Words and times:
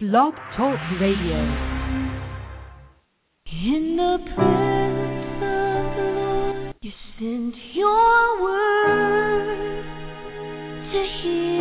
Blog 0.00 0.32
Talk 0.56 0.78
Radio. 1.00 1.38
In 3.50 3.96
the 3.96 4.18
presence 4.36 5.42
of 5.42 5.96
the 5.96 6.06
Lord, 6.14 6.76
you 6.82 6.92
sent 7.18 7.56
your 7.74 8.40
word 8.40 9.82
to 10.92 11.00
heal 11.20 11.57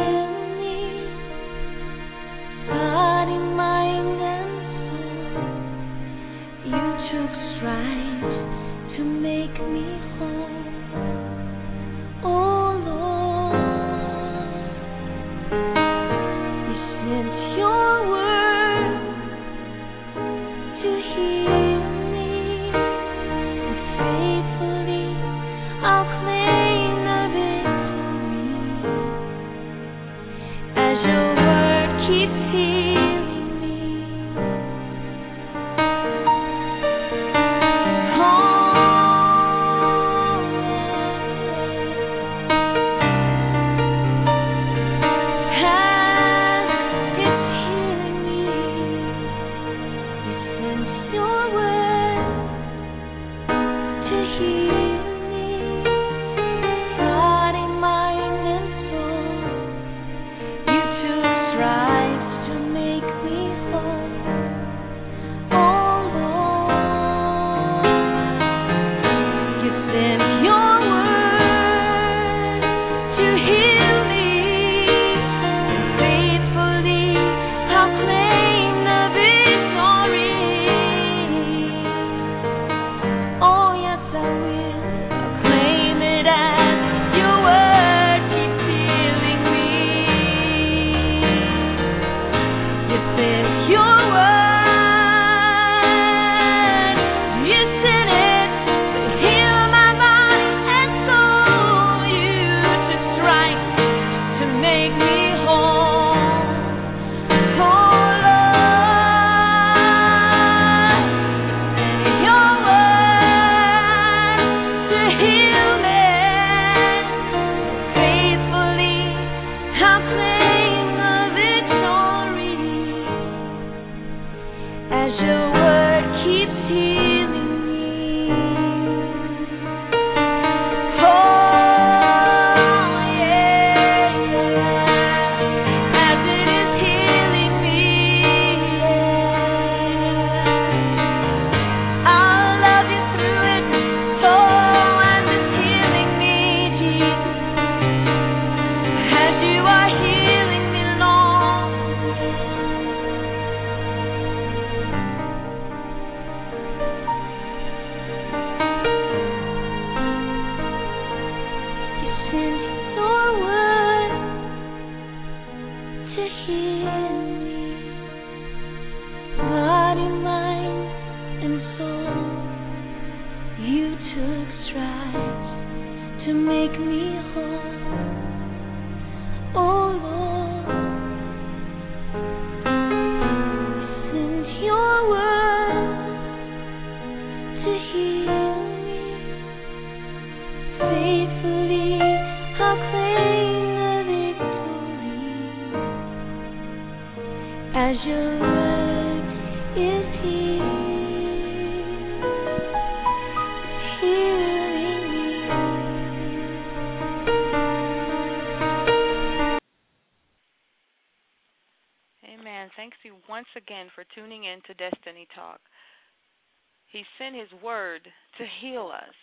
His 217.33 217.49
word 217.63 218.01
to 218.03 218.45
heal 218.61 218.91
us, 218.93 219.15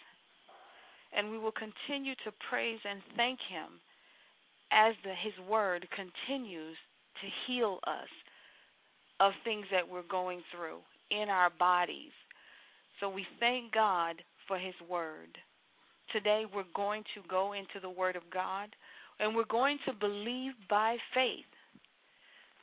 and 1.16 1.30
we 1.30 1.38
will 1.38 1.52
continue 1.52 2.14
to 2.24 2.32
praise 2.50 2.80
and 2.88 3.00
thank 3.16 3.38
Him 3.48 3.80
as 4.72 4.94
the, 5.04 5.10
His 5.10 5.34
word 5.48 5.86
continues 5.94 6.76
to 7.20 7.28
heal 7.46 7.78
us 7.86 8.08
of 9.20 9.32
things 9.44 9.66
that 9.70 9.88
we're 9.88 10.08
going 10.10 10.42
through 10.50 10.78
in 11.10 11.28
our 11.28 11.50
bodies. 11.58 12.12
So 13.00 13.08
we 13.08 13.26
thank 13.40 13.72
God 13.72 14.16
for 14.48 14.58
His 14.58 14.74
word. 14.88 15.38
Today 16.12 16.44
we're 16.52 16.64
going 16.74 17.02
to 17.14 17.22
go 17.28 17.52
into 17.52 17.80
the 17.80 17.90
Word 17.90 18.16
of 18.16 18.22
God 18.32 18.68
and 19.20 19.34
we're 19.34 19.44
going 19.44 19.78
to 19.86 19.92
believe 19.92 20.52
by 20.68 20.96
faith. 21.14 21.44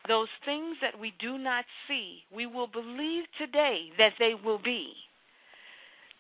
Those 0.08 0.28
things 0.46 0.78
that 0.82 1.00
we 1.00 1.14
do 1.20 1.38
not 1.38 1.66
see, 1.88 2.20
we 2.34 2.46
will 2.48 2.68
believe 2.68 3.24
today 3.38 3.90
that 3.98 4.14
they 4.20 4.34
will 4.44 4.60
be. 4.60 4.94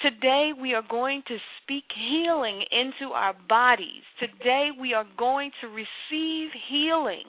Today 0.02 0.52
we 0.60 0.74
are 0.74 0.84
going 0.90 1.22
to 1.28 1.38
speak 1.62 1.84
healing 2.10 2.64
into 2.72 3.14
our 3.14 3.36
bodies. 3.48 4.02
Today 4.20 4.70
we 4.80 4.94
are 4.94 5.06
going 5.18 5.52
to 5.62 5.68
receive 5.68 6.50
healing 6.70 7.26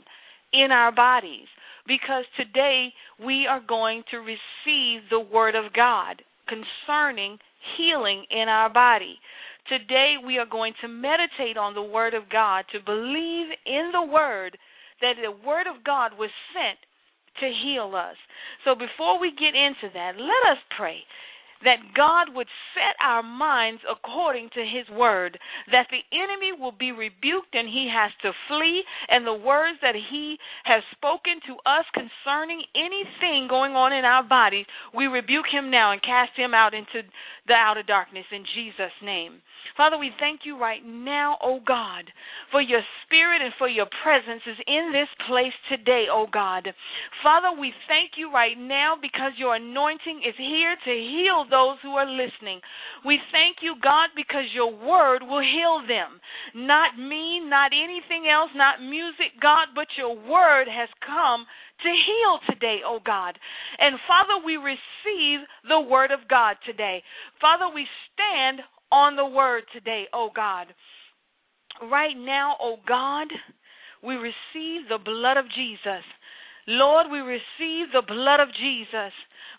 in 0.53 0.73
our 0.73 0.93
bodies. 0.93 1.49
because 1.87 2.25
today 2.37 2.93
we 3.25 3.47
are 3.47 3.61
going 3.67 4.03
to 4.11 4.19
receive 4.19 5.03
the 5.11 5.21
Word 5.21 5.55
of 5.55 5.73
God 5.73 6.23
concerning 6.47 7.39
healing 7.77 8.25
in 8.31 8.49
our 8.49 8.73
body. 8.73 9.19
Today 9.69 10.15
we 10.25 10.39
are 10.39 10.47
going 10.47 10.75
to 10.81 10.89
meditate 10.89 11.57
on 11.57 11.75
the 11.75 11.83
Word 11.83 12.15
of 12.15 12.29
God, 12.31 12.65
to 12.73 12.79
believe 12.85 13.47
in 13.67 13.91
the 13.93 14.05
Word 14.05 14.59
that 15.01 15.15
the 15.23 15.47
Word 15.47 15.67
of 15.67 15.85
God 15.85 16.13
was 16.19 16.31
sent 16.55 16.79
to 17.41 17.51
heal 17.65 17.95
us. 17.97 18.17
So 18.65 18.75
before 18.75 19.19
we 19.19 19.31
get 19.31 19.55
into 19.55 19.93
that, 19.95 20.13
let 20.17 20.53
us 20.53 20.59
pray 20.77 20.99
that 21.65 21.95
God 21.97 22.35
would 22.35 22.49
set 22.75 22.97
our 23.03 23.23
minds 23.23 23.83
according 23.89 24.51
to 24.55 24.61
His 24.61 24.89
word, 24.91 25.39
that 25.71 25.89
the 25.91 26.03
enemy 26.13 26.53
will 26.53 26.73
be 26.73 26.93
rebuked 26.93 27.55
and 27.55 27.69
he 27.69 27.89
has 27.93 28.13
to 28.23 28.33
flee, 28.49 28.83
and 29.09 29.27
the 29.27 29.35
words 29.35 29.79
that 29.83 29.95
He 29.95 30.37
has 30.65 30.83
spoken 30.93 31.41
to 31.47 31.55
us 31.67 31.87
concerning 31.95 32.63
anything 32.75 33.47
going 33.49 33.73
on 33.73 33.93
in 33.93 34.05
our 34.05 34.23
bodies, 34.23 34.67
we 34.95 35.07
rebuke 35.07 35.47
him 35.51 35.71
now 35.71 35.93
and 35.93 36.03
cast 36.03 36.33
him 36.37 36.55
out 36.55 36.75
into 36.75 37.03
the 37.47 37.55
outer 37.55 37.83
darkness 37.83 38.27
in 38.31 38.45
Jesus' 38.55 38.95
name. 39.03 39.43
Father, 39.77 39.97
we 39.97 40.11
thank 40.21 40.41
you 40.45 40.59
right 40.59 40.85
now, 40.85 41.39
O 41.43 41.59
God, 41.65 42.05
for 42.51 42.61
your 42.61 42.83
spirit 43.05 43.41
and 43.41 43.53
for 43.59 43.69
your 43.69 43.87
presence 44.05 44.43
is 44.47 44.59
in 44.67 44.93
this 44.93 45.09
place 45.27 45.57
today, 45.71 46.07
O 46.13 46.27
God. 46.31 46.69
Father, 47.23 47.49
we 47.59 47.73
thank 47.89 48.13
you 48.17 48.31
right 48.31 48.57
now 48.59 48.97
because 49.01 49.33
your 49.39 49.57
anointing 49.57 50.23
is 50.27 50.35
here 50.37 50.77
to 50.77 50.93
heal 50.93 51.47
those 51.53 51.77
who 51.85 51.93
are 52.01 52.09
listening. 52.09 52.65
We 53.05 53.21
thank 53.29 53.61
you, 53.61 53.77
God, 53.77 54.17
because 54.17 54.49
your 54.57 54.73
word 54.73 55.21
will 55.21 55.45
heal 55.45 55.85
them. 55.85 56.17
Not 56.57 56.97
me, 56.97 57.45
not 57.45 57.77
anything 57.77 58.25
else, 58.25 58.51
not 58.57 58.81
music, 58.81 59.37
God, 59.37 59.77
but 59.77 59.93
your 60.01 60.17
word 60.17 60.67
has 60.73 60.89
come 61.05 61.45
to 61.85 61.91
heal 61.93 62.41
today, 62.49 62.81
oh 62.87 63.01
God. 63.05 63.37
And 63.79 64.01
Father, 64.09 64.41
we 64.45 64.57
receive 64.57 65.45
the 65.69 65.81
word 65.81 66.11
of 66.11 66.25
God 66.29 66.57
today. 66.65 67.03
Father, 67.41 67.69
we 67.69 67.87
stand 68.15 68.65
on 68.91 69.17
the 69.17 69.27
word 69.27 69.65
today, 69.73 70.05
oh 70.13 70.31
God. 70.35 70.67
Right 71.83 72.17
now, 72.17 72.57
oh 72.61 72.77
God, 72.87 73.29
we 74.03 74.15
receive 74.15 74.89
the 74.89 75.03
blood 75.03 75.37
of 75.37 75.47
Jesus. 75.55 76.05
Lord, 76.67 77.07
we 77.11 77.19
receive 77.19 77.91
the 77.91 78.07
blood 78.07 78.39
of 78.39 78.49
Jesus 78.55 79.13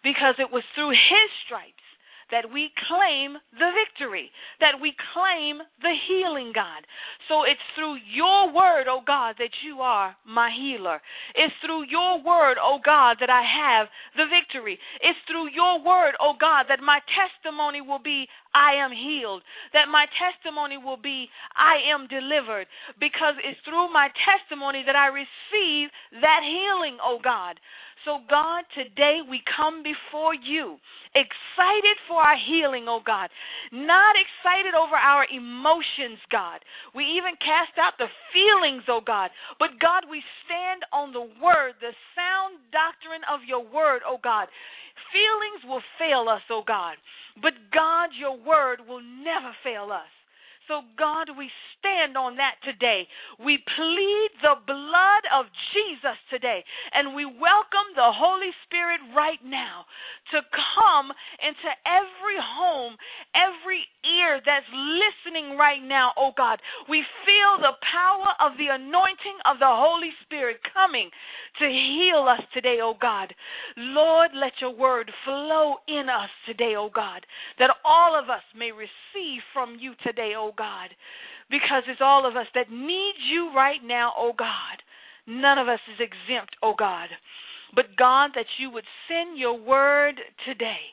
because 0.04 0.36
it 0.40 0.52
was 0.52 0.64
through 0.76 0.92
his 0.92 1.30
stripes 1.46 1.83
that 2.32 2.52
we 2.52 2.72
claim 2.88 3.38
the 3.52 3.72
victory, 3.74 4.32
that 4.60 4.80
we 4.82 4.96
claim 5.14 5.60
the 5.82 5.96
healing, 6.08 6.52
God. 6.54 6.86
So 7.28 7.44
it's 7.44 7.64
through 7.76 7.98
your 8.14 8.54
word, 8.54 8.86
oh 8.88 9.02
God, 9.06 9.36
that 9.40 9.54
you 9.66 9.80
are 9.82 10.16
my 10.26 10.52
healer. 10.52 11.02
It's 11.36 11.54
through 11.66 11.90
your 11.90 12.24
word, 12.24 12.58
oh 12.62 12.80
God, 12.84 13.18
that 13.20 13.30
I 13.30 13.44
have 13.44 13.88
the 14.16 14.26
victory. 14.30 14.80
It's 15.02 15.20
through 15.28 15.52
your 15.52 15.84
word, 15.84 16.16
oh 16.22 16.34
God, 16.40 16.66
that 16.70 16.84
my 16.84 17.00
testimony 17.12 17.82
will 17.82 18.02
be 18.04 18.28
I 18.54 18.78
am 18.78 18.92
healed, 18.94 19.42
that 19.74 19.90
my 19.90 20.06
testimony 20.14 20.78
will 20.78 21.02
be 21.02 21.26
I 21.58 21.82
am 21.90 22.06
delivered, 22.08 22.68
because 23.00 23.34
it's 23.42 23.60
through 23.66 23.92
my 23.92 24.10
testimony 24.14 24.84
that 24.86 24.96
I 24.96 25.08
receive 25.10 25.90
that 26.22 26.42
healing, 26.46 26.98
oh 27.02 27.18
God. 27.24 27.60
So, 28.06 28.20
God, 28.30 28.68
today 28.76 29.24
we 29.24 29.40
come 29.56 29.80
before 29.80 30.36
you 30.36 30.76
excited 31.16 31.96
for 32.08 32.20
our 32.20 32.36
healing, 32.36 32.86
oh 32.92 33.00
God. 33.00 33.30
Not 33.72 34.20
excited 34.20 34.76
over 34.76 34.96
our 34.96 35.24
emotions, 35.32 36.20
God. 36.28 36.60
We 36.92 37.06
even 37.16 37.40
cast 37.40 37.80
out 37.80 37.96
the 37.96 38.12
feelings, 38.36 38.84
oh 38.92 39.00
God. 39.00 39.32
But, 39.58 39.80
God, 39.80 40.04
we 40.10 40.20
stand 40.44 40.84
on 40.92 41.14
the 41.14 41.24
word, 41.40 41.80
the 41.80 41.96
sound 42.12 42.60
doctrine 42.76 43.24
of 43.32 43.48
your 43.48 43.64
word, 43.64 44.04
oh 44.04 44.20
God. 44.20 44.52
Feelings 45.16 45.64
will 45.64 45.84
fail 45.96 46.28
us, 46.28 46.44
oh 46.52 46.64
God. 46.68 47.00
But, 47.40 47.56
God, 47.72 48.12
your 48.20 48.36
word 48.36 48.84
will 48.84 49.02
never 49.02 49.56
fail 49.64 49.96
us. 49.96 50.12
So, 50.68 50.82
God, 50.98 51.28
we 51.38 51.52
stand 51.78 52.16
on 52.16 52.38
that 52.38 52.56
today. 52.64 53.08
We 53.40 53.60
plead 53.76 54.30
the 54.42 54.56
blood 54.66 55.24
of 55.36 55.46
Jesus 55.76 56.18
today, 56.32 56.64
and 56.94 57.16
we 57.16 57.26
welcome 57.26 57.90
the 57.96 58.12
Holy 58.16 58.52
Spirit 58.66 59.02
right 59.16 59.42
now 59.44 59.86
to 60.32 60.40
come 60.80 61.12
into 61.44 61.70
every 61.84 62.40
home, 62.40 62.96
every 63.36 63.84
ear 64.04 64.40
that's 64.46 64.68
listening 64.72 65.58
right 65.58 65.82
now, 65.82 66.12
oh 66.18 66.32
God. 66.36 66.60
We 66.90 67.04
feel 67.26 67.60
the 67.60 67.76
power 67.82 68.36
of 68.40 68.58
the 68.58 68.72
anointing 68.72 69.40
of 69.46 69.60
the 69.60 69.70
Holy 69.70 70.12
Spirit 70.24 70.60
coming 70.74 71.10
to 71.60 71.66
heal 71.66 72.28
us 72.28 72.44
today, 72.54 72.80
oh 72.82 72.96
God. 73.00 73.34
Lord, 73.78 74.32
let 74.36 74.54
your 74.62 74.76
word 74.76 75.12
flow 75.26 75.76
in 75.88 76.08
us 76.10 76.30
today, 76.46 76.76
oh 76.78 76.90
God, 76.94 77.26
that 77.60 77.76
all 77.86 78.18
of 78.18 78.30
us 78.30 78.44
may 78.58 78.72
receive 78.72 79.42
from 79.54 79.78
you 79.80 79.94
today, 80.04 80.34
oh 80.38 80.54
God, 80.58 80.90
because 81.50 81.84
it's 81.88 82.02
all 82.04 82.28
of 82.28 82.36
us 82.36 82.48
that 82.56 82.72
need 82.72 83.16
you 83.32 83.52
right 83.56 83.82
now, 83.84 84.14
oh 84.18 84.34
God. 84.38 84.82
None 85.26 85.58
of 85.58 85.68
us 85.68 85.80
is 85.94 86.00
exempt, 86.00 86.56
oh 86.62 86.74
God. 86.78 87.10
But 87.76 87.98
God, 87.98 88.32
that 88.36 88.46
you 88.60 88.70
would 88.70 88.86
send 89.10 89.38
your 89.38 89.58
word 89.58 90.20
today 90.46 90.93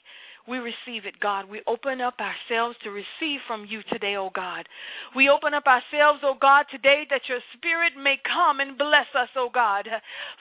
we 0.51 0.59
receive 0.59 1.07
it, 1.07 1.23
God. 1.23 1.47
We 1.47 1.63
open 1.71 2.03
up 2.03 2.19
ourselves 2.19 2.75
to 2.83 2.91
receive 2.91 3.39
from 3.47 3.71
you 3.71 3.87
today, 3.87 4.19
oh 4.19 4.35
God. 4.35 4.67
We 5.15 5.31
open 5.31 5.55
up 5.55 5.71
ourselves, 5.71 6.27
oh 6.27 6.35
God, 6.35 6.67
today 6.75 7.07
that 7.15 7.31
your 7.31 7.39
spirit 7.55 7.95
may 7.95 8.19
come 8.27 8.59
and 8.59 8.75
bless 8.75 9.07
us, 9.15 9.31
oh 9.39 9.49
God. 9.55 9.87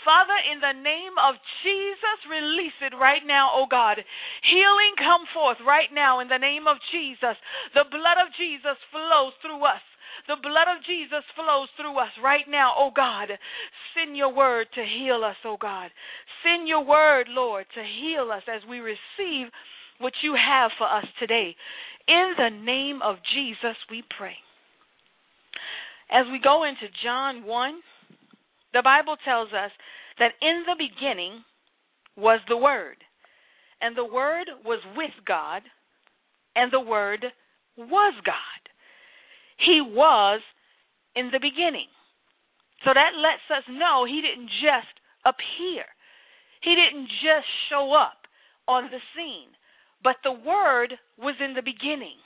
Father, 0.01 0.39
in 0.49 0.57
the 0.57 0.73
name 0.81 1.13
of 1.21 1.37
Jesus, 1.61 2.17
release 2.25 2.75
it 2.81 2.97
right 2.97 3.21
now, 3.21 3.53
oh 3.53 3.69
God. 3.69 4.01
Healing 4.49 4.97
come 4.97 5.29
forth 5.29 5.61
right 5.61 5.93
now 5.93 6.25
in 6.25 6.27
the 6.27 6.41
name 6.41 6.65
of 6.65 6.81
Jesus. 6.89 7.37
The 7.77 7.85
blood 7.85 8.17
of 8.17 8.33
Jesus 8.33 8.81
flows 8.89 9.37
through 9.45 9.61
us. 9.61 9.85
The 10.25 10.41
blood 10.41 10.67
of 10.67 10.81
Jesus 10.89 11.23
flows 11.37 11.69
through 11.77 11.97
us 12.01 12.13
right 12.17 12.49
now, 12.49 12.73
oh 12.73 12.89
God. 12.89 13.29
Send 13.93 14.17
your 14.17 14.33
word 14.33 14.67
to 14.73 14.81
heal 14.81 15.21
us, 15.21 15.37
oh 15.45 15.57
God. 15.61 15.93
Send 16.41 16.67
your 16.67 16.81
word, 16.81 17.29
Lord, 17.29 17.65
to 17.77 17.83
heal 17.85 18.33
us 18.33 18.43
as 18.49 18.65
we 18.65 18.81
receive 18.81 19.53
what 19.99 20.13
you 20.23 20.35
have 20.35 20.71
for 20.77 20.87
us 20.87 21.05
today. 21.19 21.55
In 22.07 22.33
the 22.37 22.49
name 22.49 23.01
of 23.03 23.17
Jesus, 23.33 23.77
we 23.91 24.03
pray. 24.17 24.35
As 26.11 26.25
we 26.31 26.39
go 26.43 26.63
into 26.63 26.87
John 27.03 27.45
1, 27.45 27.73
the 28.73 28.81
Bible 28.83 29.15
tells 29.23 29.49
us 29.49 29.71
that 30.17 30.31
in 30.41 30.63
the 30.65 30.75
beginning 30.77 31.43
was 32.17 32.39
the 32.47 32.57
Word, 32.57 32.97
and 33.81 33.95
the 33.95 34.05
Word 34.05 34.47
was 34.65 34.79
with 34.97 35.13
God, 35.27 35.61
and 36.55 36.73
the 36.73 36.79
Word 36.79 37.25
was 37.77 38.13
God. 38.25 38.61
He 39.63 39.81
was 39.81 40.41
in 41.15 41.29
the 41.31 41.39
beginning. 41.39 41.87
So 42.83 42.91
that 42.93 43.11
lets 43.15 43.45
us 43.51 43.63
know 43.69 44.05
He 44.07 44.21
didn't 44.21 44.49
just 44.63 44.95
appear, 45.25 45.85
He 46.63 46.73
didn't 46.73 47.07
just 47.21 47.47
show 47.69 47.93
up 47.93 48.25
on 48.67 48.85
the 48.85 48.99
scene 49.15 49.53
but 50.03 50.15
the 50.23 50.31
Word 50.31 50.93
was 51.17 51.35
in 51.43 51.53
the 51.53 51.61
beginning. 51.61 52.17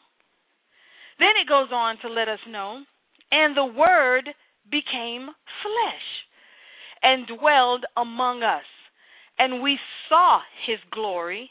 Then 1.20 1.36
it 1.42 1.48
goes 1.48 1.70
on 1.72 1.98
to 2.02 2.10
let 2.10 2.28
us 2.28 2.40
know, 2.50 2.84
and 3.32 3.56
the 3.56 3.66
Word 3.66 4.30
became 4.70 5.28
flesh 5.62 6.08
and 7.02 7.28
dwelled 7.28 7.86
among 7.98 8.44
us, 8.44 8.66
and 9.38 9.62
we 9.62 9.78
saw 10.10 10.40
his 10.66 10.80
glory, 10.92 11.50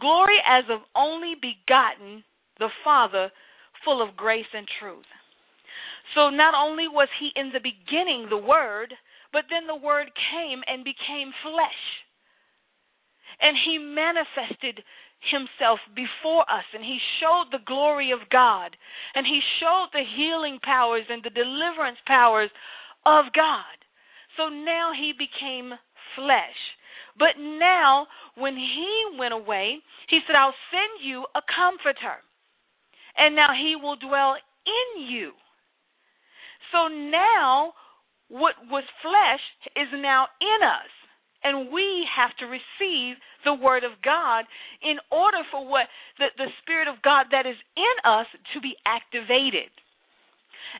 glory 0.00 0.38
as 0.48 0.64
of 0.70 0.80
only 0.94 1.34
begotten 1.34 2.22
the 2.58 2.68
Father, 2.84 3.30
full 3.84 4.02
of 4.02 4.16
grace 4.16 4.46
and 4.54 4.66
truth. 4.80 5.04
So 6.14 6.30
not 6.30 6.54
only 6.54 6.88
was 6.88 7.08
he 7.20 7.30
in 7.36 7.50
the 7.52 7.60
beginning 7.60 8.28
the 8.30 8.38
Word, 8.38 8.94
but 9.32 9.44
then 9.50 9.66
the 9.66 9.76
Word 9.76 10.06
came 10.32 10.62
and 10.66 10.84
became 10.84 11.32
flesh. 11.42 11.82
And 13.40 13.56
he 13.66 13.76
manifested 13.76 14.80
himself 15.20 15.80
before 15.94 16.42
us 16.42 16.64
and 16.74 16.84
he 16.84 16.98
showed 17.20 17.50
the 17.50 17.64
glory 17.66 18.12
of 18.12 18.28
God 18.30 18.76
and 19.14 19.26
he 19.26 19.40
showed 19.60 19.88
the 19.92 20.04
healing 20.04 20.58
powers 20.62 21.04
and 21.08 21.22
the 21.22 21.30
deliverance 21.30 21.98
powers 22.06 22.50
of 23.04 23.26
God. 23.34 23.76
So 24.36 24.48
now 24.48 24.92
he 24.92 25.12
became 25.16 25.72
flesh. 26.14 26.60
But 27.18 27.40
now, 27.40 28.06
when 28.36 28.54
he 28.54 29.18
went 29.18 29.32
away, 29.32 29.78
he 30.08 30.20
said, 30.26 30.36
I'll 30.36 30.54
send 30.70 31.00
you 31.02 31.24
a 31.34 31.40
comforter. 31.48 32.20
And 33.16 33.34
now 33.34 33.48
he 33.56 33.74
will 33.74 33.96
dwell 33.96 34.36
in 34.36 35.08
you. 35.08 35.32
So 36.72 36.88
now, 36.88 37.72
what 38.28 38.54
was 38.68 38.84
flesh 39.00 39.40
is 39.76 39.88
now 39.94 40.26
in 40.40 40.60
us 40.66 40.92
and 41.46 41.70
we 41.70 42.02
have 42.10 42.34
to 42.42 42.50
receive 42.50 43.14
the 43.46 43.54
word 43.54 43.86
of 43.86 44.02
God 44.02 44.50
in 44.82 44.98
order 45.14 45.46
for 45.54 45.62
what 45.62 45.86
the, 46.18 46.34
the 46.34 46.50
spirit 46.62 46.90
of 46.90 46.98
God 47.06 47.30
that 47.30 47.46
is 47.46 47.58
in 47.78 47.96
us 48.02 48.26
to 48.54 48.58
be 48.58 48.74
activated. 48.82 49.70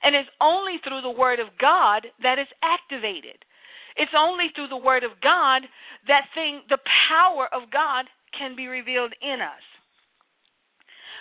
And 0.02 0.18
it's 0.18 0.28
only 0.42 0.82
through 0.82 1.06
the 1.06 1.14
word 1.14 1.38
of 1.38 1.54
God 1.62 2.10
that 2.26 2.42
is 2.42 2.50
activated. 2.66 3.38
It's 3.96 4.12
only 4.12 4.52
through 4.54 4.68
the 4.68 4.76
Word 4.76 5.04
of 5.04 5.16
God 5.24 5.64
that 6.06 6.28
thing, 6.34 6.60
the 6.68 6.78
power 7.08 7.48
of 7.52 7.72
God, 7.72 8.04
can 8.36 8.54
be 8.54 8.68
revealed 8.68 9.12
in 9.22 9.40
us. 9.40 9.64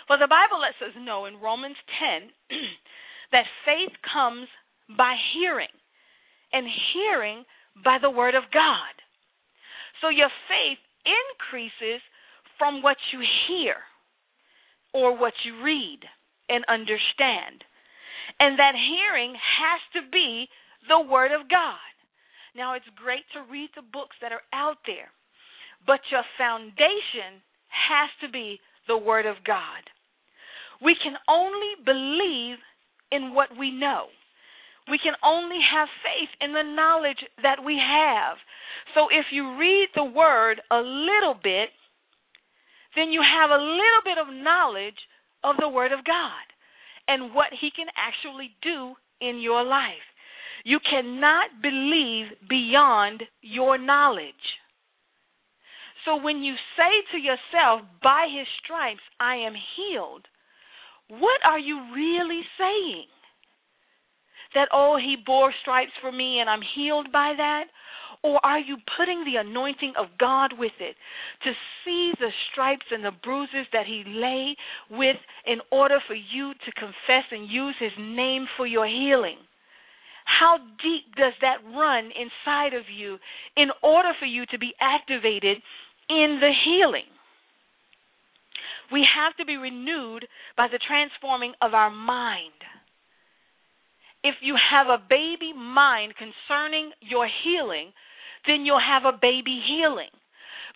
For 0.07 0.17
the 0.19 0.27
Bible 0.27 0.59
lets 0.59 0.77
us 0.83 0.93
know 0.99 1.25
in 1.25 1.39
Romans 1.39 1.79
10 1.97 2.29
that 3.31 3.47
faith 3.63 3.95
comes 4.03 4.47
by 4.97 5.15
hearing, 5.33 5.71
and 6.53 6.67
hearing 6.93 7.43
by 7.83 7.97
the 7.99 8.11
Word 8.11 8.35
of 8.35 8.43
God. 8.53 8.93
So 10.01 10.09
your 10.09 10.31
faith 10.47 10.79
increases 11.05 12.01
from 12.57 12.81
what 12.81 12.97
you 13.13 13.19
hear 13.47 13.75
or 14.93 15.17
what 15.17 15.33
you 15.43 15.61
read 15.63 15.99
and 16.49 16.63
understand. 16.67 17.63
And 18.39 18.57
that 18.59 18.75
hearing 18.75 19.35
has 19.35 19.81
to 19.93 20.09
be 20.11 20.47
the 20.87 20.99
Word 20.99 21.31
of 21.31 21.49
God. 21.49 21.91
Now, 22.55 22.73
it's 22.73 22.89
great 22.95 23.27
to 23.33 23.51
read 23.51 23.69
the 23.75 23.83
books 23.83 24.15
that 24.21 24.31
are 24.31 24.45
out 24.53 24.77
there, 24.87 25.11
but 25.85 25.99
your 26.11 26.23
foundation 26.37 27.43
has 27.67 28.09
to 28.21 28.31
be 28.31 28.59
the 28.87 28.97
Word 28.97 29.25
of 29.25 29.43
God. 29.45 29.83
We 30.81 30.95
can 31.01 31.15
only 31.27 31.75
believe 31.83 32.57
in 33.11 33.33
what 33.33 33.49
we 33.57 33.71
know. 33.71 34.07
We 34.89 34.99
can 35.01 35.13
only 35.23 35.59
have 35.59 35.89
faith 36.03 36.29
in 36.41 36.53
the 36.53 36.63
knowledge 36.63 37.19
that 37.41 37.63
we 37.65 37.75
have. 37.75 38.37
So 38.93 39.07
if 39.11 39.25
you 39.31 39.57
read 39.57 39.87
the 39.95 40.03
Word 40.03 40.61
a 40.71 40.77
little 40.77 41.35
bit, 41.41 41.69
then 42.95 43.11
you 43.11 43.21
have 43.21 43.49
a 43.49 43.61
little 43.61 44.03
bit 44.03 44.17
of 44.17 44.33
knowledge 44.33 44.99
of 45.43 45.55
the 45.59 45.69
Word 45.69 45.91
of 45.91 46.05
God 46.05 46.45
and 47.07 47.33
what 47.33 47.51
He 47.59 47.69
can 47.75 47.87
actually 47.97 48.55
do 48.61 48.95
in 49.19 49.41
your 49.41 49.63
life. 49.63 50.05
You 50.63 50.79
cannot 50.79 51.61
believe 51.61 52.25
beyond 52.49 53.23
your 53.41 53.77
knowledge. 53.77 54.33
So 56.05 56.15
when 56.15 56.43
you 56.43 56.53
say 56.77 56.93
to 57.11 57.17
yourself, 57.17 57.81
by 58.01 58.27
his 58.31 58.47
stripes 58.63 59.01
I 59.19 59.35
am 59.37 59.53
healed, 59.75 60.27
what 61.09 61.41
are 61.43 61.59
you 61.59 61.93
really 61.93 62.41
saying? 62.57 63.07
That, 64.53 64.69
oh, 64.71 64.97
he 64.97 65.17
bore 65.25 65.53
stripes 65.61 65.91
for 66.01 66.11
me 66.11 66.39
and 66.39 66.49
I'm 66.49 66.61
healed 66.75 67.11
by 67.11 67.33
that? 67.37 67.65
Or 68.25 68.43
are 68.43 68.59
you 68.59 68.77
putting 68.97 69.23
the 69.23 69.39
anointing 69.39 69.93
of 69.99 70.07
God 70.19 70.53
with 70.57 70.73
it 70.79 70.95
to 71.43 71.51
see 71.83 72.11
the 72.19 72.31
stripes 72.49 72.87
and 72.89 73.05
the 73.05 73.11
bruises 73.23 73.67
that 73.71 73.85
he 73.85 74.01
lay 74.07 74.55
with 74.89 75.17
in 75.45 75.59
order 75.71 75.99
for 76.07 76.15
you 76.15 76.53
to 76.53 76.71
confess 76.73 77.29
and 77.29 77.47
use 77.47 77.75
his 77.79 77.91
name 77.99 78.47
for 78.57 78.65
your 78.65 78.87
healing? 78.87 79.37
How 80.25 80.57
deep 80.57 81.13
does 81.15 81.33
that 81.41 81.61
run 81.69 82.09
inside 82.17 82.73
of 82.73 82.89
you 82.89 83.19
in 83.55 83.69
order 83.83 84.09
for 84.19 84.25
you 84.25 84.47
to 84.47 84.57
be 84.57 84.73
activated 84.81 85.57
in 86.09 86.39
the 86.41 86.51
healing? 86.65 87.05
We 88.91 89.05
have 89.05 89.37
to 89.37 89.45
be 89.45 89.55
renewed 89.55 90.25
by 90.57 90.65
the 90.71 90.79
transforming 90.81 91.53
of 91.61 91.75
our 91.75 91.91
mind. 91.91 92.57
If 94.23 94.33
you 94.41 94.55
have 94.57 94.87
a 94.87 94.97
baby 94.97 95.53
mind 95.53 96.15
concerning 96.17 96.89
your 97.01 97.29
healing, 97.43 97.93
then 98.47 98.65
you'll 98.65 98.83
have 98.83 99.05
a 99.05 99.17
baby 99.17 99.61
healing. 99.65 100.13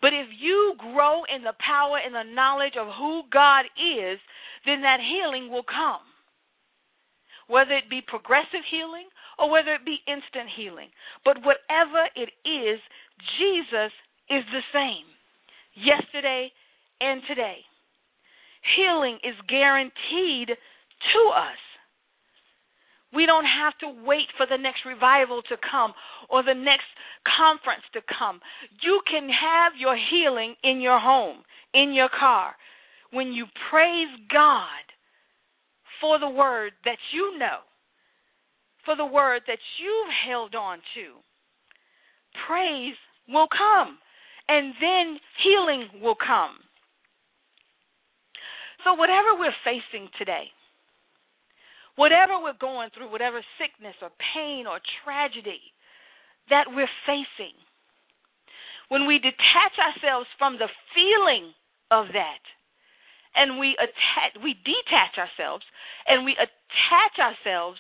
But 0.02 0.14
if 0.14 0.28
you 0.40 0.76
grow 0.78 1.24
in 1.28 1.44
the 1.44 1.58
power 1.60 2.00
and 2.00 2.16
the 2.16 2.24
knowledge 2.34 2.76
of 2.80 2.88
who 2.98 3.24
God 3.32 3.66
is, 3.76 4.20
then 4.66 4.82
that 4.82 5.00
healing 5.04 5.52
will 5.52 5.68
come. 5.68 6.04
Whether 7.48 7.74
it 7.74 7.90
be 7.90 8.02
progressive 8.06 8.64
healing 8.70 9.10
or 9.38 9.50
whether 9.50 9.74
it 9.74 9.86
be 9.86 10.00
instant 10.08 10.50
healing. 10.56 10.90
But 11.26 11.44
whatever 11.44 12.08
it 12.16 12.30
is, 12.48 12.80
Jesus 13.40 13.92
is 14.30 14.44
the 14.54 14.64
same 14.72 15.08
yesterday 15.76 16.52
and 17.02 17.22
today. 17.28 17.66
Healing 18.76 19.20
is 19.24 19.36
guaranteed 19.48 20.48
to 20.48 21.22
us. 21.36 21.62
We 23.14 23.26
don't 23.26 23.46
have 23.46 23.74
to 23.80 24.06
wait 24.06 24.30
for 24.38 24.46
the 24.46 24.58
next 24.58 24.86
revival 24.86 25.42
to 25.50 25.58
come 25.58 25.94
or 26.30 26.44
the 26.44 26.54
next 26.54 26.86
conference 27.26 27.84
to 27.94 28.02
come. 28.06 28.40
You 28.84 29.02
can 29.10 29.30
have 29.30 29.74
your 29.80 29.98
healing 29.98 30.56
in 30.64 30.80
your 30.80 31.00
home, 31.00 31.42
in 31.74 31.94
your 31.94 32.10
car. 32.10 32.54
When 33.12 33.34
you 33.34 33.46
praise 33.72 34.14
God 34.32 34.86
for 36.02 36.20
the 36.20 36.30
word 36.30 36.74
that 36.86 37.02
you 37.12 37.38
know, 37.40 37.66
for 38.86 38.96
the 38.96 39.06
word 39.06 39.42
that 39.48 39.60
you've 39.82 40.14
held 40.30 40.54
on 40.54 40.78
to, 40.96 41.18
praise 42.48 42.96
will 43.28 43.48
come 43.50 43.98
and 44.48 44.74
then 44.82 45.18
healing 45.44 46.02
will 46.02 46.16
come. 46.16 46.58
So, 48.84 48.94
whatever 48.94 49.36
we're 49.38 49.58
facing 49.64 50.10
today, 50.18 50.50
whatever 52.00 52.40
we're 52.40 52.56
going 52.56 52.88
through, 52.96 53.12
whatever 53.12 53.44
sickness 53.60 54.00
or 54.00 54.08
pain 54.32 54.64
or 54.64 54.80
tragedy 55.04 55.60
that 56.48 56.72
we're 56.72 56.90
facing, 57.04 57.54
when 58.88 59.06
we 59.06 59.20
detach 59.20 59.76
ourselves 59.76 60.26
from 60.40 60.56
the 60.56 60.72
feeling 60.96 61.52
of 61.92 62.08
that 62.16 62.44
and 63.36 63.60
we 63.60 63.76
attach 63.78 64.40
we 64.42 64.56
detach 64.64 65.20
ourselves 65.20 65.68
and 66.08 66.24
we 66.24 66.34
attach 66.40 67.16
ourselves 67.20 67.78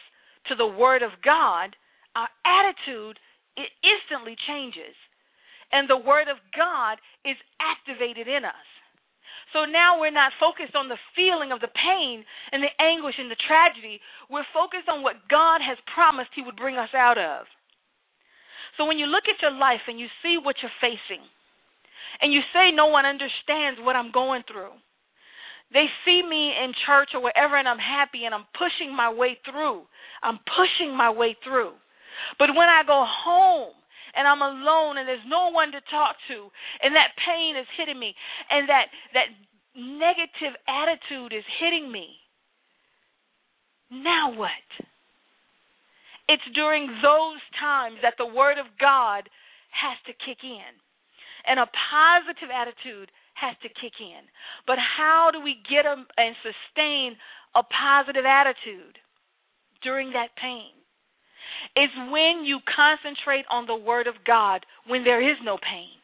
to 0.51 0.53
the 0.53 0.67
word 0.67 1.01
of 1.01 1.15
God, 1.23 1.73
our 2.13 2.29
attitude 2.43 3.17
it 3.57 3.71
instantly 3.83 4.35
changes. 4.47 4.95
And 5.71 5.89
the 5.89 5.97
word 5.97 6.27
of 6.31 6.37
God 6.55 6.97
is 7.25 7.37
activated 7.59 8.27
in 8.27 8.45
us. 8.45 8.67
So 9.53 9.65
now 9.65 9.97
we're 9.97 10.13
not 10.13 10.37
focused 10.37 10.75
on 10.75 10.89
the 10.89 11.01
feeling 11.17 11.51
of 11.51 11.59
the 11.59 11.73
pain 11.73 12.23
and 12.51 12.61
the 12.61 12.73
anguish 12.77 13.17
and 13.17 13.31
the 13.31 13.39
tragedy. 13.49 13.99
We're 14.29 14.47
focused 14.53 14.87
on 14.87 15.01
what 15.01 15.25
God 15.29 15.61
has 15.65 15.77
promised 15.93 16.37
He 16.37 16.45
would 16.45 16.55
bring 16.55 16.77
us 16.77 16.93
out 16.93 17.17
of. 17.17 17.49
So 18.77 18.85
when 18.85 19.01
you 19.01 19.09
look 19.09 19.25
at 19.25 19.41
your 19.41 19.51
life 19.51 19.83
and 19.89 19.99
you 19.99 20.07
see 20.21 20.37
what 20.37 20.61
you're 20.61 20.79
facing, 20.79 21.25
and 22.21 22.33
you 22.33 22.41
say, 22.53 22.71
No 22.71 22.87
one 22.87 23.05
understands 23.05 23.79
what 23.81 23.95
I'm 23.95 24.11
going 24.11 24.43
through, 24.45 24.77
they 25.73 25.85
see 26.05 26.21
me 26.21 26.53
in 26.53 26.73
church 26.85 27.09
or 27.13 27.21
wherever 27.21 27.57
and 27.57 27.67
I'm 27.67 27.81
happy 27.81 28.25
and 28.25 28.33
I'm 28.33 28.45
pushing 28.57 28.95
my 28.95 29.11
way 29.11 29.37
through. 29.45 29.83
I'm 30.23 30.39
pushing 30.45 30.95
my 30.97 31.11
way 31.11 31.37
through. 31.43 31.73
But 32.37 32.49
when 32.57 32.69
I 32.69 32.81
go 32.85 33.05
home, 33.05 33.73
and 34.15 34.27
I'm 34.27 34.41
alone 34.41 34.97
and 34.97 35.07
there's 35.07 35.25
no 35.27 35.51
one 35.51 35.71
to 35.71 35.81
talk 35.89 36.15
to 36.29 36.49
and 36.81 36.95
that 36.95 37.17
pain 37.25 37.57
is 37.57 37.67
hitting 37.77 37.99
me 37.99 38.15
and 38.49 38.69
that 38.69 38.87
that 39.13 39.29
negative 39.75 40.57
attitude 40.67 41.33
is 41.33 41.45
hitting 41.59 41.91
me. 41.91 42.17
Now 43.91 44.33
what? 44.35 44.65
It's 46.29 46.45
during 46.53 46.85
those 47.01 47.41
times 47.59 47.97
that 48.03 48.13
the 48.17 48.29
word 48.29 48.59
of 48.61 48.67
God 48.79 49.29
has 49.73 49.97
to 50.05 50.13
kick 50.13 50.43
in. 50.43 50.73
And 51.47 51.59
a 51.59 51.65
positive 51.65 52.53
attitude 52.53 53.09
has 53.33 53.55
to 53.63 53.69
kick 53.69 53.97
in. 53.97 54.27
But 54.67 54.77
how 54.77 55.31
do 55.31 55.41
we 55.41 55.57
get 55.65 55.87
a, 55.87 55.95
and 55.97 56.35
sustain 56.43 57.15
a 57.55 57.63
positive 57.63 58.25
attitude 58.25 58.99
during 59.81 60.11
that 60.13 60.35
pain? 60.37 60.78
It's 61.79 61.95
when 62.11 62.43
you 62.43 62.59
concentrate 62.67 63.47
on 63.47 63.63
the 63.63 63.79
Word 63.79 64.07
of 64.07 64.19
God 64.27 64.65
when 64.83 65.07
there 65.07 65.23
is 65.23 65.39
no 65.47 65.55
pain. 65.55 65.95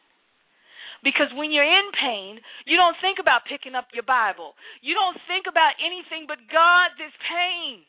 Because 1.03 1.27
when 1.35 1.51
you're 1.51 1.67
in 1.67 1.91
pain, 1.91 2.39
you 2.65 2.77
don't 2.79 2.95
think 3.03 3.19
about 3.19 3.43
picking 3.43 3.75
up 3.75 3.91
your 3.91 4.07
Bible. 4.07 4.55
You 4.79 4.95
don't 4.95 5.19
think 5.27 5.51
about 5.51 5.75
anything 5.83 6.31
but 6.31 6.39
God, 6.47 6.95
this 6.95 7.11
pain. 7.27 7.83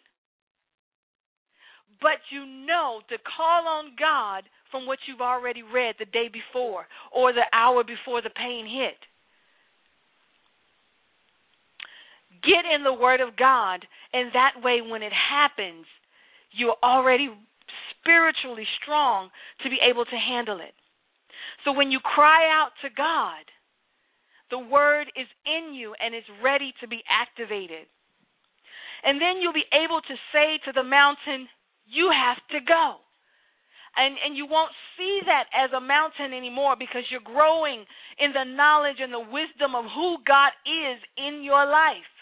But 2.02 2.18
you 2.34 2.44
know 2.44 3.06
to 3.08 3.16
call 3.22 3.70
on 3.70 3.94
God 3.94 4.44
from 4.74 4.84
what 4.84 4.98
you've 5.06 5.22
already 5.22 5.62
read 5.62 5.94
the 5.98 6.10
day 6.10 6.26
before 6.26 6.90
or 7.14 7.32
the 7.32 7.46
hour 7.54 7.84
before 7.86 8.20
the 8.20 8.34
pain 8.34 8.66
hit. 8.66 8.98
Get 12.42 12.66
in 12.66 12.82
the 12.82 12.92
Word 12.92 13.22
of 13.22 13.38
God, 13.38 13.86
and 14.12 14.34
that 14.34 14.60
way, 14.62 14.82
when 14.82 15.02
it 15.02 15.12
happens, 15.14 15.86
you're 16.52 16.76
already 16.82 17.30
spiritually 18.06 18.66
strong 18.80 19.30
to 19.62 19.70
be 19.70 19.82
able 19.82 20.06
to 20.06 20.14
handle 20.14 20.62
it. 20.62 20.74
So 21.66 21.74
when 21.74 21.90
you 21.90 21.98
cry 21.98 22.46
out 22.46 22.70
to 22.86 22.88
God, 22.94 23.42
the 24.54 24.62
word 24.62 25.10
is 25.18 25.26
in 25.42 25.74
you 25.74 25.94
and 25.98 26.14
is 26.14 26.22
ready 26.38 26.70
to 26.80 26.86
be 26.86 27.02
activated. 27.10 27.90
And 29.02 29.18
then 29.18 29.42
you'll 29.42 29.56
be 29.56 29.66
able 29.74 30.00
to 30.00 30.16
say 30.30 30.62
to 30.64 30.72
the 30.72 30.86
mountain, 30.86 31.50
You 31.86 32.10
have 32.14 32.38
to 32.54 32.62
go. 32.62 33.02
And, 33.96 34.14
and 34.22 34.36
you 34.36 34.46
won't 34.46 34.72
see 34.96 35.24
that 35.24 35.48
as 35.56 35.72
a 35.72 35.80
mountain 35.80 36.36
anymore 36.36 36.76
because 36.78 37.08
you're 37.10 37.24
growing 37.24 37.82
in 38.20 38.30
the 38.36 38.44
knowledge 38.44 39.00
and 39.00 39.10
the 39.10 39.24
wisdom 39.24 39.74
of 39.74 39.88
who 39.88 40.20
God 40.20 40.52
is 40.68 41.00
in 41.16 41.42
your 41.42 41.64
life. 41.64 42.15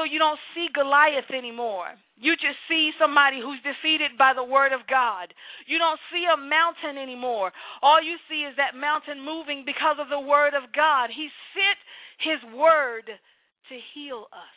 So 0.00 0.08
you 0.08 0.16
don't 0.16 0.40
see 0.56 0.72
Goliath 0.72 1.28
anymore. 1.28 1.92
You 2.16 2.32
just 2.40 2.56
see 2.72 2.88
somebody 2.96 3.36
who's 3.36 3.60
defeated 3.60 4.16
by 4.16 4.32
the 4.32 4.40
word 4.40 4.72
of 4.72 4.88
God. 4.88 5.28
You 5.68 5.76
don't 5.76 6.00
see 6.08 6.24
a 6.24 6.40
mountain 6.40 6.96
anymore. 6.96 7.52
All 7.84 8.00
you 8.00 8.16
see 8.24 8.48
is 8.48 8.56
that 8.56 8.72
mountain 8.72 9.20
moving 9.20 9.60
because 9.68 10.00
of 10.00 10.08
the 10.08 10.24
word 10.24 10.56
of 10.56 10.72
God. 10.72 11.12
He 11.12 11.28
sent 11.52 11.76
his 12.24 12.40
word 12.56 13.12
to 13.12 13.74
heal 13.92 14.24
us. 14.32 14.56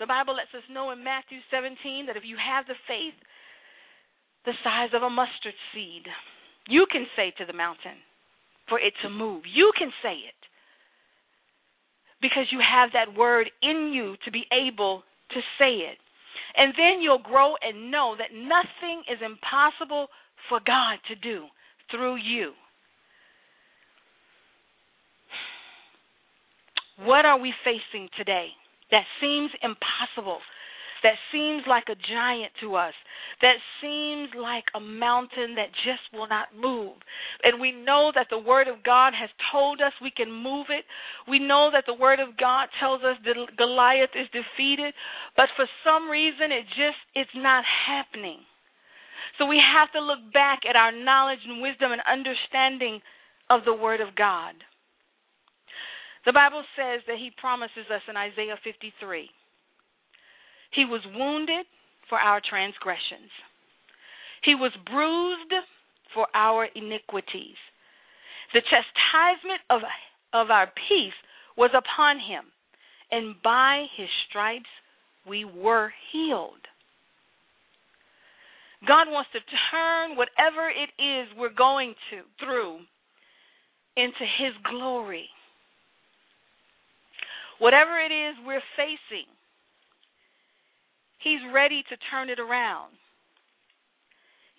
The 0.00 0.08
Bible 0.08 0.32
lets 0.32 0.56
us 0.56 0.64
know 0.72 0.88
in 0.88 1.04
Matthew 1.04 1.44
17 1.52 2.08
that 2.08 2.16
if 2.16 2.24
you 2.24 2.40
have 2.40 2.64
the 2.64 2.80
faith 2.88 3.16
the 4.48 4.56
size 4.64 4.96
of 4.96 5.04
a 5.04 5.12
mustard 5.12 5.54
seed, 5.76 6.08
you 6.64 6.88
can 6.88 7.04
say 7.12 7.28
to 7.36 7.44
the 7.44 7.52
mountain 7.52 8.00
for 8.72 8.80
it 8.80 8.96
to 9.04 9.12
move. 9.12 9.44
You 9.44 9.68
can 9.76 9.92
say 10.00 10.16
it 10.16 10.41
because 12.22 12.46
you 12.50 12.60
have 12.62 12.90
that 12.92 13.18
word 13.18 13.50
in 13.62 13.92
you 13.92 14.16
to 14.24 14.30
be 14.30 14.44
able 14.52 15.02
to 15.32 15.40
say 15.58 15.82
it. 15.90 15.98
And 16.56 16.72
then 16.76 17.02
you'll 17.02 17.18
grow 17.18 17.54
and 17.60 17.90
know 17.90 18.14
that 18.16 18.32
nothing 18.32 19.02
is 19.10 19.18
impossible 19.24 20.06
for 20.48 20.60
God 20.64 20.98
to 21.08 21.16
do 21.16 21.46
through 21.90 22.16
you. 22.16 22.52
What 26.98 27.24
are 27.24 27.38
we 27.38 27.52
facing 27.64 28.08
today 28.16 28.48
that 28.90 29.04
seems 29.20 29.50
impossible? 29.62 30.38
That 31.02 31.18
seems 31.32 31.64
like 31.66 31.90
a 31.90 31.98
giant 31.98 32.52
to 32.62 32.76
us, 32.76 32.94
that 33.42 33.58
seems 33.82 34.30
like 34.38 34.64
a 34.74 34.80
mountain 34.80 35.58
that 35.58 35.74
just 35.82 36.06
will 36.12 36.28
not 36.28 36.54
move. 36.54 36.94
And 37.42 37.60
we 37.60 37.72
know 37.72 38.12
that 38.14 38.28
the 38.30 38.38
Word 38.38 38.68
of 38.68 38.84
God 38.84 39.12
has 39.18 39.30
told 39.50 39.80
us 39.80 39.92
we 40.00 40.12
can 40.14 40.30
move 40.30 40.66
it. 40.70 40.84
We 41.26 41.40
know 41.40 41.70
that 41.72 41.84
the 41.86 41.98
Word 41.98 42.20
of 42.20 42.38
God 42.38 42.68
tells 42.78 43.02
us 43.02 43.18
that 43.24 43.34
Goliath 43.58 44.14
is 44.14 44.30
defeated, 44.30 44.94
but 45.36 45.50
for 45.56 45.66
some 45.82 46.08
reason 46.08 46.54
it 46.54 46.70
just 46.70 47.02
it's 47.14 47.34
not 47.34 47.64
happening. 47.66 48.38
So 49.38 49.46
we 49.46 49.58
have 49.58 49.90
to 49.92 50.00
look 50.00 50.32
back 50.32 50.60
at 50.68 50.76
our 50.76 50.92
knowledge 50.92 51.42
and 51.48 51.60
wisdom 51.60 51.90
and 51.90 52.02
understanding 52.06 53.00
of 53.50 53.64
the 53.64 53.74
Word 53.74 54.00
of 54.00 54.14
God. 54.14 54.54
The 56.24 56.32
Bible 56.32 56.62
says 56.78 57.02
that 57.08 57.18
He 57.18 57.34
promises 57.40 57.90
us 57.90 58.02
in 58.06 58.16
Isaiah 58.16 58.54
53 58.62 59.30
He 60.74 60.84
was 60.84 61.02
wounded 61.14 61.66
for 62.08 62.18
our 62.18 62.40
transgressions, 62.40 63.30
He 64.44 64.54
was 64.54 64.72
bruised 64.86 65.52
for 66.14 66.26
our 66.34 66.66
iniquities. 66.74 67.56
The 68.52 68.60
chastisement 68.60 69.62
of, 69.70 69.80
of 70.34 70.50
our 70.50 70.66
peace 70.88 71.16
was 71.56 71.70
upon 71.72 72.18
Him, 72.18 72.44
and 73.10 73.36
by 73.42 73.86
His 73.96 74.08
stripes 74.28 74.68
we 75.26 75.44
were 75.44 75.92
healed. 76.12 76.66
God 78.86 79.06
wants 79.08 79.30
to 79.32 79.40
turn 79.70 80.16
whatever 80.16 80.68
it 80.68 80.90
is 81.00 81.28
we're 81.38 81.54
going 81.54 81.94
to 82.10 82.22
through 82.42 82.80
into 83.96 84.24
his 84.38 84.54
glory. 84.68 85.28
Whatever 87.58 88.00
it 88.00 88.10
is 88.10 88.34
we're 88.44 88.64
facing, 88.76 89.28
He's 91.22 91.40
ready 91.52 91.84
to 91.88 91.96
turn 92.10 92.30
it 92.30 92.40
around. 92.40 92.92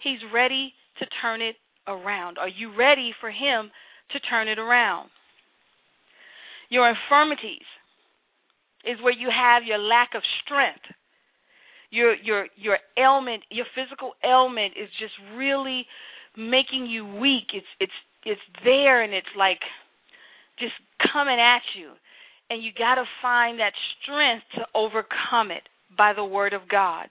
He's 0.03 0.19
ready 0.33 0.73
to 0.99 1.05
turn 1.21 1.41
it 1.41 1.55
around. 1.87 2.37
Are 2.37 2.47
you 2.47 2.75
ready 2.77 3.11
for 3.19 3.29
Him 3.29 3.71
to 4.11 4.19
turn 4.19 4.47
it 4.47 4.59
around? 4.59 5.09
Your 6.69 6.89
infirmities 6.89 7.67
is 8.85 9.01
where 9.01 9.13
you 9.13 9.29
have 9.29 9.63
your 9.63 9.77
lack 9.77 10.09
of 10.15 10.21
strength. 10.43 10.83
Your 11.89 12.15
your 12.15 12.47
your 12.55 12.77
ailment, 12.97 13.43
your 13.49 13.65
physical 13.75 14.13
ailment 14.25 14.73
is 14.75 14.89
just 14.99 15.13
really 15.35 15.85
making 16.35 16.87
you 16.87 17.05
weak. 17.05 17.53
It's 17.53 17.67
it's 17.79 17.99
it's 18.25 18.41
there 18.63 19.03
and 19.03 19.13
it's 19.13 19.27
like 19.37 19.59
just 20.59 20.73
coming 21.11 21.39
at 21.39 21.61
you 21.77 21.91
and 22.49 22.63
you 22.63 22.71
got 22.77 22.95
to 22.95 23.05
find 23.21 23.59
that 23.59 23.73
strength 24.01 24.45
to 24.55 24.65
overcome 24.75 25.51
it 25.51 25.63
by 25.97 26.13
the 26.13 26.25
word 26.25 26.53
of 26.53 26.61
God. 26.69 27.07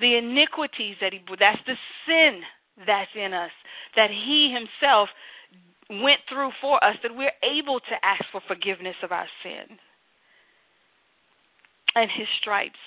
The 0.00 0.16
iniquities 0.16 0.96
that 1.00 1.12
he 1.12 1.20
that's 1.38 1.62
the 1.66 1.76
sin 2.06 2.40
that's 2.86 3.10
in 3.14 3.32
us 3.32 3.50
that 3.96 4.10
he 4.10 4.52
himself 4.52 5.08
went 5.90 6.20
through 6.28 6.50
for 6.60 6.82
us 6.82 6.96
that 7.02 7.14
we're 7.14 7.36
able 7.44 7.80
to 7.80 7.94
ask 8.02 8.24
for 8.32 8.40
forgiveness 8.46 8.96
of 9.02 9.12
our 9.12 9.26
sin. 9.42 9.76
And 11.94 12.10
his 12.16 12.26
stripes. 12.40 12.80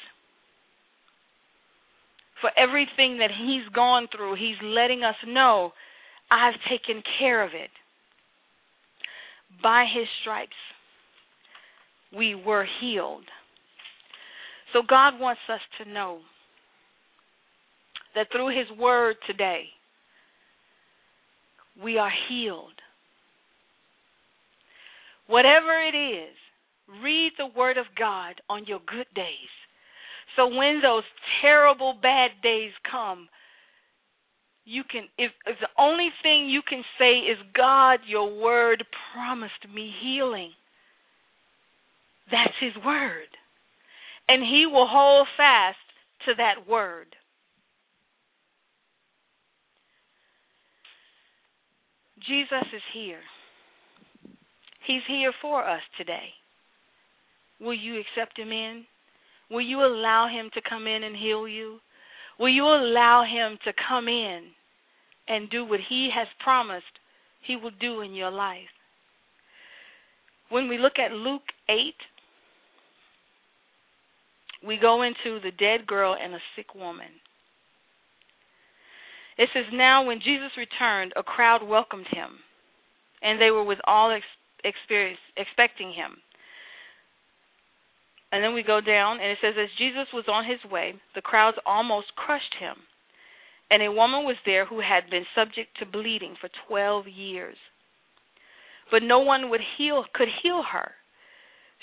For 2.41 2.49
everything 2.57 3.19
that 3.19 3.29
he's 3.29 3.67
gone 3.73 4.07
through, 4.15 4.35
he's 4.35 4.57
letting 4.63 5.03
us 5.03 5.15
know 5.27 5.71
I've 6.31 6.55
taken 6.69 7.03
care 7.19 7.43
of 7.43 7.51
it. 7.53 7.69
By 9.61 9.85
his 9.93 10.07
stripes 10.21 10.57
we 12.15 12.33
were 12.33 12.65
healed. 12.81 13.25
So 14.73 14.81
God 14.87 15.19
wants 15.19 15.41
us 15.51 15.61
to 15.79 15.91
know 15.91 16.19
that 18.15 18.27
through 18.31 18.57
His 18.57 18.77
Word 18.77 19.15
today, 19.27 19.65
we 21.81 21.97
are 21.97 22.11
healed. 22.29 22.73
Whatever 25.27 25.81
it 25.81 25.95
is, 25.95 26.35
read 27.03 27.31
the 27.37 27.47
Word 27.57 27.77
of 27.77 27.85
God 27.97 28.35
on 28.49 28.65
your 28.65 28.79
good 28.85 29.07
days. 29.15 29.51
So 30.35 30.47
when 30.47 30.81
those 30.81 31.03
terrible 31.41 31.95
bad 32.01 32.31
days 32.43 32.71
come, 32.89 33.29
you 34.65 34.83
can 34.89 35.03
if, 35.17 35.31
if 35.45 35.57
the 35.59 35.69
only 35.81 36.09
thing 36.23 36.49
you 36.49 36.61
can 36.67 36.83
say 36.99 37.19
is 37.19 37.37
God, 37.55 37.99
your 38.07 38.41
word 38.41 38.83
promised 39.13 39.73
me 39.73 39.91
healing. 40.01 40.51
That's 42.31 42.55
his 42.59 42.83
word. 42.83 43.29
And 44.27 44.41
he 44.41 44.65
will 44.65 44.87
hold 44.87 45.27
fast 45.37 45.77
to 46.25 46.33
that 46.37 46.67
word. 46.67 47.15
Jesus 52.27 52.65
is 52.73 52.81
here. 52.93 53.21
He's 54.87 55.01
here 55.07 55.31
for 55.41 55.67
us 55.67 55.81
today. 55.97 56.29
Will 57.59 57.73
you 57.73 57.99
accept 57.99 58.37
him 58.37 58.51
in? 58.51 58.85
Will 59.49 59.61
you 59.61 59.81
allow 59.81 60.27
him 60.27 60.49
to 60.53 60.61
come 60.67 60.87
in 60.87 61.03
and 61.03 61.15
heal 61.15 61.47
you? 61.47 61.79
Will 62.39 62.49
you 62.49 62.63
allow 62.63 63.23
him 63.23 63.57
to 63.63 63.73
come 63.87 64.07
in 64.07 64.47
and 65.27 65.49
do 65.49 65.65
what 65.65 65.79
he 65.87 66.09
has 66.13 66.27
promised 66.43 66.85
he 67.45 67.55
will 67.55 67.71
do 67.79 68.01
in 68.01 68.13
your 68.13 68.31
life? 68.31 68.73
When 70.49 70.67
we 70.67 70.77
look 70.77 70.99
at 70.99 71.11
Luke 71.11 71.49
8, 71.69 71.93
we 74.65 74.77
go 74.77 75.01
into 75.03 75.39
the 75.43 75.51
dead 75.51 75.87
girl 75.87 76.15
and 76.19 76.33
a 76.33 76.39
sick 76.55 76.73
woman. 76.75 77.11
It 79.37 79.49
says, 79.53 79.65
Now 79.73 80.05
when 80.05 80.19
Jesus 80.19 80.51
returned, 80.57 81.13
a 81.15 81.23
crowd 81.23 81.61
welcomed 81.63 82.07
him, 82.11 82.39
and 83.21 83.39
they 83.39 83.51
were 83.51 83.63
with 83.63 83.79
all 83.85 84.11
ex- 84.11 84.25
experience, 84.63 85.19
expecting 85.37 85.89
him. 85.89 86.17
And 88.31 88.43
then 88.43 88.53
we 88.53 88.63
go 88.63 88.81
down, 88.81 89.19
and 89.19 89.29
it 89.29 89.37
says, 89.41 89.53
As 89.61 89.69
Jesus 89.77 90.07
was 90.13 90.25
on 90.27 90.49
his 90.49 90.59
way, 90.69 90.95
the 91.13 91.21
crowds 91.21 91.57
almost 91.65 92.15
crushed 92.15 92.55
him. 92.59 92.75
And 93.69 93.81
a 93.81 93.91
woman 93.91 94.25
was 94.25 94.35
there 94.45 94.65
who 94.65 94.79
had 94.79 95.09
been 95.09 95.25
subject 95.35 95.77
to 95.79 95.85
bleeding 95.85 96.35
for 96.39 96.49
12 96.67 97.07
years. 97.07 97.57
But 98.91 99.01
no 99.03 99.19
one 99.19 99.49
would 99.49 99.61
heal, 99.77 100.05
could 100.13 100.27
heal 100.43 100.61
her 100.71 100.91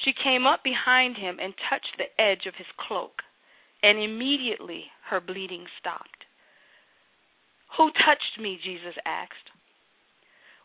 she 0.05 0.13
came 0.13 0.47
up 0.47 0.63
behind 0.65 1.17
him 1.17 1.39
and 1.41 1.55
touched 1.71 1.97
the 1.99 2.11
edge 2.21 2.47
of 2.47 2.55
his 2.57 2.67
cloak, 2.79 3.23
and 3.83 3.99
immediately 3.99 4.85
her 5.11 5.21
bleeding 5.21 5.67
stopped. 5.79 6.27
Who 7.77 7.91
touched 8.05 8.41
me? 8.41 8.59
Jesus 8.63 8.95
asked. 9.07 9.51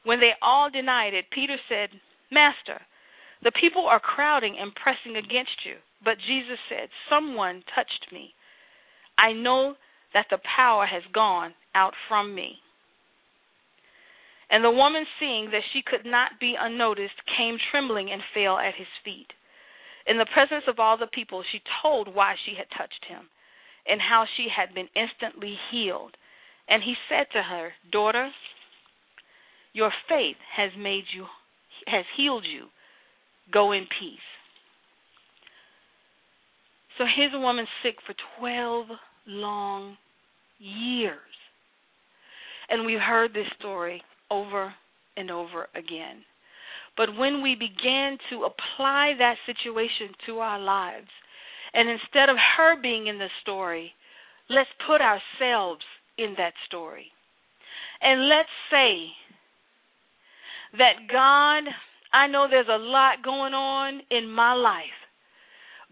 When 0.04 0.20
they 0.20 0.32
all 0.42 0.70
denied 0.70 1.14
it, 1.14 1.26
Peter 1.32 1.58
said, 1.70 1.90
Master, 2.32 2.82
the 3.44 3.52
people 3.60 3.86
are 3.86 4.00
crowding 4.00 4.56
and 4.60 4.74
pressing 4.76 5.16
against 5.16 5.66
you. 5.66 5.76
But 6.04 6.18
Jesus 6.28 6.60
said, 6.70 6.90
Someone 7.10 7.64
touched 7.76 8.12
me. 8.12 8.34
I 9.18 9.34
know 9.34 9.76
that 10.14 10.28
the 10.30 10.40
power 10.56 10.86
has 10.86 11.04
gone 11.14 11.54
out 11.76 11.94
from 12.08 12.34
me. 12.34 12.58
And 14.50 14.64
the 14.64 14.72
woman, 14.72 15.06
seeing 15.20 15.52
that 15.52 15.64
she 15.74 15.82
could 15.82 16.06
not 16.06 16.40
be 16.40 16.56
unnoticed, 16.58 17.20
came 17.38 17.58
trembling 17.72 18.12
and 18.12 18.22
fell 18.34 18.58
at 18.58 18.76
his 18.76 18.88
feet. 19.04 19.28
In 20.08 20.18
the 20.18 20.28
presence 20.34 20.64
of 20.68 20.80
all 20.80 20.98
the 20.98 21.12
people, 21.12 21.44
she 21.52 21.60
told 21.82 22.08
why 22.08 22.36
she 22.46 22.56
had 22.56 22.68
touched 22.78 23.06
him 23.10 23.28
and 23.86 24.00
how 24.00 24.26
she 24.38 24.48
had 24.48 24.74
been 24.74 24.88
instantly 24.96 25.56
healed. 25.72 26.16
And 26.70 26.82
he 26.84 26.96
said 27.10 27.28
to 27.34 27.44
her, 27.44 27.74
Daughter, 27.92 28.30
your 29.74 29.92
faith 30.08 30.38
has 30.56 30.72
made 30.78 31.04
you 31.14 31.26
has 31.86 32.06
healed 32.18 32.46
you. 32.46 32.66
Go 33.52 33.72
in 33.72 33.84
peace. 34.00 34.20
So 36.98 37.06
here's 37.16 37.34
a 37.34 37.40
woman 37.40 37.66
sick 37.84 37.96
for 38.06 38.14
12 38.40 38.88
long 39.28 39.98
years. 40.60 41.20
And 42.70 42.86
we've 42.86 43.00
heard 43.00 43.34
this 43.34 43.48
story 43.60 44.02
over 44.30 44.74
and 45.16 45.32
over 45.32 45.68
again. 45.76 46.24
But 46.96 47.16
when 47.16 47.42
we 47.44 47.56
began 47.56 48.18
to 48.32 48.46
apply 48.46 49.14
that 49.20 49.36
situation 49.46 50.16
to 50.26 50.40
our 50.40 50.60
lives, 50.60 51.10
and 51.74 51.90
instead 51.90 52.30
of 52.30 52.38
her 52.58 52.82
being 52.82 53.08
in 53.08 53.20
the 53.20 53.30
story, 53.42 53.92
let's 54.50 54.70
put 54.88 55.02
ourselves 55.02 55.84
in 56.18 56.34
that 56.38 56.54
story. 56.66 57.08
And 58.02 58.30
let's 58.30 58.50
say 58.72 59.10
that 60.78 61.08
God, 61.12 61.70
I 62.14 62.28
know 62.28 62.48
there's 62.50 62.68
a 62.68 62.82
lot 62.82 63.24
going 63.24 63.54
on 63.54 64.02
in 64.10 64.30
my 64.30 64.54
life, 64.54 64.98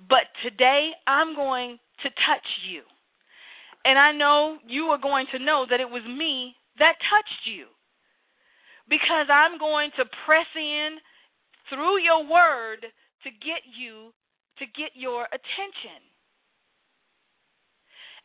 but 0.09 0.25
today 0.43 0.91
I'm 1.07 1.35
going 1.35 1.77
to 2.03 2.09
touch 2.09 2.47
you. 2.69 2.81
And 3.85 3.99
I 3.99 4.11
know 4.11 4.57
you 4.67 4.85
are 4.85 4.97
going 4.97 5.27
to 5.31 5.39
know 5.39 5.65
that 5.69 5.79
it 5.79 5.89
was 5.89 6.01
me 6.05 6.55
that 6.79 6.95
touched 7.09 7.45
you 7.45 7.65
because 8.89 9.27
I'm 9.29 9.57
going 9.57 9.91
to 9.97 10.05
press 10.25 10.49
in 10.55 10.97
through 11.69 12.01
your 12.01 12.25
word 12.25 12.85
to 13.25 13.29
get 13.41 13.65
you 13.65 14.13
to 14.61 14.65
get 14.71 14.95
your 14.95 15.27
attention. 15.27 15.99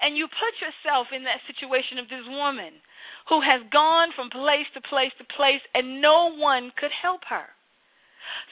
And 0.00 0.16
you 0.16 0.28
put 0.30 0.54
yourself 0.62 1.12
in 1.12 1.24
that 1.28 1.44
situation 1.44 2.00
of 2.00 2.08
this 2.08 2.24
woman 2.24 2.80
who 3.28 3.44
has 3.44 3.60
gone 3.68 4.16
from 4.16 4.32
place 4.32 4.68
to 4.72 4.80
place 4.80 5.12
to 5.20 5.26
place 5.36 5.60
and 5.74 6.00
no 6.00 6.32
one 6.32 6.72
could 6.80 6.92
help 6.94 7.20
her. 7.28 7.50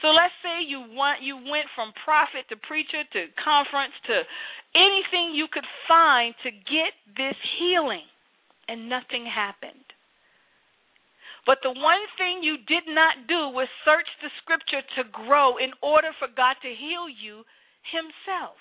So 0.02 0.12
let's 0.12 0.34
say 0.42 0.64
you 0.66 0.84
want 0.92 1.22
you 1.22 1.36
went 1.36 1.70
from 1.74 1.96
prophet 2.04 2.44
to 2.50 2.56
preacher 2.68 3.04
to 3.04 3.20
conference 3.40 3.94
to 4.10 4.26
anything 4.74 5.32
you 5.32 5.46
could 5.48 5.66
find 5.86 6.34
to 6.44 6.50
get 6.50 6.92
this 7.16 7.38
healing 7.58 8.04
and 8.68 8.88
nothing 8.88 9.24
happened. 9.24 9.86
But 11.48 11.64
the 11.64 11.72
one 11.72 12.04
thing 12.20 12.44
you 12.44 12.60
did 12.68 12.84
not 12.92 13.24
do 13.24 13.48
was 13.56 13.72
search 13.80 14.04
the 14.20 14.28
scripture 14.44 14.84
to 15.00 15.08
grow 15.08 15.56
in 15.56 15.72
order 15.80 16.12
for 16.20 16.28
God 16.28 16.60
to 16.60 16.68
heal 16.68 17.08
you 17.08 17.40
himself. 17.88 18.60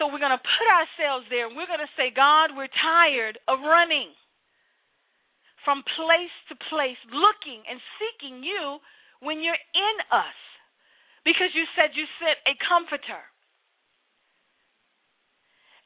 So 0.00 0.08
we're 0.08 0.24
going 0.24 0.32
to 0.32 0.40
put 0.40 0.68
ourselves 0.72 1.28
there 1.28 1.44
and 1.44 1.52
we're 1.52 1.68
going 1.68 1.84
to 1.84 1.92
say, 1.92 2.08
God, 2.08 2.56
we're 2.56 2.72
tired 2.72 3.36
of 3.44 3.60
running 3.60 4.16
from 5.60 5.84
place 6.00 6.32
to 6.48 6.56
place, 6.72 6.96
looking 7.12 7.68
and 7.68 7.76
seeking 8.00 8.40
you 8.40 8.80
when 9.20 9.44
you're 9.44 9.60
in 9.76 9.96
us. 10.08 10.40
Because 11.28 11.52
you 11.52 11.68
said 11.76 11.92
you 11.92 12.08
sent 12.16 12.40
a 12.48 12.56
comforter. 12.64 13.29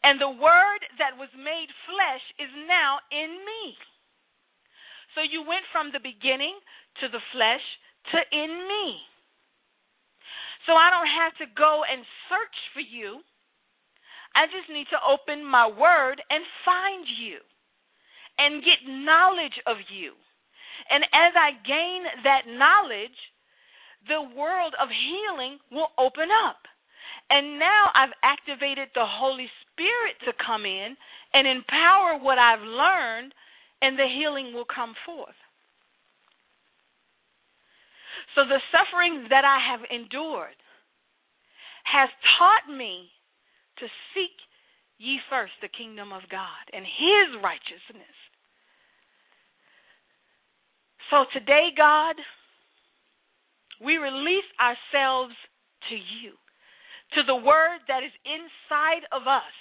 And 0.04 0.20
the 0.20 0.28
word 0.28 0.80
that 1.00 1.16
was 1.16 1.32
made 1.32 1.72
flesh 1.88 2.24
is 2.36 2.52
now 2.68 3.00
in 3.08 3.40
me. 3.40 3.72
So 5.16 5.24
you 5.24 5.40
went 5.40 5.64
from 5.72 5.90
the 5.90 6.04
beginning 6.04 6.60
to 7.00 7.08
the 7.08 7.24
flesh 7.32 7.64
to 8.12 8.18
in 8.28 8.68
me. 8.68 9.00
So 10.68 10.76
I 10.76 10.92
don't 10.92 11.08
have 11.08 11.34
to 11.40 11.48
go 11.56 11.82
and 11.88 12.04
search 12.28 12.58
for 12.76 12.84
you. 12.84 13.24
I 14.36 14.44
just 14.50 14.68
need 14.68 14.90
to 14.90 15.00
open 15.00 15.44
my 15.44 15.68
word 15.70 16.20
and 16.28 16.42
find 16.66 17.06
you 17.08 17.40
and 18.36 18.64
get 18.64 18.82
knowledge 18.84 19.56
of 19.64 19.78
you. 19.88 20.12
And 20.90 21.04
as 21.14 21.32
I 21.38 21.56
gain 21.64 22.04
that 22.26 22.44
knowledge, 22.50 23.16
the 24.08 24.20
world 24.36 24.74
of 24.76 24.88
healing 24.90 25.62
will 25.70 25.94
open 25.96 26.28
up. 26.28 26.60
And 27.30 27.58
now 27.58 27.88
I've 27.94 28.12
activated 28.20 28.92
the 28.92 29.06
Holy 29.06 29.48
Spirit 29.74 30.16
to 30.24 30.32
come 30.38 30.64
in 30.64 30.96
and 31.34 31.46
empower 31.46 32.18
what 32.22 32.38
I've 32.38 32.62
learned, 32.62 33.34
and 33.82 33.98
the 33.98 34.06
healing 34.06 34.54
will 34.54 34.64
come 34.64 34.94
forth. 35.04 35.34
So 38.34 38.42
the 38.46 38.62
suffering 38.70 39.26
that 39.30 39.44
I 39.44 39.58
have 39.58 39.82
endured 39.90 40.56
has 41.84 42.08
taught 42.38 42.70
me 42.70 43.10
to 43.78 43.86
seek 44.14 44.34
ye 44.98 45.18
first 45.28 45.52
the 45.60 45.68
kingdom 45.68 46.12
of 46.12 46.22
God 46.30 46.64
and 46.72 46.84
his 46.86 47.42
righteousness. 47.42 48.16
So 51.10 51.26
today, 51.32 51.68
God, 51.76 52.16
we 53.84 53.98
release 53.98 54.48
ourselves 54.58 55.34
to 55.90 55.94
you 55.94 56.32
to 57.14 57.22
the 57.26 57.36
word 57.36 57.84
that 57.86 58.02
is 58.02 58.14
inside 58.24 59.06
of 59.12 59.28
us, 59.28 59.54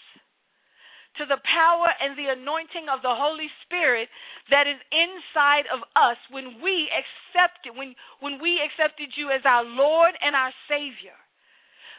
to 1.17 1.25
the 1.29 1.41
power 1.45 1.89
and 2.01 2.17
the 2.17 2.33
anointing 2.33 2.89
of 2.89 3.01
the 3.05 3.13
Holy 3.13 3.49
Spirit 3.65 4.09
that 4.49 4.65
is 4.65 4.81
inside 4.89 5.69
of 5.69 5.85
us 5.93 6.17
when 6.33 6.61
we 6.61 6.89
accepted 6.89 7.77
when 7.77 7.93
when 8.19 8.41
we 8.41 8.57
accepted 8.57 9.13
you 9.13 9.29
as 9.29 9.45
our 9.45 9.63
Lord 9.63 10.17
and 10.21 10.35
our 10.35 10.53
Savior. 10.65 11.17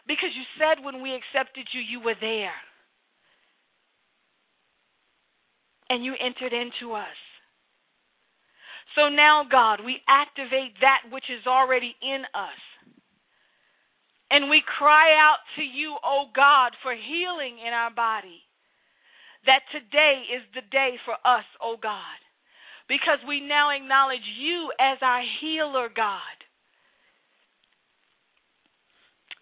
Because 0.07 0.35
you 0.37 0.45
said 0.59 0.85
when 0.85 1.01
we 1.01 1.15
accepted 1.15 1.67
you 1.73 1.81
you 1.81 2.01
were 2.03 2.19
there. 2.21 2.59
And 5.89 6.05
you 6.05 6.15
entered 6.19 6.53
into 6.53 6.95
us. 6.95 7.19
So 8.95 9.09
now, 9.09 9.45
God, 9.51 9.81
we 9.85 9.99
activate 10.09 10.79
that 10.81 11.11
which 11.11 11.25
is 11.29 11.47
already 11.47 11.95
in 12.01 12.23
us. 12.33 12.63
And 14.31 14.49
we 14.49 14.63
cry 14.79 15.15
out 15.19 15.43
to 15.57 15.63
you, 15.63 15.95
O 15.95 15.99
oh 16.05 16.25
God, 16.35 16.73
for 16.83 16.95
healing 16.95 17.59
in 17.65 17.73
our 17.73 17.91
body. 17.91 18.44
That 19.47 19.61
today 19.73 20.23
is 20.35 20.43
the 20.55 20.63
day 20.71 20.97
for 21.05 21.15
us, 21.15 21.45
O 21.61 21.75
oh 21.75 21.77
God. 21.81 22.19
Because 22.89 23.19
we 23.27 23.41
now 23.41 23.71
acknowledge 23.71 24.25
you 24.39 24.71
as 24.79 24.99
our 25.03 25.23
healer, 25.41 25.89
God. 25.95 26.37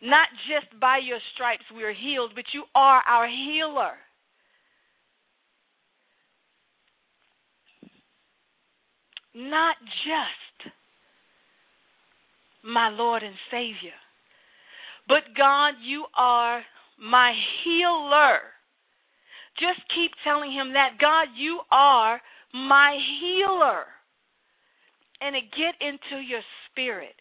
Not 0.00 0.28
just 0.48 0.80
by 0.80 0.98
your 0.98 1.18
stripes 1.34 1.64
we 1.74 1.84
are 1.84 1.94
healed, 1.94 2.32
but 2.34 2.44
you 2.52 2.64
are 2.74 3.02
our 3.06 3.28
healer. 3.28 3.94
Not 9.34 9.76
just 10.04 10.74
my 12.64 12.90
Lord 12.90 13.22
and 13.22 13.34
Savior 13.50 13.94
but 15.08 15.36
God, 15.36 15.74
you 15.84 16.04
are 16.16 16.62
my 16.98 17.32
healer. 17.64 18.38
Just 19.58 19.80
keep 19.94 20.12
telling 20.24 20.52
him 20.52 20.72
that. 20.72 20.98
God, 21.00 21.28
you 21.36 21.60
are 21.70 22.20
my 22.54 22.96
healer. 23.20 23.84
And 25.20 25.36
it 25.36 25.44
get 25.52 25.74
into 25.80 26.22
your 26.22 26.42
spirit. 26.70 27.14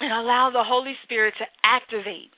And 0.00 0.12
allow 0.12 0.50
the 0.52 0.64
Holy 0.64 0.94
Spirit 1.04 1.34
to 1.38 1.46
activate. 1.64 2.30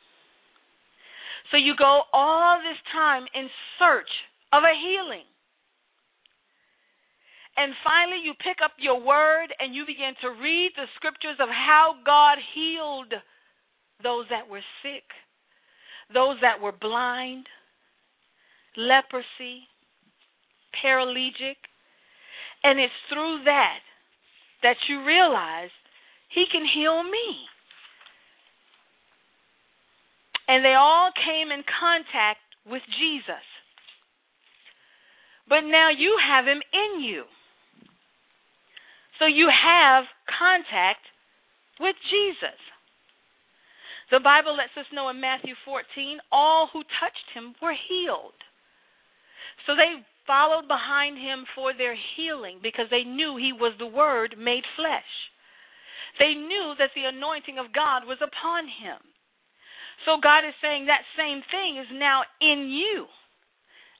So 1.51 1.57
you 1.57 1.75
go 1.79 2.03
all 2.13 2.59
this 2.59 2.79
time 2.93 3.25
in 3.35 3.49
search 3.79 4.11
of 4.53 4.63
a 4.63 4.75
healing. 4.75 5.25
And 7.57 7.73
finally, 7.85 8.19
you 8.25 8.35
pick 8.43 8.59
up 8.65 8.73
your 8.79 8.99
word 8.99 9.55
and 9.61 9.75
you 9.75 9.87
begin 9.87 10.15
to 10.23 10.35
read 10.43 10.73
the 10.75 10.91
scriptures 10.97 11.39
of 11.39 11.49
how 11.49 11.95
God 12.05 12.39
healed 12.55 13.15
those 14.03 14.27
that 14.31 14.51
were 14.51 14.65
sick, 14.83 15.07
those 16.13 16.37
that 16.43 16.61
were 16.61 16.73
blind, 16.73 17.47
leprosy, 18.77 19.69
paralytic. 20.83 21.59
And 22.63 22.81
it's 22.81 22.93
through 23.13 23.45
that 23.45 23.81
that 24.63 24.77
you 24.89 25.05
realize 25.05 25.71
He 26.35 26.45
can 26.51 26.65
heal 26.67 27.03
me. 27.03 27.47
And 30.49 30.65
they 30.65 30.75
all 30.75 31.11
came 31.15 31.51
in 31.51 31.63
contact 31.81 32.41
with 32.67 32.83
Jesus. 32.99 33.45
But 35.49 35.61
now 35.63 35.91
you 35.91 36.17
have 36.21 36.47
Him 36.47 36.61
in 36.73 37.03
you. 37.03 37.25
So 39.19 39.27
you 39.27 39.49
have 39.49 40.05
contact 40.27 41.05
with 41.81 41.97
Jesus. 42.11 42.59
The 44.15 44.23
Bible 44.23 44.55
lets 44.55 44.79
us 44.79 44.87
know 44.95 45.11
in 45.11 45.19
Matthew 45.19 45.59
14 45.67 45.83
all 46.31 46.71
who 46.71 46.87
touched 47.03 47.35
him 47.35 47.51
were 47.59 47.75
healed. 47.75 48.39
So 49.67 49.75
they 49.75 50.07
followed 50.23 50.71
behind 50.71 51.19
him 51.19 51.43
for 51.51 51.75
their 51.75 51.99
healing 52.15 52.63
because 52.63 52.87
they 52.95 53.03
knew 53.03 53.35
he 53.35 53.51
was 53.51 53.75
the 53.75 53.91
Word 53.91 54.39
made 54.39 54.63
flesh. 54.79 55.11
They 56.23 56.39
knew 56.39 56.79
that 56.79 56.95
the 56.95 57.11
anointing 57.11 57.59
of 57.59 57.75
God 57.75 58.07
was 58.07 58.23
upon 58.23 58.71
him. 58.71 59.03
So 60.07 60.23
God 60.23 60.47
is 60.47 60.55
saying 60.63 60.87
that 60.87 61.03
same 61.19 61.43
thing 61.51 61.83
is 61.83 61.91
now 61.91 62.23
in 62.39 62.71
you. 62.71 63.11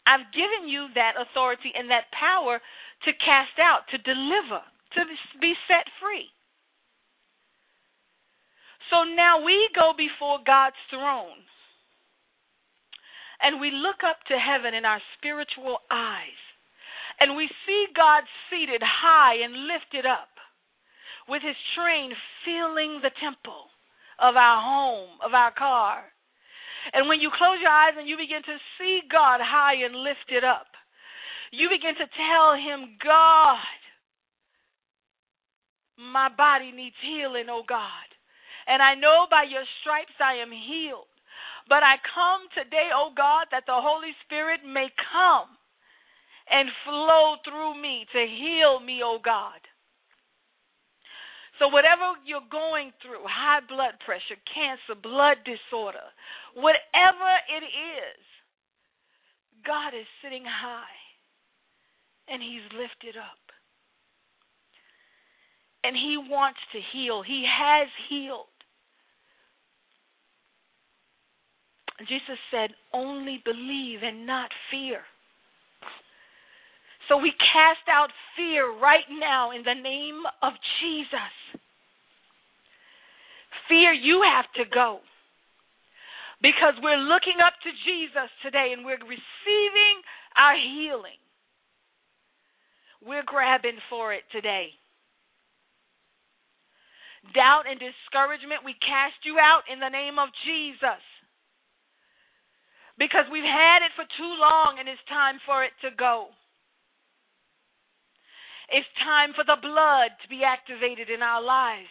I've 0.07 0.31
given 0.31 0.71
you 0.71 0.95
that 0.95 1.19
authority 1.19 1.75
and 1.75 1.91
that 1.91 2.15
power 2.15 2.63
to 2.63 3.11
cast 3.19 3.59
out, 3.59 3.91
to 3.91 3.99
deliver, 3.99 4.63
to 4.95 5.01
be 5.43 5.59
set 5.67 5.91
free. 5.99 6.31
So 8.91 9.05
now 9.05 9.45
we 9.45 9.69
go 9.75 9.93
before 9.97 10.39
God's 10.45 10.81
throne 10.91 11.45
and 13.41 13.61
we 13.61 13.71
look 13.71 14.05
up 14.05 14.21
to 14.29 14.37
heaven 14.39 14.75
in 14.75 14.85
our 14.85 15.01
spiritual 15.19 15.79
eyes 15.91 16.41
and 17.21 17.37
we 17.37 17.49
see 17.67 17.87
God 17.95 18.25
seated 18.51 18.83
high 18.83 19.37
and 19.43 19.69
lifted 19.69 20.07
up 20.07 20.33
with 21.29 21.43
his 21.43 21.57
train 21.77 22.13
filling 22.45 23.01
the 23.01 23.15
temple 23.21 23.73
of 24.21 24.37
our 24.37 24.61
home, 24.61 25.19
of 25.25 25.33
our 25.33 25.53
car. 25.53 26.05
And 26.93 27.09
when 27.09 27.21
you 27.21 27.31
close 27.33 27.59
your 27.63 27.73
eyes 27.73 27.97
and 27.97 28.09
you 28.09 28.17
begin 28.17 28.43
to 28.45 28.57
see 28.77 29.01
God 29.11 29.41
high 29.41 29.81
and 29.85 29.97
lifted 29.97 30.45
up, 30.45 30.69
you 31.51 31.69
begin 31.71 31.95
to 31.97 32.09
tell 32.13 32.53
him, 32.55 32.99
God, 33.03 33.79
my 35.97 36.29
body 36.29 36.73
needs 36.73 36.97
healing, 37.01 37.47
oh 37.49 37.63
God. 37.67 38.14
And 38.67 38.83
I 38.83 38.95
know 38.95 39.27
by 39.31 39.45
your 39.49 39.65
stripes 39.81 40.17
I 40.21 40.41
am 40.41 40.53
healed. 40.53 41.11
But 41.69 41.83
I 41.83 41.97
come 42.03 42.49
today, 42.53 42.93
oh 42.93 43.11
God, 43.17 43.49
that 43.53 43.65
the 43.67 43.77
Holy 43.77 44.13
Spirit 44.25 44.61
may 44.67 44.89
come 45.13 45.49
and 46.51 46.69
flow 46.85 47.41
through 47.45 47.81
me 47.81 48.05
to 48.13 48.21
heal 48.21 48.81
me, 48.81 49.01
oh 49.03 49.19
God. 49.25 49.61
So, 51.59 51.69
whatever 51.71 52.19
you're 52.27 52.45
going 52.51 52.91
through 53.01 53.23
high 53.25 53.63
blood 53.65 53.97
pressure, 54.05 54.37
cancer, 54.53 54.99
blood 54.99 55.39
disorder 55.47 56.11
whatever 56.55 57.31
it 57.51 57.67
is 57.67 58.23
God 59.67 59.95
is 59.95 60.07
sitting 60.23 60.45
high 60.45 60.99
and 62.29 62.43
He's 62.43 62.65
lifted 62.73 63.17
up. 63.17 63.43
And 65.83 65.97
He 65.97 66.17
wants 66.17 66.61
to 66.73 66.81
heal, 66.93 67.23
He 67.23 67.45
has 67.49 67.89
healed. 68.09 68.54
Jesus 72.01 72.39
said, 72.51 72.71
only 72.93 73.41
believe 73.45 74.01
and 74.03 74.27
not 74.27 74.51
fear. 74.71 75.01
So 77.09 77.19
we 77.19 77.31
cast 77.31 77.87
out 77.87 78.09
fear 78.37 78.67
right 78.67 79.07
now 79.11 79.53
in 79.53 79.63
the 79.63 79.77
name 79.77 80.23
of 80.43 80.55
Jesus. 80.81 81.35
Fear, 83.69 83.93
you 83.93 84.23
have 84.25 84.51
to 84.57 84.65
go. 84.73 85.01
Because 86.43 86.75
we're 86.83 87.01
looking 87.01 87.39
up 87.45 87.55
to 87.63 87.71
Jesus 87.87 88.29
today 88.43 88.75
and 88.77 88.85
we're 88.85 89.01
receiving 89.01 89.97
our 90.37 90.57
healing. 90.57 91.21
We're 93.05 93.25
grabbing 93.25 93.79
for 93.89 94.13
it 94.13 94.25
today. 94.33 94.73
Doubt 97.33 97.65
and 97.69 97.81
discouragement, 97.81 98.65
we 98.65 98.75
cast 98.81 99.17
you 99.25 99.39
out 99.39 99.65
in 99.73 99.81
the 99.81 99.89
name 99.89 100.19
of 100.19 100.29
Jesus. 100.45 101.01
Because 102.99 103.27
we've 103.31 103.47
had 103.47 103.83
it 103.83 103.91
for 103.99 104.07
too 104.07 104.33
long 104.39 104.79
and 104.79 104.89
it's 104.89 105.03
time 105.11 105.43
for 105.47 105.65
it 105.65 105.75
to 105.83 105.91
go. 105.95 106.31
It's 108.71 108.89
time 109.03 109.35
for 109.35 109.45
the 109.45 109.61
blood 109.61 110.15
to 110.23 110.27
be 110.31 110.47
activated 110.47 111.11
in 111.11 111.21
our 111.21 111.43
lives. 111.43 111.91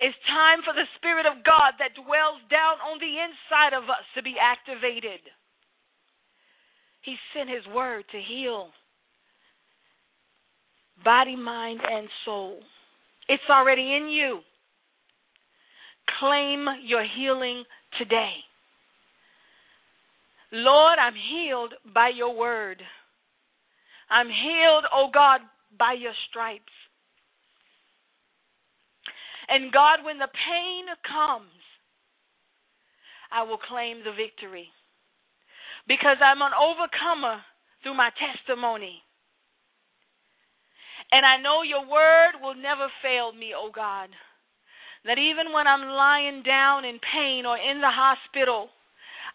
It's 0.00 0.16
time 0.30 0.62
for 0.62 0.72
the 0.72 0.86
Spirit 0.96 1.26
of 1.26 1.42
God 1.42 1.74
that 1.82 1.98
dwells 1.98 2.38
down 2.46 2.78
on 2.78 3.02
the 3.02 3.18
inside 3.18 3.74
of 3.74 3.90
us 3.90 4.06
to 4.14 4.22
be 4.22 4.38
activated. 4.38 5.20
He 7.02 7.18
sent 7.34 7.50
His 7.50 7.66
word 7.74 8.04
to 8.12 8.20
heal 8.22 8.70
body, 11.04 11.36
mind, 11.36 11.80
and 11.88 12.08
soul. 12.24 12.58
It's 13.28 13.42
already 13.50 13.94
in 13.94 14.08
you. 14.08 14.40
Claim 16.18 16.66
your 16.84 17.04
healing 17.16 17.64
today. 17.98 18.32
Lord, 20.52 20.98
I'm 20.98 21.14
healed 21.14 21.74
by 21.94 22.10
your 22.14 22.34
word. 22.36 22.82
I'm 24.10 24.28
healed, 24.28 24.84
oh 24.92 25.10
God, 25.12 25.40
by 25.78 25.94
your 25.98 26.14
stripes. 26.28 26.72
And 29.48 29.72
God, 29.72 30.04
when 30.04 30.18
the 30.18 30.28
pain 30.28 30.84
comes, 31.04 31.52
I 33.32 33.42
will 33.42 33.58
claim 33.58 33.98
the 34.04 34.12
victory. 34.12 34.68
Because 35.86 36.16
I'm 36.20 36.42
an 36.42 36.52
overcomer 36.52 37.40
through 37.82 37.96
my 37.96 38.10
testimony. 38.16 39.02
And 41.12 41.24
I 41.24 41.40
know 41.40 41.62
your 41.62 41.88
word 41.88 42.40
will 42.42 42.54
never 42.54 42.88
fail 43.02 43.32
me, 43.32 43.52
oh 43.56 43.70
God. 43.74 44.08
That 45.04 45.16
even 45.16 45.52
when 45.52 45.66
I'm 45.66 45.88
lying 45.88 46.42
down 46.42 46.84
in 46.84 47.00
pain 47.00 47.46
or 47.46 47.56
in 47.56 47.80
the 47.80 47.88
hospital, 47.92 48.68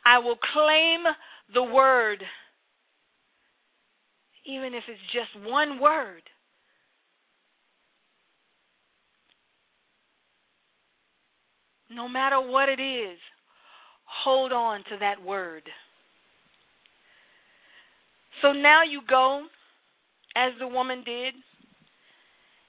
I 0.05 0.19
will 0.19 0.37
claim 0.53 1.03
the 1.53 1.63
word 1.63 2.23
even 4.45 4.73
if 4.73 4.83
it's 4.87 4.99
just 5.13 5.45
one 5.47 5.79
word. 5.79 6.21
No 11.89 12.07
matter 12.09 12.41
what 12.41 12.69
it 12.69 12.81
is, 12.81 13.17
hold 14.03 14.51
on 14.51 14.79
to 14.89 14.97
that 14.99 15.23
word. 15.23 15.63
So 18.41 18.51
now 18.51 18.81
you 18.83 19.01
go, 19.07 19.43
as 20.35 20.51
the 20.59 20.67
woman 20.67 21.03
did, 21.05 21.33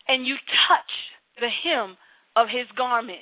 and 0.07 0.27
you 0.27 0.37
touch 0.69 1.41
the 1.41 1.49
hem 1.65 1.97
of 2.37 2.49
his 2.49 2.67
garment. 2.77 3.19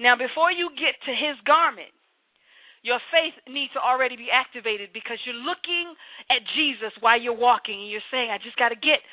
Now, 0.00 0.16
before 0.16 0.48
you 0.48 0.72
get 0.80 0.96
to 1.04 1.12
his 1.12 1.36
garment, 1.44 1.92
your 2.80 2.96
faith 3.12 3.36
needs 3.44 3.76
to 3.76 3.80
already 3.84 4.16
be 4.16 4.32
activated 4.32 4.96
because 4.96 5.20
you're 5.28 5.36
looking 5.36 5.92
at 6.32 6.40
Jesus 6.56 6.96
while 7.04 7.20
you're 7.20 7.36
walking 7.36 7.76
and 7.76 7.92
you're 7.92 8.08
saying, 8.08 8.32
I 8.32 8.40
just 8.40 8.56
got 8.56 8.72
to 8.72 8.80
get 8.80 9.04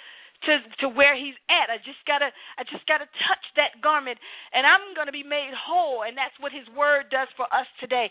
to 0.47 0.61
to 0.79 0.87
where 0.87 1.17
he's 1.17 1.35
at. 1.51 1.67
I 1.67 1.81
just 1.83 1.99
got 2.07 2.23
to 2.23 2.29
I 2.29 2.63
just 2.63 2.87
got 2.87 3.03
to 3.03 3.09
touch 3.27 3.45
that 3.59 3.81
garment 3.83 4.21
and 4.53 4.63
I'm 4.63 4.95
going 4.95 5.09
to 5.09 5.15
be 5.15 5.25
made 5.25 5.51
whole 5.51 6.05
and 6.07 6.15
that's 6.15 6.37
what 6.39 6.53
his 6.55 6.63
word 6.77 7.09
does 7.11 7.27
for 7.35 7.49
us 7.51 7.67
today. 7.81 8.07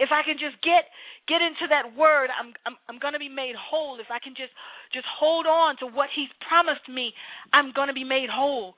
If 0.00 0.08
I 0.10 0.24
can 0.26 0.40
just 0.40 0.58
get 0.66 0.90
get 1.30 1.44
into 1.44 1.70
that 1.70 1.94
word, 1.94 2.32
I'm 2.34 2.56
I'm 2.66 2.74
I'm 2.90 2.98
going 2.98 3.14
to 3.14 3.22
be 3.22 3.30
made 3.30 3.54
whole. 3.54 4.00
If 4.02 4.10
I 4.10 4.18
can 4.18 4.34
just 4.34 4.50
just 4.90 5.06
hold 5.06 5.46
on 5.46 5.76
to 5.78 5.86
what 5.86 6.10
he's 6.10 6.32
promised 6.48 6.88
me, 6.90 7.14
I'm 7.52 7.70
going 7.76 7.92
to 7.92 7.96
be 7.96 8.08
made 8.08 8.32
whole. 8.32 8.74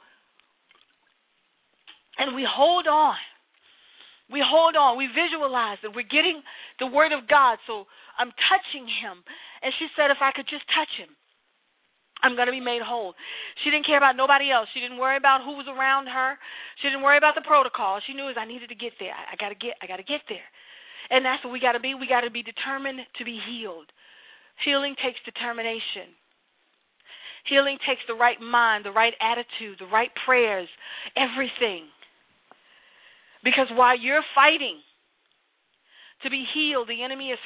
And 2.18 2.34
we 2.34 2.42
hold 2.44 2.90
on 2.90 3.16
we 4.28 4.44
hold 4.44 4.76
on, 4.76 5.00
we 5.00 5.08
visualize 5.08 5.80
that 5.82 5.96
we're 5.96 6.08
getting 6.08 6.44
the 6.78 6.86
word 6.86 7.16
of 7.16 7.24
God. 7.28 7.56
So 7.66 7.88
I'm 8.20 8.32
touching 8.48 8.84
him. 8.84 9.24
And 9.64 9.72
she 9.80 9.88
said, 9.96 10.12
if 10.12 10.20
I 10.20 10.36
could 10.36 10.46
just 10.48 10.68
touch 10.72 10.92
him, 11.00 11.08
I'm 12.20 12.34
going 12.34 12.50
to 12.50 12.54
be 12.54 12.62
made 12.62 12.82
whole. 12.82 13.14
She 13.62 13.70
didn't 13.70 13.86
care 13.86 13.96
about 13.96 14.18
nobody 14.18 14.50
else. 14.50 14.66
She 14.74 14.82
didn't 14.82 14.98
worry 14.98 15.16
about 15.16 15.46
who 15.46 15.54
was 15.54 15.70
around 15.70 16.10
her. 16.10 16.34
She 16.82 16.90
didn't 16.90 17.06
worry 17.06 17.16
about 17.16 17.38
the 17.38 17.46
protocol. 17.46 18.02
She 18.02 18.12
knew 18.12 18.26
is 18.28 18.34
I 18.34 18.44
needed 18.44 18.74
to 18.74 18.78
get 18.78 18.98
there. 18.98 19.14
I, 19.14 19.32
I 19.32 19.34
got 19.38 19.54
to 19.54 19.58
get 19.58 19.78
I 19.78 19.86
got 19.86 20.02
to 20.02 20.06
get 20.06 20.26
there. 20.28 20.44
And 21.10 21.24
that's 21.24 21.40
what 21.46 21.54
we 21.54 21.62
got 21.62 21.78
to 21.78 21.80
be. 21.80 21.94
We 21.94 22.10
got 22.10 22.26
to 22.26 22.30
be 22.34 22.42
determined 22.42 23.00
to 23.00 23.22
be 23.24 23.38
healed. 23.38 23.88
Healing 24.66 24.98
takes 24.98 25.22
determination. 25.24 26.10
Healing 27.46 27.78
takes 27.86 28.02
the 28.10 28.18
right 28.18 28.36
mind, 28.42 28.84
the 28.84 28.92
right 28.92 29.14
attitude, 29.22 29.78
the 29.78 29.88
right 29.88 30.10
prayers, 30.26 30.68
everything. 31.16 31.88
Because 33.44 33.70
while 33.72 33.98
you're 33.98 34.24
fighting 34.34 34.82
to 36.22 36.30
be 36.30 36.44
healed, 36.54 36.88
the 36.88 37.02
enemy 37.02 37.30
is 37.30 37.42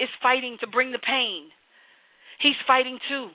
is 0.00 0.10
fighting 0.22 0.56
to 0.60 0.66
bring 0.66 0.90
the 0.90 1.02
pain. 1.02 1.52
He's 2.40 2.58
fighting 2.66 2.98
too. 3.08 3.30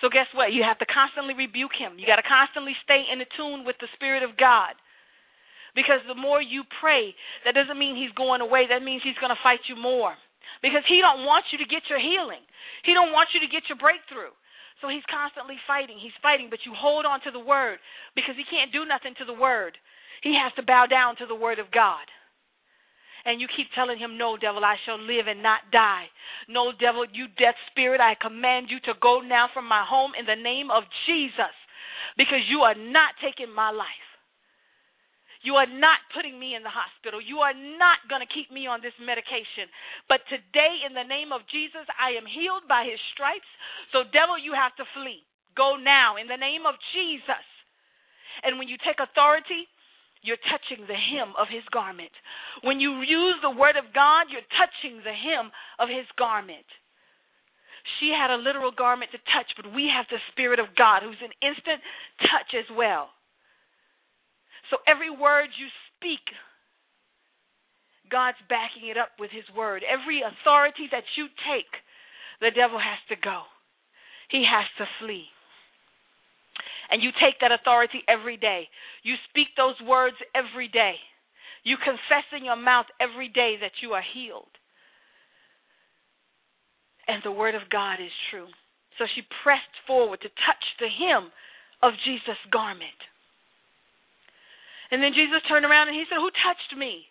So 0.00 0.12
guess 0.12 0.28
what? 0.34 0.52
You 0.52 0.62
have 0.62 0.78
to 0.78 0.86
constantly 0.86 1.34
rebuke 1.34 1.74
him. 1.74 1.98
You 1.98 2.06
got 2.06 2.20
to 2.20 2.26
constantly 2.26 2.76
stay 2.84 3.06
in 3.08 3.18
tune 3.34 3.64
with 3.64 3.78
the 3.80 3.90
spirit 3.96 4.22
of 4.22 4.36
God. 4.36 4.76
Because 5.74 6.02
the 6.06 6.14
more 6.14 6.38
you 6.38 6.62
pray, 6.78 7.14
that 7.42 7.58
doesn't 7.58 7.78
mean 7.78 7.98
he's 7.98 8.14
going 8.14 8.38
away. 8.38 8.70
That 8.70 8.86
means 8.86 9.02
he's 9.02 9.18
going 9.18 9.34
to 9.34 9.42
fight 9.42 9.66
you 9.66 9.74
more. 9.74 10.14
Because 10.62 10.86
he 10.86 11.02
don't 11.02 11.26
want 11.26 11.50
you 11.50 11.58
to 11.58 11.66
get 11.66 11.90
your 11.90 11.98
healing. 11.98 12.42
He 12.86 12.94
don't 12.94 13.10
want 13.10 13.34
you 13.34 13.42
to 13.42 13.50
get 13.50 13.66
your 13.66 13.78
breakthrough. 13.78 14.30
So 14.78 14.92
he's 14.92 15.04
constantly 15.10 15.58
fighting. 15.66 15.98
He's 15.98 16.14
fighting, 16.22 16.46
but 16.50 16.62
you 16.62 16.76
hold 16.76 17.06
on 17.06 17.24
to 17.26 17.32
the 17.34 17.42
word 17.42 17.80
because 18.14 18.36
he 18.38 18.46
can't 18.46 18.70
do 18.70 18.86
nothing 18.86 19.16
to 19.18 19.26
the 19.26 19.34
word. 19.34 19.74
He 20.24 20.32
has 20.40 20.56
to 20.56 20.64
bow 20.64 20.88
down 20.88 21.20
to 21.20 21.28
the 21.28 21.36
word 21.36 21.60
of 21.60 21.68
God. 21.68 22.08
And 23.28 23.40
you 23.40 23.48
keep 23.48 23.68
telling 23.76 24.00
him, 24.00 24.16
No, 24.16 24.36
devil, 24.40 24.64
I 24.64 24.76
shall 24.84 25.00
live 25.00 25.28
and 25.28 25.44
not 25.44 25.68
die. 25.72 26.08
No, 26.48 26.72
devil, 26.72 27.04
you 27.08 27.28
death 27.36 27.56
spirit, 27.70 28.00
I 28.00 28.16
command 28.16 28.72
you 28.72 28.80
to 28.88 28.96
go 29.00 29.20
now 29.20 29.48
from 29.52 29.68
my 29.68 29.84
home 29.84 30.12
in 30.16 30.24
the 30.24 30.36
name 30.36 30.72
of 30.72 30.84
Jesus 31.04 31.52
because 32.16 32.44
you 32.48 32.64
are 32.64 32.76
not 32.76 33.16
taking 33.20 33.52
my 33.52 33.68
life. 33.68 34.08
You 35.44 35.60
are 35.60 35.68
not 35.68 36.00
putting 36.16 36.40
me 36.40 36.56
in 36.56 36.64
the 36.64 36.72
hospital. 36.72 37.20
You 37.20 37.44
are 37.44 37.52
not 37.52 38.00
going 38.08 38.24
to 38.24 38.32
keep 38.32 38.48
me 38.48 38.64
on 38.64 38.80
this 38.80 38.96
medication. 38.96 39.68
But 40.08 40.24
today, 40.32 40.88
in 40.88 40.96
the 40.96 41.04
name 41.04 41.36
of 41.36 41.44
Jesus, 41.52 41.84
I 42.00 42.16
am 42.16 42.24
healed 42.24 42.64
by 42.64 42.88
his 42.88 42.96
stripes. 43.12 43.48
So, 43.92 44.08
devil, 44.08 44.40
you 44.40 44.56
have 44.56 44.72
to 44.80 44.88
flee. 44.96 45.20
Go 45.52 45.76
now 45.76 46.16
in 46.16 46.32
the 46.32 46.40
name 46.40 46.64
of 46.64 46.80
Jesus. 46.96 47.44
And 48.40 48.56
when 48.56 48.72
you 48.72 48.80
take 48.80 49.04
authority, 49.04 49.68
you're 50.24 50.40
touching 50.48 50.88
the 50.88 50.96
hem 50.96 51.36
of 51.36 51.52
his 51.52 51.62
garment. 51.68 52.12
When 52.64 52.80
you 52.80 53.04
use 53.04 53.36
the 53.44 53.52
word 53.52 53.76
of 53.76 53.92
God, 53.92 54.32
you're 54.32 54.48
touching 54.56 55.04
the 55.04 55.12
hem 55.12 55.52
of 55.78 55.92
his 55.92 56.08
garment. 56.16 56.66
She 58.00 58.08
had 58.08 58.32
a 58.32 58.40
literal 58.40 58.72
garment 58.72 59.12
to 59.12 59.20
touch, 59.28 59.52
but 59.60 59.68
we 59.76 59.92
have 59.92 60.08
the 60.08 60.22
Spirit 60.32 60.56
of 60.58 60.72
God 60.72 61.04
who's 61.04 61.20
an 61.20 61.36
instant 61.44 61.84
touch 62.24 62.56
as 62.56 62.64
well. 62.72 63.12
So 64.72 64.80
every 64.88 65.12
word 65.12 65.52
you 65.60 65.68
speak, 65.92 66.24
God's 68.08 68.40
backing 68.48 68.88
it 68.88 68.96
up 68.96 69.12
with 69.20 69.30
His 69.30 69.44
word. 69.52 69.84
Every 69.84 70.24
authority 70.24 70.88
that 70.90 71.04
you 71.20 71.28
take, 71.44 71.68
the 72.40 72.56
devil 72.56 72.80
has 72.80 73.00
to 73.12 73.16
go, 73.20 73.44
he 74.32 74.48
has 74.48 74.64
to 74.80 74.88
flee. 74.98 75.28
And 76.90 77.02
you 77.02 77.10
take 77.16 77.40
that 77.40 77.52
authority 77.52 78.02
every 78.08 78.36
day. 78.36 78.68
You 79.02 79.14
speak 79.30 79.48
those 79.56 79.76
words 79.86 80.16
every 80.34 80.68
day. 80.68 80.96
You 81.64 81.76
confess 81.80 82.28
in 82.36 82.44
your 82.44 82.60
mouth 82.60 82.86
every 83.00 83.28
day 83.28 83.56
that 83.60 83.80
you 83.82 83.92
are 83.92 84.04
healed. 84.04 84.52
And 87.08 87.22
the 87.24 87.32
word 87.32 87.54
of 87.54 87.68
God 87.72 88.00
is 88.00 88.12
true. 88.30 88.48
So 88.98 89.04
she 89.16 89.22
pressed 89.42 89.74
forward 89.86 90.20
to 90.22 90.28
touch 90.44 90.64
the 90.78 90.88
hem 90.88 91.32
of 91.82 91.92
Jesus' 92.04 92.40
garment. 92.52 93.00
And 94.90 95.02
then 95.02 95.16
Jesus 95.16 95.42
turned 95.48 95.64
around 95.64 95.88
and 95.88 95.96
he 95.96 96.04
said, 96.08 96.20
Who 96.20 96.30
touched 96.44 96.72
me? 96.78 97.08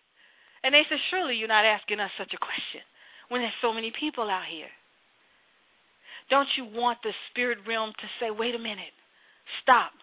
And 0.64 0.74
they 0.74 0.88
said, 0.88 1.02
Surely 1.12 1.36
you're 1.36 1.52
not 1.52 1.66
asking 1.68 2.00
us 2.00 2.14
such 2.18 2.32
a 2.34 2.40
question 2.42 2.86
when 3.30 3.42
there's 3.42 3.62
so 3.62 3.74
many 3.74 3.92
people 3.92 4.30
out 4.30 4.48
here. 4.48 4.72
Don't 6.30 6.48
you 6.56 6.64
want 6.64 7.04
the 7.04 7.12
spirit 7.30 7.60
realm 7.68 7.92
to 8.00 8.08
say, 8.22 8.32
Wait 8.32 8.56
a 8.56 8.62
minute, 8.62 8.96
stop. 9.62 9.94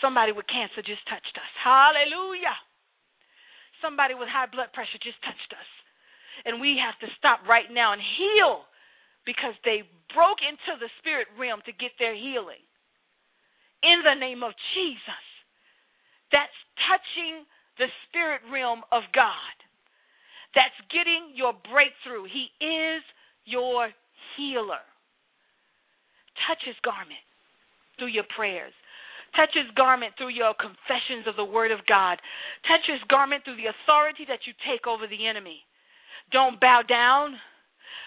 Somebody 0.00 0.30
with 0.30 0.46
cancer 0.46 0.82
just 0.82 1.02
touched 1.10 1.34
us. 1.34 1.52
Hallelujah. 1.58 2.54
Somebody 3.82 4.14
with 4.14 4.30
high 4.30 4.46
blood 4.50 4.70
pressure 4.74 4.98
just 5.02 5.18
touched 5.26 5.52
us. 5.54 5.70
And 6.46 6.62
we 6.62 6.78
have 6.78 6.94
to 7.02 7.10
stop 7.18 7.42
right 7.50 7.66
now 7.70 7.92
and 7.92 8.02
heal 8.02 8.62
because 9.26 9.58
they 9.66 9.82
broke 10.14 10.38
into 10.40 10.78
the 10.78 10.90
spirit 11.02 11.26
realm 11.34 11.60
to 11.66 11.74
get 11.74 11.92
their 11.98 12.14
healing. 12.14 12.62
In 13.82 14.02
the 14.06 14.18
name 14.18 14.42
of 14.42 14.54
Jesus. 14.74 15.26
That's 16.30 16.54
touching 16.86 17.46
the 17.78 17.90
spirit 18.06 18.42
realm 18.50 18.82
of 18.90 19.02
God. 19.14 19.56
That's 20.54 20.78
getting 20.90 21.34
your 21.34 21.54
breakthrough. 21.54 22.26
He 22.26 22.50
is 22.62 23.02
your 23.46 23.90
healer. 24.34 24.82
Touch 26.46 26.62
his 26.66 26.78
garment 26.82 27.27
through 27.98 28.14
your 28.14 28.28
prayers. 28.34 28.72
Touch 29.36 29.50
his 29.52 29.68
garment 29.76 30.14
through 30.16 30.32
your 30.32 30.54
confessions 30.54 31.26
of 31.26 31.36
the 31.36 31.44
word 31.44 31.70
of 31.70 31.84
God. 31.86 32.16
Touch 32.64 32.86
his 32.88 33.02
garment 33.10 33.44
through 33.44 33.60
the 33.60 33.68
authority 33.68 34.24
that 34.28 34.46
you 34.46 34.52
take 34.64 34.86
over 34.86 35.06
the 35.06 35.28
enemy. 35.28 35.60
Don't 36.32 36.60
bow 36.60 36.82
down, 36.88 37.36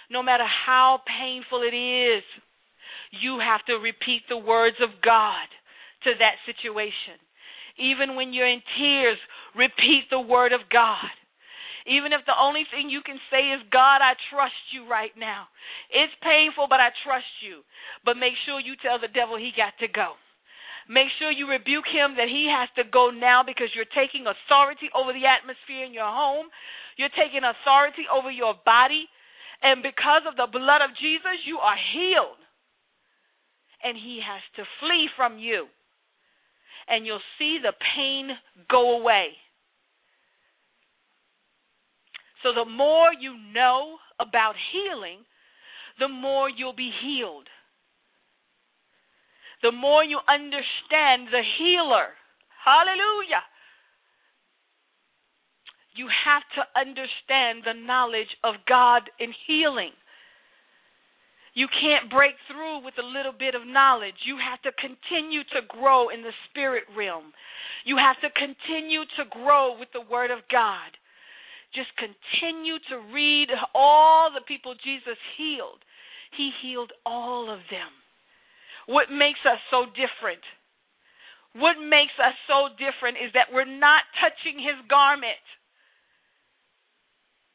no 0.09 0.23
matter 0.23 0.45
how 0.45 1.01
painful 1.05 1.61
it 1.61 1.75
is. 1.75 2.23
You 3.11 3.39
have 3.39 3.63
to 3.65 3.75
repeat 3.75 4.23
the 4.29 4.37
words 4.37 4.77
of 4.81 4.89
God 5.03 5.47
to 6.03 6.11
that 6.17 6.41
situation. 6.45 7.21
Even 7.77 8.15
when 8.15 8.33
you're 8.33 8.49
in 8.49 8.61
tears, 8.77 9.17
repeat 9.55 10.09
the 10.09 10.19
word 10.19 10.53
of 10.53 10.61
God. 10.71 11.11
Even 11.89 12.13
if 12.13 12.21
the 12.29 12.37
only 12.37 12.65
thing 12.69 12.89
you 12.93 13.01
can 13.01 13.17
say 13.33 13.53
is, 13.57 13.61
God, 13.73 14.05
I 14.05 14.13
trust 14.29 14.57
you 14.69 14.85
right 14.85 15.13
now. 15.17 15.49
It's 15.89 16.13
painful, 16.21 16.69
but 16.69 16.79
I 16.79 16.93
trust 17.05 17.29
you. 17.41 17.65
But 18.05 18.21
make 18.21 18.37
sure 18.45 18.61
you 18.61 18.77
tell 18.77 19.01
the 19.01 19.09
devil 19.11 19.37
he 19.37 19.49
got 19.55 19.73
to 19.81 19.89
go. 19.89 20.13
Make 20.89 21.09
sure 21.17 21.31
you 21.31 21.47
rebuke 21.47 21.87
him 21.87 22.17
that 22.17 22.29
he 22.29 22.49
has 22.49 22.69
to 22.77 22.83
go 22.85 23.09
now 23.13 23.45
because 23.45 23.69
you're 23.73 23.89
taking 23.95 24.25
authority 24.25 24.89
over 24.93 25.13
the 25.13 25.29
atmosphere 25.29 25.85
in 25.85 25.93
your 25.93 26.09
home. 26.09 26.49
You're 26.97 27.13
taking 27.13 27.45
authority 27.45 28.05
over 28.09 28.29
your 28.29 28.57
body. 28.65 29.05
And 29.61 29.85
because 29.85 30.25
of 30.25 30.35
the 30.37 30.49
blood 30.49 30.81
of 30.81 30.97
Jesus, 30.97 31.45
you 31.45 31.61
are 31.61 31.77
healed. 31.77 32.41
And 33.85 33.97
he 33.97 34.21
has 34.21 34.41
to 34.57 34.63
flee 34.81 35.09
from 35.17 35.37
you. 35.37 35.69
And 36.89 37.05
you'll 37.05 37.25
see 37.37 37.61
the 37.61 37.73
pain 37.77 38.29
go 38.69 38.97
away. 38.99 39.37
So 42.43 42.53
the 42.53 42.69
more 42.69 43.09
you 43.19 43.35
know 43.53 43.97
about 44.19 44.55
healing, 44.71 45.19
the 45.99 46.07
more 46.07 46.49
you'll 46.49 46.75
be 46.75 46.91
healed. 47.03 47.47
The 49.61 49.71
more 49.71 50.03
you 50.03 50.19
understand 50.27 51.29
the 51.29 51.43
healer. 51.57 52.17
Hallelujah. 52.65 53.45
You 55.93 56.07
have 56.07 56.43
to 56.55 56.63
understand 56.79 57.63
the 57.65 57.77
knowledge 57.77 58.31
of 58.43 58.55
God 58.67 59.03
in 59.19 59.33
healing. 59.45 59.91
You 61.53 61.67
can't 61.67 62.09
break 62.09 62.39
through 62.47 62.85
with 62.85 62.95
a 62.97 63.05
little 63.05 63.35
bit 63.37 63.55
of 63.55 63.67
knowledge. 63.67 64.15
You 64.25 64.39
have 64.39 64.61
to 64.63 64.71
continue 64.79 65.43
to 65.51 65.67
grow 65.67 66.07
in 66.07 66.23
the 66.23 66.31
spirit 66.49 66.87
realm. 66.95 67.33
You 67.83 67.97
have 67.97 68.15
to 68.23 68.31
continue 68.31 69.03
to 69.19 69.27
grow 69.29 69.77
with 69.77 69.89
the 69.91 70.01
Word 70.01 70.31
of 70.31 70.39
God. 70.49 70.95
Just 71.73 71.91
continue 71.95 72.77
to 72.91 73.13
read 73.13 73.47
all 73.73 74.29
the 74.33 74.43
people 74.43 74.75
Jesus 74.83 75.19
healed. 75.37 75.79
He 76.35 76.51
healed 76.61 76.91
all 77.05 77.51
of 77.51 77.59
them. 77.71 77.91
What 78.87 79.11
makes 79.11 79.39
us 79.47 79.59
so 79.71 79.87
different? 79.95 80.43
What 81.55 81.79
makes 81.79 82.15
us 82.19 82.35
so 82.47 82.71
different 82.75 83.19
is 83.19 83.31
that 83.35 83.51
we're 83.51 83.67
not 83.67 84.03
touching 84.19 84.59
his 84.59 84.79
garment. 84.87 85.43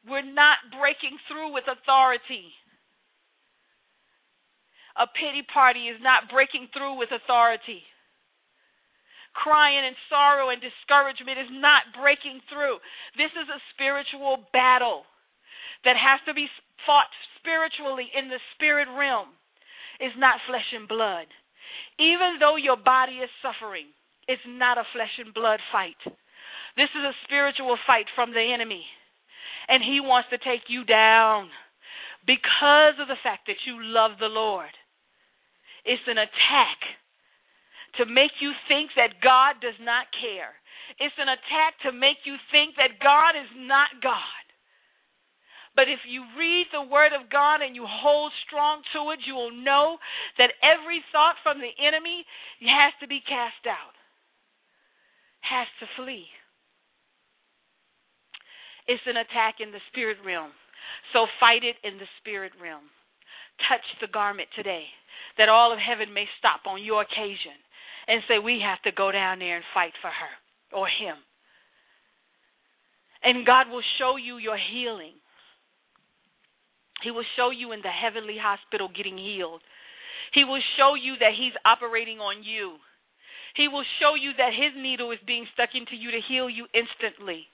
We're 0.05 0.25
not 0.25 0.65
breaking 0.71 1.17
through 1.29 1.53
with 1.53 1.65
authority. 1.65 2.53
A 4.97 5.05
pity 5.09 5.45
party 5.53 5.89
is 5.93 6.01
not 6.01 6.33
breaking 6.33 6.69
through 6.73 6.97
with 6.97 7.13
authority. 7.13 7.85
Crying 9.37 9.85
and 9.85 9.97
sorrow 10.09 10.49
and 10.49 10.65
discouragement 10.65 11.37
is 11.37 11.53
not 11.53 11.93
breaking 11.93 12.41
through. 12.49 12.81
This 13.21 13.33
is 13.37 13.49
a 13.53 13.61
spiritual 13.77 14.49
battle 14.51 15.05
that 15.85 16.01
has 16.01 16.25
to 16.25 16.33
be 16.33 16.49
fought 16.89 17.11
spiritually 17.39 18.09
in 18.17 18.33
the 18.33 18.41
spirit 18.57 18.89
realm. 18.89 19.37
It's 20.01 20.17
not 20.17 20.41
flesh 20.49 20.67
and 20.73 20.89
blood. 20.89 21.29
Even 22.01 22.41
though 22.41 22.57
your 22.57 22.77
body 22.81 23.21
is 23.21 23.31
suffering, 23.45 23.93
it's 24.29 24.45
not 24.49 24.81
a 24.81 24.89
flesh 24.93 25.13
and 25.21 25.33
blood 25.33 25.61
fight. 25.71 26.01
This 26.77 26.91
is 26.93 27.05
a 27.05 27.17
spiritual 27.25 27.77
fight 27.87 28.09
from 28.17 28.33
the 28.33 28.43
enemy. 28.43 28.85
And 29.69 29.83
he 29.83 30.01
wants 30.01 30.29
to 30.31 30.39
take 30.39 30.69
you 30.69 30.85
down 30.85 31.49
because 32.27 32.99
of 33.01 33.09
the 33.09 33.21
fact 33.23 33.47
that 33.47 33.65
you 33.67 33.79
love 33.81 34.19
the 34.19 34.33
Lord. 34.33 34.73
It's 35.85 36.03
an 36.07 36.19
attack 36.19 36.81
to 37.99 38.05
make 38.05 38.35
you 38.41 38.53
think 38.69 38.91
that 38.97 39.23
God 39.23 39.63
does 39.63 39.79
not 39.81 40.11
care. 40.19 40.53
It's 40.99 41.17
an 41.19 41.31
attack 41.31 41.79
to 41.85 41.91
make 41.93 42.23
you 42.25 42.37
think 42.51 42.77
that 42.77 43.03
God 43.03 43.39
is 43.39 43.51
not 43.57 44.03
God. 44.03 44.45
But 45.77 45.93
if 45.93 46.01
you 46.09 46.25
read 46.41 46.73
the 46.73 46.89
Word 46.89 47.13
of 47.13 47.29
God 47.29 47.61
and 47.61 47.77
you 47.77 47.85
hold 47.85 48.33
strong 48.49 48.81
to 48.97 49.13
it, 49.13 49.21
you 49.29 49.37
will 49.37 49.53
know 49.53 50.01
that 50.41 50.57
every 50.65 51.05
thought 51.13 51.37
from 51.45 51.61
the 51.61 51.75
enemy 51.77 52.25
has 52.65 52.97
to 53.05 53.07
be 53.07 53.21
cast 53.21 53.69
out, 53.69 53.93
has 55.45 55.69
to 55.85 55.87
flee. 56.01 56.25
It's 58.89 59.05
an 59.05 59.21
attack 59.21 59.61
in 59.61 59.69
the 59.69 59.85
spirit 59.93 60.17
realm. 60.25 60.55
So 61.13 61.27
fight 61.39 61.61
it 61.61 61.77
in 61.85 61.99
the 61.99 62.09
spirit 62.23 62.57
realm. 62.57 62.89
Touch 63.69 63.85
the 64.01 64.09
garment 64.09 64.49
today 64.57 64.89
that 65.37 65.53
all 65.53 65.73
of 65.73 65.79
heaven 65.79 66.15
may 66.15 66.25
stop 66.39 66.65
on 66.65 66.81
your 66.81 67.03
occasion 67.03 67.57
and 68.09 68.23
say, 68.29 68.39
We 68.39 68.63
have 68.65 68.81
to 68.83 68.97
go 68.97 69.13
down 69.13 69.39
there 69.39 69.57
and 69.57 69.65
fight 69.75 69.93
for 70.01 70.09
her 70.09 70.77
or 70.77 70.87
him. 70.87 71.17
And 73.23 73.47
God 73.47 73.69
will 73.71 73.83
show 73.99 74.17
you 74.17 74.39
your 74.39 74.59
healing. 74.59 75.15
He 77.03 77.11
will 77.11 77.27
show 77.37 77.51
you 77.51 77.73
in 77.73 77.83
the 77.83 77.93
heavenly 77.93 78.37
hospital 78.41 78.89
getting 78.89 79.19
healed. 79.19 79.63
He 80.33 80.45
will 80.45 80.63
show 80.77 80.95
you 80.95 81.15
that 81.21 81.37
He's 81.37 81.55
operating 81.65 82.19
on 82.19 82.43
you. 82.43 82.77
He 83.55 83.69
will 83.69 83.85
show 84.01 84.15
you 84.15 84.33
that 84.37 84.53
His 84.53 84.75
needle 84.77 85.11
is 85.13 85.23
being 85.27 85.47
stuck 85.55 85.71
into 85.75 85.97
you 85.97 86.11
to 86.11 86.21
heal 86.29 86.49
you 86.49 86.67
instantly. 86.75 87.47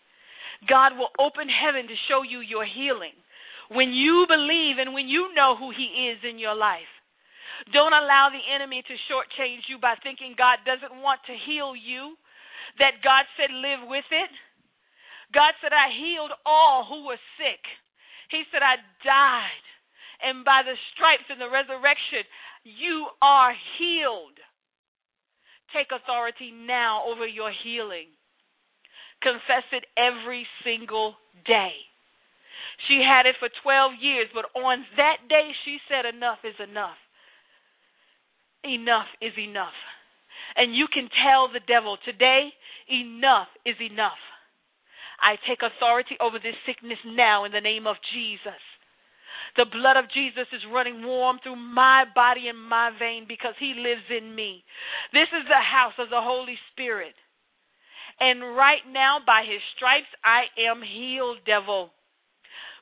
God 0.69 0.95
will 0.97 1.11
open 1.19 1.49
heaven 1.49 1.89
to 1.89 1.97
show 2.09 2.23
you 2.23 2.41
your 2.41 2.67
healing 2.67 3.17
when 3.71 3.91
you 3.91 4.27
believe 4.29 4.79
and 4.79 4.95
when 4.95 5.09
you 5.09 5.35
know 5.35 5.57
who 5.59 5.71
He 5.71 6.13
is 6.13 6.19
in 6.23 6.39
your 6.39 6.55
life. 6.55 6.91
Don't 7.71 7.95
allow 7.95 8.29
the 8.35 8.43
enemy 8.55 8.83
to 8.83 8.95
shortchange 9.07 9.71
you 9.71 9.79
by 9.79 9.95
thinking 10.03 10.35
God 10.37 10.59
doesn't 10.67 10.99
want 11.01 11.21
to 11.31 11.35
heal 11.47 11.77
you. 11.79 12.17
that 12.79 13.03
God 13.05 13.27
said 13.37 13.53
live 13.53 13.85
with 13.89 14.07
it. 14.13 14.33
God 15.35 15.53
said, 15.61 15.73
I 15.73 15.93
healed 15.93 16.33
all 16.47 16.87
who 16.89 17.09
were 17.09 17.21
sick. 17.41 17.61
He 18.31 18.45
said, 18.53 18.63
I 18.63 18.81
died. 19.05 19.65
And 20.23 20.45
by 20.45 20.63
the 20.65 20.77
stripes 20.95 21.29
and 21.29 21.41
the 21.41 21.51
resurrection, 21.51 22.25
you 22.65 23.09
are 23.21 23.53
healed. 23.81 24.39
Take 25.75 25.91
authority 25.91 26.53
now 26.53 27.03
over 27.09 27.27
your 27.27 27.53
healing. 27.65 28.13
Confess 29.25 29.67
it 29.73 29.85
every 29.99 30.47
single 30.65 31.17
day. 31.49 31.75
She 32.89 33.03
had 33.03 33.27
it 33.27 33.37
for 33.41 33.51
12 33.63 33.93
years, 34.01 34.29
but 34.35 34.47
on 34.55 34.85
that 34.97 35.27
day 35.29 35.51
she 35.65 35.79
said, 35.89 36.07
Enough 36.07 36.45
is 36.45 36.57
enough. 36.63 37.02
Enough 38.65 39.11
is 39.21 39.33
enough. 39.39 39.77
And 40.57 40.75
you 40.75 40.87
can 40.93 41.09
tell 41.11 41.49
the 41.49 41.65
devil 41.67 41.97
today, 42.05 42.51
enough 42.89 43.49
is 43.67 43.77
enough. 43.81 44.21
I 45.23 45.39
take 45.49 45.63
authority 45.63 46.17
over 46.21 46.39
this 46.39 46.59
sickness 46.67 46.99
now 47.07 47.45
in 47.45 47.53
the 47.53 47.63
name 47.63 47.87
of 47.87 47.97
Jesus. 48.13 48.61
The 49.57 49.67
blood 49.71 49.97
of 49.97 50.11
Jesus 50.11 50.49
is 50.53 50.65
running 50.73 51.05
warm 51.05 51.39
through 51.43 51.57
my 51.57 52.05
body 52.15 52.49
and 52.49 52.59
my 52.59 52.91
vein 52.99 53.27
because 53.29 53.55
he 53.59 53.75
lives 53.77 54.09
in 54.09 54.35
me. 54.35 54.65
This 55.13 55.29
is 55.29 55.45
the 55.47 55.61
house 55.61 55.95
of 55.99 56.09
the 56.09 56.21
Holy 56.21 56.57
Spirit. 56.73 57.15
And 58.19 58.57
right 58.57 58.83
now, 58.89 59.19
by 59.25 59.45
his 59.45 59.61
stripes, 59.77 60.11
I 60.25 60.49
am 60.71 60.81
healed, 60.83 61.39
devil. 61.45 61.91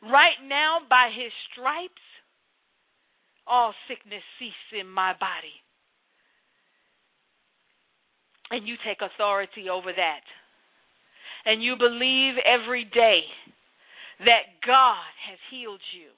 Right 0.03 0.39
now, 0.47 0.79
by 0.89 1.11
his 1.11 1.33
stripes, 1.51 2.05
all 3.47 3.75
sickness 3.89 4.23
cease 4.39 4.79
in 4.79 4.89
my 4.89 5.13
body. 5.13 5.59
And 8.51 8.67
you 8.67 8.75
take 8.85 8.99
authority 8.99 9.69
over 9.71 9.93
that. 9.93 10.25
And 11.47 11.63
you 11.63 11.77
believe 11.79 12.35
every 12.45 12.85
day 12.85 13.23
that 14.21 14.61
God 14.67 15.11
has 15.29 15.39
healed 15.51 15.81
you. 15.97 16.11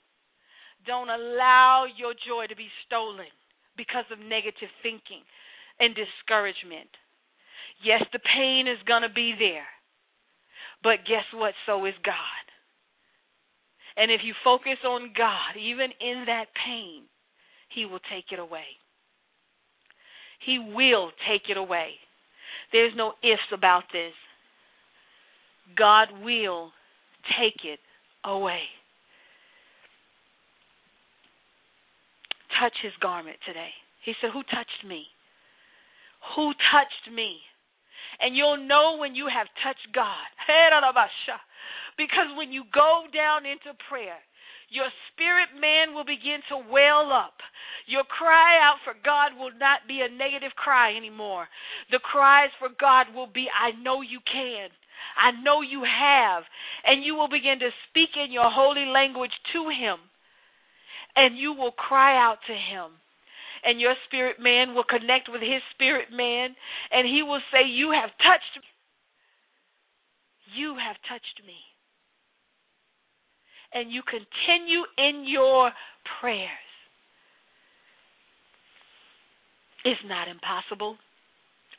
Don't 0.87 1.11
allow 1.11 1.87
your 1.97 2.15
joy 2.15 2.47
to 2.49 2.57
be 2.57 2.69
stolen 2.87 3.31
because 3.77 4.05
of 4.11 4.19
negative 4.19 4.73
thinking 4.83 5.23
and 5.79 5.95
discouragement. 5.95 6.91
Yes, 7.85 8.03
the 8.13 8.19
pain 8.19 8.67
is 8.67 8.83
going 8.87 9.03
to 9.03 9.13
be 9.13 9.35
there. 9.39 9.69
But 10.83 11.07
guess 11.07 11.27
what? 11.35 11.55
So 11.67 11.85
is 11.87 11.95
God. 12.05 12.45
And 13.97 14.11
if 14.11 14.23
you 14.25 14.35
focus 14.43 14.83
on 14.85 15.13
God, 15.17 15.55
even 15.61 15.91
in 16.01 16.25
that 16.27 16.47
pain, 16.67 17.05
He 17.75 17.85
will 17.85 18.01
take 18.11 18.33
it 18.33 18.39
away. 18.39 18.67
He 20.45 20.59
will 20.59 21.11
take 21.29 21.43
it 21.49 21.57
away. 21.57 21.95
There's 22.73 22.93
no 22.97 23.13
ifs 23.23 23.53
about 23.53 23.85
this. 23.93 24.13
God 25.77 26.09
will 26.25 26.73
take 27.39 27.65
it 27.65 27.79
away. 28.25 28.63
Touch 32.61 32.75
his 32.83 32.93
garment 33.01 33.37
today. 33.47 33.71
He 34.05 34.13
said, 34.21 34.31
Who 34.33 34.43
touched 34.43 34.85
me? 34.87 35.07
Who 36.37 36.53
touched 36.73 37.15
me? 37.15 37.39
And 38.21 38.37
you'll 38.37 38.67
know 38.67 38.97
when 38.99 39.15
you 39.15 39.27
have 39.27 39.47
touched 39.63 39.89
God. 39.95 40.27
Because 41.99 42.33
when 42.37 42.53
you 42.53 42.65
go 42.73 43.05
down 43.13 43.45
into 43.45 43.77
prayer, 43.89 44.17
your 44.73 44.89
spirit 45.13 45.53
man 45.53 45.93
will 45.93 46.09
begin 46.09 46.41
to 46.49 46.57
well 46.57 47.13
up. 47.13 47.37
Your 47.85 48.09
cry 48.09 48.57
out 48.57 48.81
for 48.89 48.97
God 48.97 49.37
will 49.37 49.53
not 49.53 49.85
be 49.85 50.01
a 50.01 50.09
negative 50.09 50.57
cry 50.57 50.97
anymore. 50.97 51.45
The 51.93 52.01
cries 52.01 52.49
for 52.59 52.73
God 52.73 53.13
will 53.13 53.29
be, 53.29 53.53
I 53.53 53.77
know 53.77 54.01
you 54.01 54.21
can. 54.25 54.73
I 55.13 55.37
know 55.45 55.61
you 55.61 55.85
have. 55.85 56.49
And 56.89 57.05
you 57.05 57.15
will 57.15 57.29
begin 57.29 57.61
to 57.61 57.69
speak 57.89 58.17
in 58.17 58.33
your 58.33 58.49
holy 58.49 58.89
language 58.89 59.35
to 59.53 59.69
Him. 59.69 60.01
And 61.17 61.37
you 61.37 61.53
will 61.53 61.77
cry 61.77 62.17
out 62.17 62.41
to 62.49 62.57
Him. 62.57 62.97
And 63.65 63.79
your 63.79 63.95
spirit 64.09 64.41
man 64.41 64.75
will 64.75 64.89
connect 64.89 65.29
with 65.29 65.43
His 65.43 65.61
spirit 65.77 66.09
man. 66.11 66.57
And 66.91 67.05
He 67.05 67.23
will 67.23 67.45
say, 67.53 67.69
You 67.69 67.93
have 67.93 68.11
touched 68.25 68.57
me. 68.57 68.69
You 70.57 70.77
have 70.81 70.97
touched 71.09 71.45
me. 71.47 71.72
And 73.75 73.91
you 73.91 74.03
continue 74.03 74.83
in 74.99 75.25
your 75.27 75.71
prayers. 76.21 76.49
It's 79.85 80.01
not 80.07 80.29
impossible. 80.29 80.97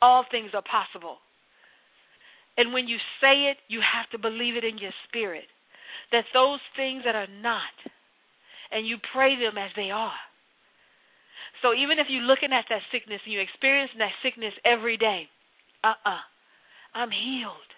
All 0.02 0.24
things 0.30 0.50
are 0.54 0.62
possible. 0.62 1.16
And 2.56 2.72
when 2.72 2.86
you 2.86 2.98
say 3.20 3.50
it, 3.50 3.56
you 3.68 3.80
have 3.80 4.08
to 4.10 4.18
believe 4.18 4.56
it 4.56 4.64
in 4.64 4.78
your 4.78 4.92
spirit 5.08 5.44
that 6.12 6.24
those 6.34 6.60
things 6.76 7.02
that 7.04 7.14
are 7.14 7.30
not, 7.42 7.74
and 8.70 8.86
you 8.86 8.96
pray 9.12 9.34
them 9.34 9.58
as 9.58 9.70
they 9.76 9.90
are. 9.90 10.20
So 11.62 11.72
even 11.72 11.98
if 11.98 12.06
you're 12.10 12.22
looking 12.22 12.52
at 12.52 12.66
that 12.68 12.82
sickness 12.92 13.20
and 13.24 13.32
you're 13.32 13.42
experiencing 13.42 13.98
that 13.98 14.14
sickness 14.22 14.52
every 14.64 14.96
day, 14.96 15.28
uh 15.82 15.88
uh-uh, 15.88 16.10
uh, 16.10 16.24
i 16.94 17.02
am 17.02 17.10
healed. 17.10 17.70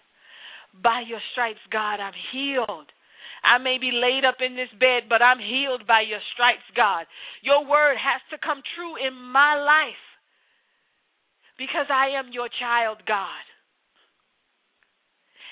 By 0.82 1.02
your 1.06 1.20
stripes, 1.32 1.62
God, 1.70 2.00
I'm 2.00 2.16
healed. 2.32 2.90
I 3.47 3.62
may 3.62 3.78
be 3.78 3.94
laid 3.94 4.26
up 4.26 4.42
in 4.42 4.59
this 4.59 4.72
bed, 4.74 5.07
but 5.09 5.22
I'm 5.22 5.38
healed 5.38 5.86
by 5.86 6.03
your 6.03 6.20
stripes, 6.34 6.66
God. 6.74 7.07
Your 7.47 7.62
word 7.62 7.94
has 7.94 8.20
to 8.34 8.42
come 8.42 8.61
true 8.74 8.99
in 8.99 9.14
my 9.14 9.55
life 9.55 10.05
because 11.57 11.86
I 11.88 12.18
am 12.18 12.34
your 12.34 12.51
child, 12.51 13.07
God. 13.07 13.47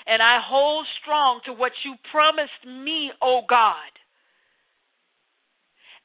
And 0.05 0.21
I 0.21 0.37
hold 0.43 0.85
strong 1.01 1.41
to 1.45 1.53
what 1.53 1.71
you 1.83 1.95
promised 2.11 2.61
me, 2.67 3.09
O 3.21 3.41
oh 3.41 3.47
God. 3.49 3.89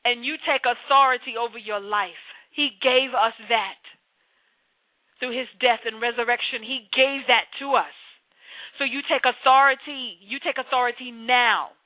And 0.05 0.25
you 0.25 0.41
take 0.49 0.65
authority 0.65 1.37
over 1.37 1.59
your 1.59 1.81
life. 1.81 2.25
He 2.55 2.71
gave 2.81 3.13
us 3.13 3.37
that. 3.51 3.83
Through 5.19 5.37
his 5.37 5.53
death 5.61 5.85
and 5.85 6.01
resurrection, 6.01 6.65
he 6.65 6.89
gave 6.97 7.29
that 7.29 7.45
to 7.61 7.77
us. 7.77 7.93
So 8.81 8.89
you 8.89 9.05
take 9.05 9.29
authority. 9.29 10.17
You 10.25 10.41
take 10.41 10.57
authority 10.57 11.13
now. 11.13 11.77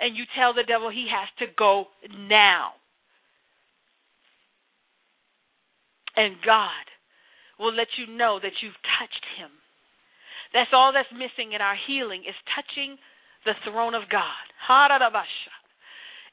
And 0.00 0.16
you 0.16 0.24
tell 0.36 0.54
the 0.54 0.64
devil 0.66 0.90
he 0.90 1.06
has 1.10 1.28
to 1.38 1.52
go 1.56 1.86
now. 2.28 2.72
And 6.16 6.36
God 6.44 6.84
will 7.58 7.74
let 7.74 7.88
you 7.96 8.06
know 8.12 8.38
that 8.42 8.60
you've 8.60 8.80
touched 9.00 9.24
him. 9.38 9.50
That's 10.52 10.72
all 10.72 10.92
that's 10.92 11.08
missing 11.12 11.52
in 11.52 11.60
our 11.60 11.76
healing 11.76 12.24
is 12.28 12.36
touching 12.52 12.98
the 13.44 13.56
throne 13.64 13.94
of 13.94 14.08
God. 14.10 14.44
Haradabasha 14.68 15.54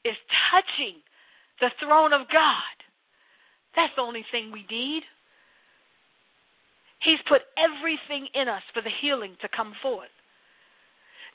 is 0.04 0.16
touching 0.52 1.00
the 1.60 1.70
throne 1.80 2.12
of 2.12 2.28
God. 2.28 2.76
That's 3.76 3.92
the 3.96 4.02
only 4.02 4.24
thing 4.30 4.52
we 4.52 4.66
need. 4.70 5.02
He's 7.00 7.20
put 7.28 7.40
everything 7.56 8.28
in 8.34 8.48
us 8.48 8.62
for 8.74 8.82
the 8.82 8.92
healing 9.00 9.36
to 9.40 9.48
come 9.48 9.72
forth. 9.80 10.12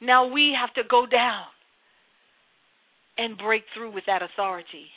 Now 0.01 0.27
we 0.27 0.53
have 0.53 0.73
to 0.75 0.83
go 0.87 1.05
down 1.05 1.49
and 3.17 3.37
break 3.37 3.63
through 3.73 3.93
with 3.93 4.03
that 4.07 4.21
authority. 4.21 4.87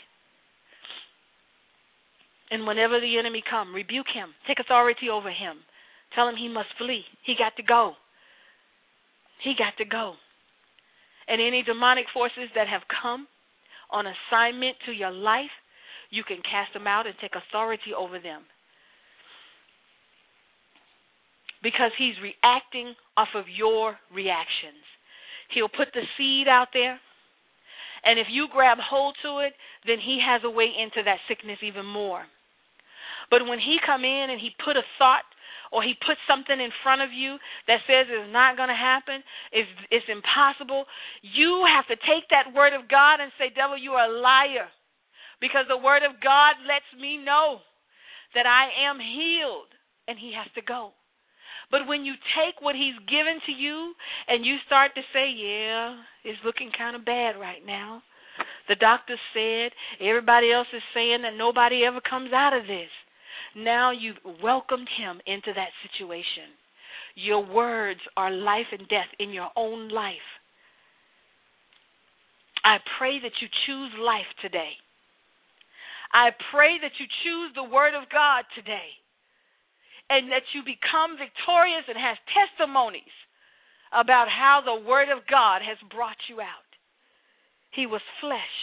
And 2.51 2.67
whenever 2.67 3.01
the 3.01 3.19
enemy 3.19 3.43
come, 3.49 3.75
rebuke 3.75 4.09
him. 4.13 4.31
Take 4.47 4.59
authority 4.59 5.09
over 5.13 5.29
him. 5.29 5.59
Tell 6.15 6.29
him 6.29 6.37
he 6.37 6.49
must 6.49 6.69
flee. 6.79 7.03
He 7.25 7.35
got 7.39 7.57
to 7.57 7.63
go. 7.63 7.93
He 9.45 9.55
got 9.57 9.77
to 9.79 9.85
go. 9.85 10.15
And 11.29 11.41
any 11.41 11.63
demonic 11.63 12.07
forces 12.13 12.49
that 12.55 12.69
have 12.69 12.83
come 13.03 13.29
on 13.91 14.07
assignment 14.07 14.77
to 14.87 14.93
your 14.93 15.11
life, 15.11 15.53
you 16.11 16.25
can 16.25 16.39
cast 16.39 16.73
them 16.73 16.87
out 16.87 17.07
and 17.07 17.15
take 17.21 17.33
authority 17.37 17.93
over 17.97 18.19
them. 18.19 18.43
Because 21.63 21.91
he's 21.99 22.15
reacting 22.23 22.95
off 23.17 23.29
of 23.35 23.45
your 23.55 23.97
reactions. 24.15 24.81
He'll 25.53 25.69
put 25.69 25.89
the 25.93 26.03
seed 26.17 26.49
out 26.49 26.69
there, 26.73 26.99
and 28.05 28.19
if 28.19 28.27
you 28.31 28.47
grab 28.53 28.79
hold 28.79 29.17
to 29.23 29.41
it, 29.47 29.55
then 29.87 29.99
he 29.99 30.21
has 30.23 30.43
a 30.45 30.51
way 30.51 30.71
into 30.71 31.03
that 31.05 31.19
sickness 31.29 31.59
even 31.63 31.87
more. 31.87 32.25
But 33.31 33.47
when 33.47 33.59
he 33.59 33.77
come 33.85 34.05
in 34.05 34.31
and 34.31 34.41
he 34.41 34.51
put 34.65 34.77
a 34.77 34.87
thought 34.99 35.27
or 35.71 35.83
he 35.83 35.93
puts 36.01 36.21
something 36.25 36.57
in 36.57 36.73
front 36.83 37.03
of 37.03 37.13
you 37.13 37.37
that 37.69 37.85
says 37.85 38.09
it's 38.09 38.33
not 38.33 38.57
going 38.57 38.73
to 38.73 38.79
happen, 38.79 39.21
it's, 39.53 39.69
it's 39.93 40.09
impossible, 40.09 40.89
you 41.21 41.65
have 41.69 41.85
to 41.93 41.97
take 42.09 42.25
that 42.33 42.57
word 42.57 42.73
of 42.73 42.89
God 42.89 43.21
and 43.21 43.31
say, 43.37 43.53
Devil, 43.53 43.77
you 43.77 43.93
are 43.93 44.09
a 44.09 44.21
liar. 44.21 44.73
Because 45.41 45.69
the 45.69 45.79
word 45.79 46.03
of 46.03 46.19
God 46.25 46.59
lets 46.67 46.89
me 46.97 47.21
know 47.21 47.61
that 48.35 48.49
I 48.49 48.91
am 48.91 48.99
healed 48.99 49.71
and 50.09 50.19
he 50.19 50.33
has 50.35 50.49
to 50.57 50.63
go. 50.65 50.98
But 51.71 51.87
when 51.87 52.05
you 52.05 52.15
take 52.37 52.61
what 52.61 52.75
he's 52.75 52.97
given 53.09 53.41
to 53.47 53.53
you 53.53 53.93
and 54.27 54.45
you 54.45 54.57
start 54.67 54.93
to 54.95 55.03
say, 55.13 55.29
yeah, 55.29 55.97
it's 56.25 56.39
looking 56.45 56.71
kind 56.77 56.97
of 56.97 57.05
bad 57.05 57.37
right 57.39 57.65
now. 57.65 58.03
The 58.69 58.77
doctor 58.77 59.17
said, 59.35 59.73
everybody 60.01 60.53
else 60.53 60.69
is 60.73 60.83
saying 60.95 61.23
that 61.23 61.37
nobody 61.37 61.85
ever 61.85 62.01
comes 62.01 62.33
out 62.33 62.57
of 62.57 62.67
this. 62.67 62.89
Now 63.57 63.91
you've 63.91 64.21
welcomed 64.43 64.89
him 64.99 65.21
into 65.27 65.53
that 65.55 65.73
situation. 65.83 66.57
Your 67.17 67.45
words 67.45 68.01
are 68.17 68.31
life 68.31 68.71
and 68.73 68.89
death 68.89 69.11
in 69.19 69.31
your 69.31 69.49
own 69.57 69.89
life. 69.89 70.29
I 72.65 72.77
pray 72.99 73.19
that 73.21 73.33
you 73.41 73.49
choose 73.67 73.93
life 74.01 74.29
today. 74.41 74.73
I 76.13 76.31
pray 76.53 76.79
that 76.81 76.93
you 76.99 77.07
choose 77.25 77.53
the 77.55 77.65
Word 77.65 77.95
of 77.95 78.09
God 78.11 78.45
today 78.55 78.97
and 80.11 80.33
that 80.33 80.47
you 80.57 80.65
become 80.65 81.21
victorious 81.21 81.85
and 81.89 81.97
have 81.97 82.17
testimonies 82.33 83.13
about 83.93 84.29
how 84.29 84.61
the 84.65 84.89
Word 84.89 85.09
of 85.09 85.29
God 85.29 85.61
has 85.63 85.79
brought 85.93 86.19
you 86.29 86.41
out. 86.41 86.69
He 87.73 87.87
was 87.87 88.03
flesh 88.21 88.57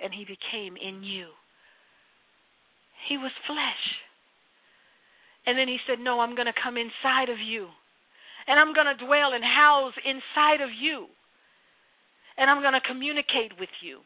and 0.00 0.14
He 0.14 0.24
became 0.24 0.78
in 0.78 1.02
you. 1.02 1.34
He 3.08 3.18
was 3.18 3.32
flesh. 3.46 3.84
And 5.46 5.58
then 5.58 5.66
He 5.66 5.78
said, 5.86 5.98
No, 5.98 6.20
I'm 6.20 6.34
going 6.34 6.50
to 6.50 6.62
come 6.62 6.76
inside 6.76 7.30
of 7.30 7.38
you. 7.38 7.66
And 8.46 8.58
I'm 8.58 8.74
going 8.74 8.90
to 8.90 8.98
dwell 8.98 9.34
and 9.34 9.42
house 9.42 9.94
inside 10.02 10.62
of 10.62 10.70
you. 10.70 11.06
And 12.38 12.50
I'm 12.50 12.62
going 12.62 12.74
to 12.74 12.82
communicate 12.82 13.58
with 13.58 13.70
you 13.82 14.02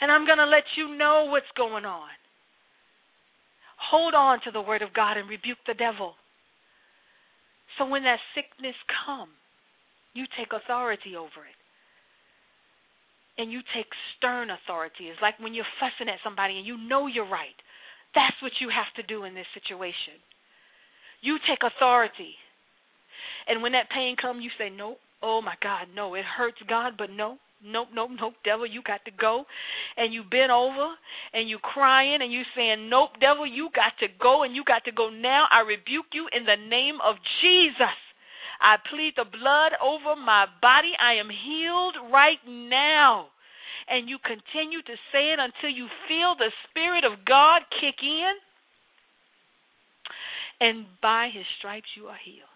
and 0.00 0.12
I'm 0.12 0.26
going 0.26 0.38
to 0.38 0.46
let 0.46 0.64
you 0.76 0.96
know 0.96 1.28
what's 1.30 1.50
going 1.56 1.84
on. 1.84 2.10
Hold 3.76 4.14
on 4.14 4.40
to 4.44 4.50
the 4.50 4.60
word 4.60 4.82
of 4.82 4.94
God 4.94 5.16
and 5.16 5.28
rebuke 5.28 5.60
the 5.66 5.74
devil. 5.74 6.14
So 7.78 7.86
when 7.86 8.04
that 8.04 8.18
sickness 8.34 8.76
come, 9.04 9.28
you 10.14 10.24
take 10.38 10.52
authority 10.52 11.14
over 11.16 11.44
it. 11.44 11.58
And 13.36 13.52
you 13.52 13.60
take 13.76 13.92
stern 14.16 14.48
authority. 14.48 15.12
It's 15.12 15.20
like 15.20 15.36
when 15.38 15.52
you're 15.52 15.68
fussing 15.76 16.08
at 16.08 16.24
somebody 16.24 16.56
and 16.56 16.66
you 16.66 16.80
know 16.80 17.06
you're 17.06 17.28
right. 17.28 17.56
That's 18.16 18.40
what 18.40 18.56
you 18.64 18.72
have 18.72 18.88
to 18.96 19.04
do 19.04 19.24
in 19.24 19.34
this 19.34 19.48
situation. 19.52 20.16
You 21.20 21.36
take 21.44 21.60
authority. 21.60 22.32
And 23.46 23.60
when 23.60 23.72
that 23.72 23.92
pain 23.92 24.16
comes, 24.16 24.42
you 24.42 24.50
say, 24.56 24.72
Nope. 24.72 24.98
Oh 25.22 25.40
my 25.40 25.54
God, 25.62 25.88
no. 25.94 26.14
It 26.14 26.24
hurts 26.24 26.60
God, 26.68 26.94
but 26.96 27.10
no 27.10 27.36
nope, 27.64 27.88
nope, 27.94 28.10
nope, 28.18 28.34
devil, 28.44 28.66
you 28.66 28.82
got 28.82 29.04
to 29.04 29.10
go. 29.10 29.44
And 29.96 30.12
you 30.12 30.22
bent 30.22 30.50
over 30.50 30.94
and 31.32 31.48
you 31.48 31.58
crying 31.58 32.18
and 32.20 32.32
you 32.32 32.42
saying, 32.56 32.88
nope, 32.88 33.18
devil, 33.20 33.46
you 33.46 33.68
got 33.74 33.96
to 34.00 34.08
go 34.20 34.42
and 34.42 34.54
you 34.54 34.64
got 34.64 34.84
to 34.84 34.92
go 34.92 35.10
now. 35.10 35.46
I 35.50 35.60
rebuke 35.60 36.12
you 36.12 36.28
in 36.32 36.44
the 36.44 36.56
name 36.56 36.98
of 37.04 37.16
Jesus. 37.42 37.98
I 38.60 38.76
plead 38.90 39.14
the 39.16 39.28
blood 39.28 39.76
over 39.82 40.16
my 40.16 40.46
body. 40.60 40.92
I 40.96 41.20
am 41.20 41.28
healed 41.28 41.96
right 42.12 42.40
now. 42.46 43.28
And 43.88 44.08
you 44.08 44.18
continue 44.18 44.82
to 44.82 44.96
say 45.12 45.30
it 45.30 45.38
until 45.38 45.70
you 45.70 45.86
feel 46.08 46.34
the 46.34 46.50
Spirit 46.68 47.04
of 47.04 47.24
God 47.24 47.62
kick 47.80 48.02
in. 48.02 48.34
And 50.58 50.86
by 51.02 51.28
his 51.32 51.44
stripes 51.58 51.92
you 51.96 52.08
are 52.08 52.18
healed. 52.18 52.48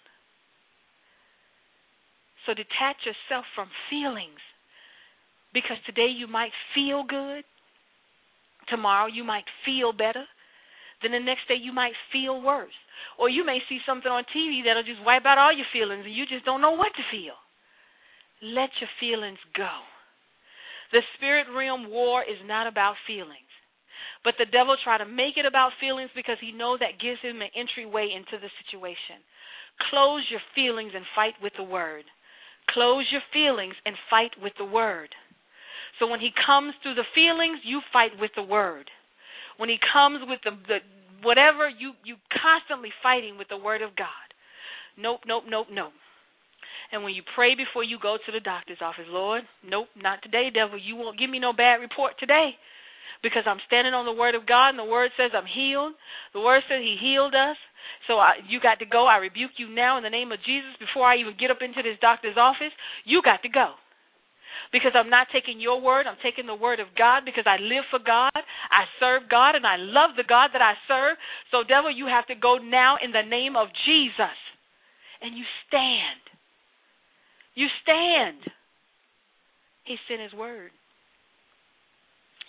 So 2.46 2.54
detach 2.54 3.04
yourself 3.04 3.44
from 3.54 3.68
feelings 3.90 4.40
because 5.52 5.76
today 5.86 6.08
you 6.08 6.26
might 6.26 6.52
feel 6.74 7.04
good, 7.06 7.44
tomorrow 8.68 9.06
you 9.06 9.24
might 9.24 9.44
feel 9.64 9.92
better, 9.92 10.24
then 11.02 11.12
the 11.12 11.20
next 11.20 11.48
day 11.48 11.56
you 11.60 11.72
might 11.72 11.96
feel 12.12 12.40
worse. 12.40 12.76
Or 13.18 13.28
you 13.28 13.44
may 13.44 13.58
see 13.68 13.78
something 13.86 14.10
on 14.10 14.24
TV 14.34 14.64
that'll 14.64 14.84
just 14.84 15.04
wipe 15.04 15.24
out 15.24 15.38
all 15.38 15.52
your 15.54 15.66
feelings 15.72 16.04
and 16.04 16.14
you 16.14 16.26
just 16.26 16.44
don't 16.44 16.60
know 16.60 16.76
what 16.76 16.92
to 16.96 17.04
feel. 17.10 17.36
Let 18.42 18.70
your 18.80 18.88
feelings 19.00 19.40
go. 19.56 19.68
The 20.92 21.02
spirit 21.16 21.46
realm 21.54 21.90
war 21.90 22.22
is 22.22 22.40
not 22.44 22.66
about 22.66 22.96
feelings. 23.06 23.48
But 24.24 24.34
the 24.38 24.48
devil 24.48 24.76
try 24.84 24.98
to 24.98 25.08
make 25.08 25.36
it 25.36 25.46
about 25.46 25.72
feelings 25.80 26.10
because 26.14 26.36
he 26.40 26.52
knows 26.52 26.80
that 26.80 27.00
gives 27.00 27.20
him 27.22 27.40
an 27.40 27.48
entryway 27.56 28.12
into 28.12 28.36
the 28.36 28.52
situation. 28.64 29.24
Close 29.88 30.24
your 30.28 30.44
feelings 30.54 30.92
and 30.94 31.04
fight 31.16 31.34
with 31.40 31.52
the 31.56 31.64
word. 31.64 32.04
Close 32.68 33.08
your 33.10 33.24
feelings 33.32 33.74
and 33.86 33.96
fight 34.10 34.32
with 34.42 34.52
the 34.58 34.68
word. 34.68 35.08
So 36.00 36.08
when 36.08 36.18
he 36.18 36.32
comes 36.32 36.72
through 36.82 36.96
the 36.96 37.06
feelings, 37.14 37.60
you 37.62 37.84
fight 37.92 38.16
with 38.18 38.32
the 38.34 38.42
word. 38.42 38.88
When 39.60 39.68
he 39.68 39.76
comes 39.92 40.24
with 40.24 40.40
the, 40.42 40.56
the 40.66 40.78
whatever, 41.22 41.68
you 41.68 41.92
you 42.02 42.16
constantly 42.32 42.88
fighting 43.04 43.36
with 43.36 43.52
the 43.52 43.60
word 43.60 43.84
of 43.84 43.94
God. 43.94 44.26
Nope, 44.96 45.20
nope, 45.28 45.44
nope, 45.46 45.68
nope. 45.70 45.92
And 46.90 47.04
when 47.04 47.14
you 47.14 47.22
pray 47.36 47.54
before 47.54 47.84
you 47.84 48.00
go 48.00 48.16
to 48.16 48.32
the 48.32 48.40
doctor's 48.40 48.80
office, 48.80 49.06
Lord, 49.06 49.44
nope, 49.62 49.86
not 49.94 50.24
today, 50.24 50.48
devil. 50.48 50.80
You 50.80 50.96
won't 50.96 51.20
give 51.20 51.30
me 51.30 51.38
no 51.38 51.52
bad 51.52 51.84
report 51.84 52.18
today 52.18 52.56
because 53.22 53.44
I'm 53.44 53.60
standing 53.68 53.92
on 53.92 54.08
the 54.08 54.16
word 54.16 54.34
of 54.34 54.48
God 54.48 54.70
and 54.72 54.80
the 54.80 54.88
word 54.88 55.12
says 55.14 55.36
I'm 55.36 55.46
healed. 55.46 55.92
The 56.32 56.40
word 56.40 56.64
says 56.66 56.80
he 56.80 56.96
healed 56.96 57.36
us. 57.36 57.60
So 58.08 58.16
I, 58.16 58.40
you 58.48 58.58
got 58.58 58.80
to 58.80 58.88
go. 58.88 59.04
I 59.04 59.20
rebuke 59.20 59.60
you 59.60 59.68
now 59.68 60.00
in 60.00 60.02
the 60.02 60.10
name 60.10 60.32
of 60.32 60.40
Jesus 60.40 60.72
before 60.80 61.04
I 61.04 61.20
even 61.20 61.36
get 61.38 61.52
up 61.52 61.60
into 61.60 61.84
this 61.84 62.00
doctor's 62.00 62.40
office. 62.40 62.72
You 63.04 63.20
got 63.20 63.44
to 63.44 63.52
go 63.52 63.76
because 64.72 64.92
I'm 64.94 65.10
not 65.10 65.26
taking 65.32 65.60
your 65.60 65.80
word. 65.80 66.06
I'm 66.06 66.20
taking 66.22 66.46
the 66.46 66.54
word 66.54 66.80
of 66.80 66.88
God 66.96 67.22
because 67.24 67.44
I 67.46 67.60
live 67.60 67.84
for 67.90 67.98
God. 67.98 68.30
I 68.34 68.86
serve 68.98 69.22
God 69.30 69.54
and 69.54 69.66
I 69.66 69.76
love 69.76 70.10
the 70.16 70.26
God 70.28 70.50
that 70.52 70.62
I 70.62 70.74
serve. 70.86 71.16
So, 71.50 71.66
devil, 71.66 71.90
you 71.90 72.06
have 72.06 72.26
to 72.28 72.34
go 72.34 72.58
now 72.58 72.96
in 73.02 73.10
the 73.10 73.26
name 73.26 73.56
of 73.56 73.68
Jesus. 73.86 74.38
And 75.20 75.36
you 75.36 75.44
stand. 75.66 76.22
You 77.54 77.66
stand. 77.82 78.38
He 79.84 79.96
sent 80.08 80.22
his 80.22 80.32
word. 80.32 80.70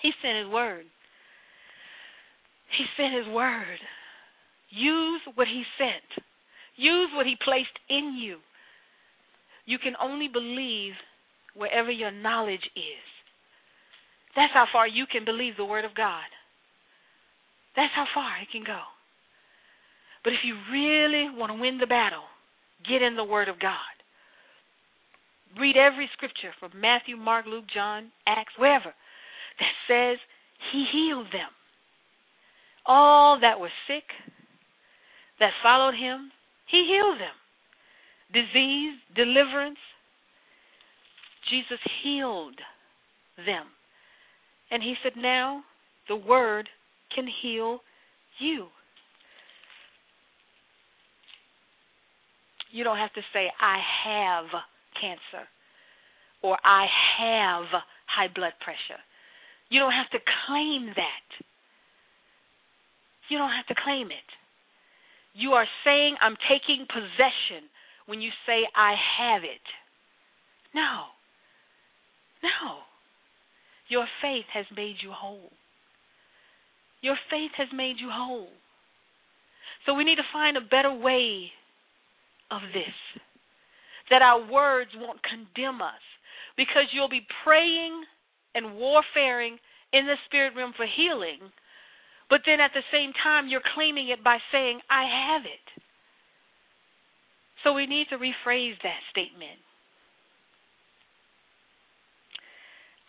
He 0.02 0.12
sent 0.22 0.38
his 0.38 0.54
word. 0.54 0.86
He 2.78 2.86
sent 2.96 3.14
his 3.14 3.34
word. 3.34 3.82
Use 4.70 5.22
what 5.36 5.48
he 5.48 5.64
sent. 5.78 6.26
Use 6.78 7.10
what 7.14 7.26
he 7.26 7.36
placed 7.44 7.76
in 7.90 8.18
you. 8.18 8.38
You 9.66 9.78
can 9.78 9.94
only 10.02 10.28
believe 10.28 10.94
wherever 11.56 11.92
your 11.92 12.12
knowledge 12.12 12.66
is. 12.76 13.06
That's 14.36 14.54
how 14.54 14.66
far 14.72 14.88
you 14.88 15.06
can 15.12 15.26
believe 15.26 15.58
the 15.58 15.66
Word 15.66 15.86
of 15.86 15.96
God. 15.96 16.30
That's 17.76 17.94
how 17.96 18.06
far 18.14 18.42
it 18.42 18.48
can 18.52 18.64
go. 18.64 18.80
But 20.24 20.34
if 20.34 20.40
you 20.44 20.56
really 20.72 21.30
want 21.34 21.52
to 21.52 21.60
win 21.60 21.78
the 21.80 21.88
battle, 21.88 22.24
get 22.88 23.02
in 23.02 23.16
the 23.16 23.24
Word 23.24 23.50
of 23.50 23.60
God. 23.60 23.96
Read 25.60 25.76
every 25.76 26.10
scripture 26.14 26.54
from 26.60 26.72
Matthew, 26.80 27.18
Mark, 27.18 27.46
Luke, 27.46 27.66
John, 27.74 28.12
Acts, 28.26 28.54
wherever, 28.58 28.94
that 29.60 29.76
says 29.88 30.18
He 30.72 30.86
healed 30.92 31.28
them. 31.34 31.50
All 32.86 33.40
that 33.42 33.60
were 33.60 33.74
sick, 33.88 34.04
that 35.40 35.52
followed 35.62 35.96
Him, 35.96 36.32
He 36.70 36.88
healed 36.88 37.20
them. 37.20 37.36
Disease, 38.32 38.96
deliverance, 39.14 39.80
Jesus 41.50 41.80
healed 42.04 42.60
them. 43.38 43.66
And 44.70 44.82
he 44.82 44.96
said, 45.04 45.14
Now 45.18 45.64
the 46.08 46.16
word 46.16 46.70
can 47.14 47.28
heal 47.42 47.80
you. 48.40 48.68
You 52.72 52.84
don't 52.84 52.98
have 52.98 53.14
to 53.14 53.22
say, 53.34 53.48
I 53.60 53.78
have 54.06 54.46
cancer 55.00 55.48
or 56.42 56.58
I 56.64 56.86
have 57.20 57.66
high 58.08 58.32
blood 58.34 58.54
pressure. 58.64 59.02
You 59.70 59.80
don't 59.80 59.92
have 59.92 60.10
to 60.12 60.20
claim 60.48 60.88
that. 60.96 61.28
You 63.30 63.38
don't 63.38 63.52
have 63.52 63.68
to 63.68 63.82
claim 63.84 64.08
it. 64.08 64.30
You 65.34 65.52
are 65.52 65.68
saying, 65.86 66.16
I'm 66.20 66.36
taking 66.50 66.86
possession 66.88 67.70
when 68.06 68.22
you 68.22 68.32
say, 68.46 68.68
I 68.76 68.96
have 69.20 69.44
it. 69.44 69.64
No. 70.76 71.12
No. 72.44 72.80
Your 73.90 74.06
faith 74.22 74.46
has 74.54 74.66
made 74.76 74.96
you 75.04 75.12
whole. 75.12 75.52
Your 77.02 77.18
faith 77.30 77.52
has 77.58 77.68
made 77.74 77.96
you 78.00 78.10
whole. 78.12 78.50
So 79.86 79.94
we 79.94 80.04
need 80.04 80.18
to 80.18 80.34
find 80.34 80.58
a 80.58 80.62
better 80.62 80.94
way 80.94 81.52
of 82.52 82.62
this. 82.74 83.22
That 84.10 84.22
our 84.22 84.40
words 84.50 84.92
won't 84.96 85.20
condemn 85.24 85.82
us. 85.82 86.04
Because 86.58 86.92
you'll 86.94 87.10
be 87.10 87.26
praying 87.44 88.04
and 88.54 88.76
warfaring 88.76 89.58
in 89.94 90.06
the 90.06 90.16
spirit 90.26 90.54
realm 90.56 90.74
for 90.76 90.86
healing, 90.86 91.40
but 92.30 92.42
then 92.46 92.60
at 92.60 92.72
the 92.74 92.84
same 92.92 93.12
time 93.24 93.48
you're 93.48 93.66
claiming 93.76 94.10
it 94.10 94.24
by 94.24 94.38
saying, 94.52 94.80
I 94.90 95.04
have 95.04 95.44
it. 95.44 95.68
So 97.64 97.74
we 97.74 97.86
need 97.86 98.08
to 98.10 98.18
rephrase 98.18 98.80
that 98.84 99.04
statement. 99.12 99.60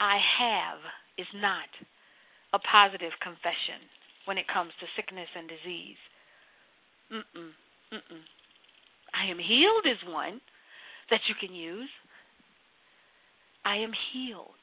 I 0.03 0.19
have 0.19 0.83
is 1.17 1.31
not 1.39 1.71
a 2.53 2.59
positive 2.59 3.15
confession 3.23 3.79
when 4.27 4.37
it 4.37 4.51
comes 4.53 4.73
to 4.81 4.87
sickness 4.99 5.31
and 5.39 5.47
disease. 5.47 6.01
Mm-mm, 7.15 7.55
mm-mm. 7.95 8.25
I 9.15 9.31
am 9.31 9.39
healed 9.39 9.87
is 9.87 10.03
one 10.11 10.41
that 11.11 11.21
you 11.29 11.35
can 11.39 11.55
use. 11.55 11.89
I 13.65 13.77
am 13.77 13.93
healed. 14.13 14.59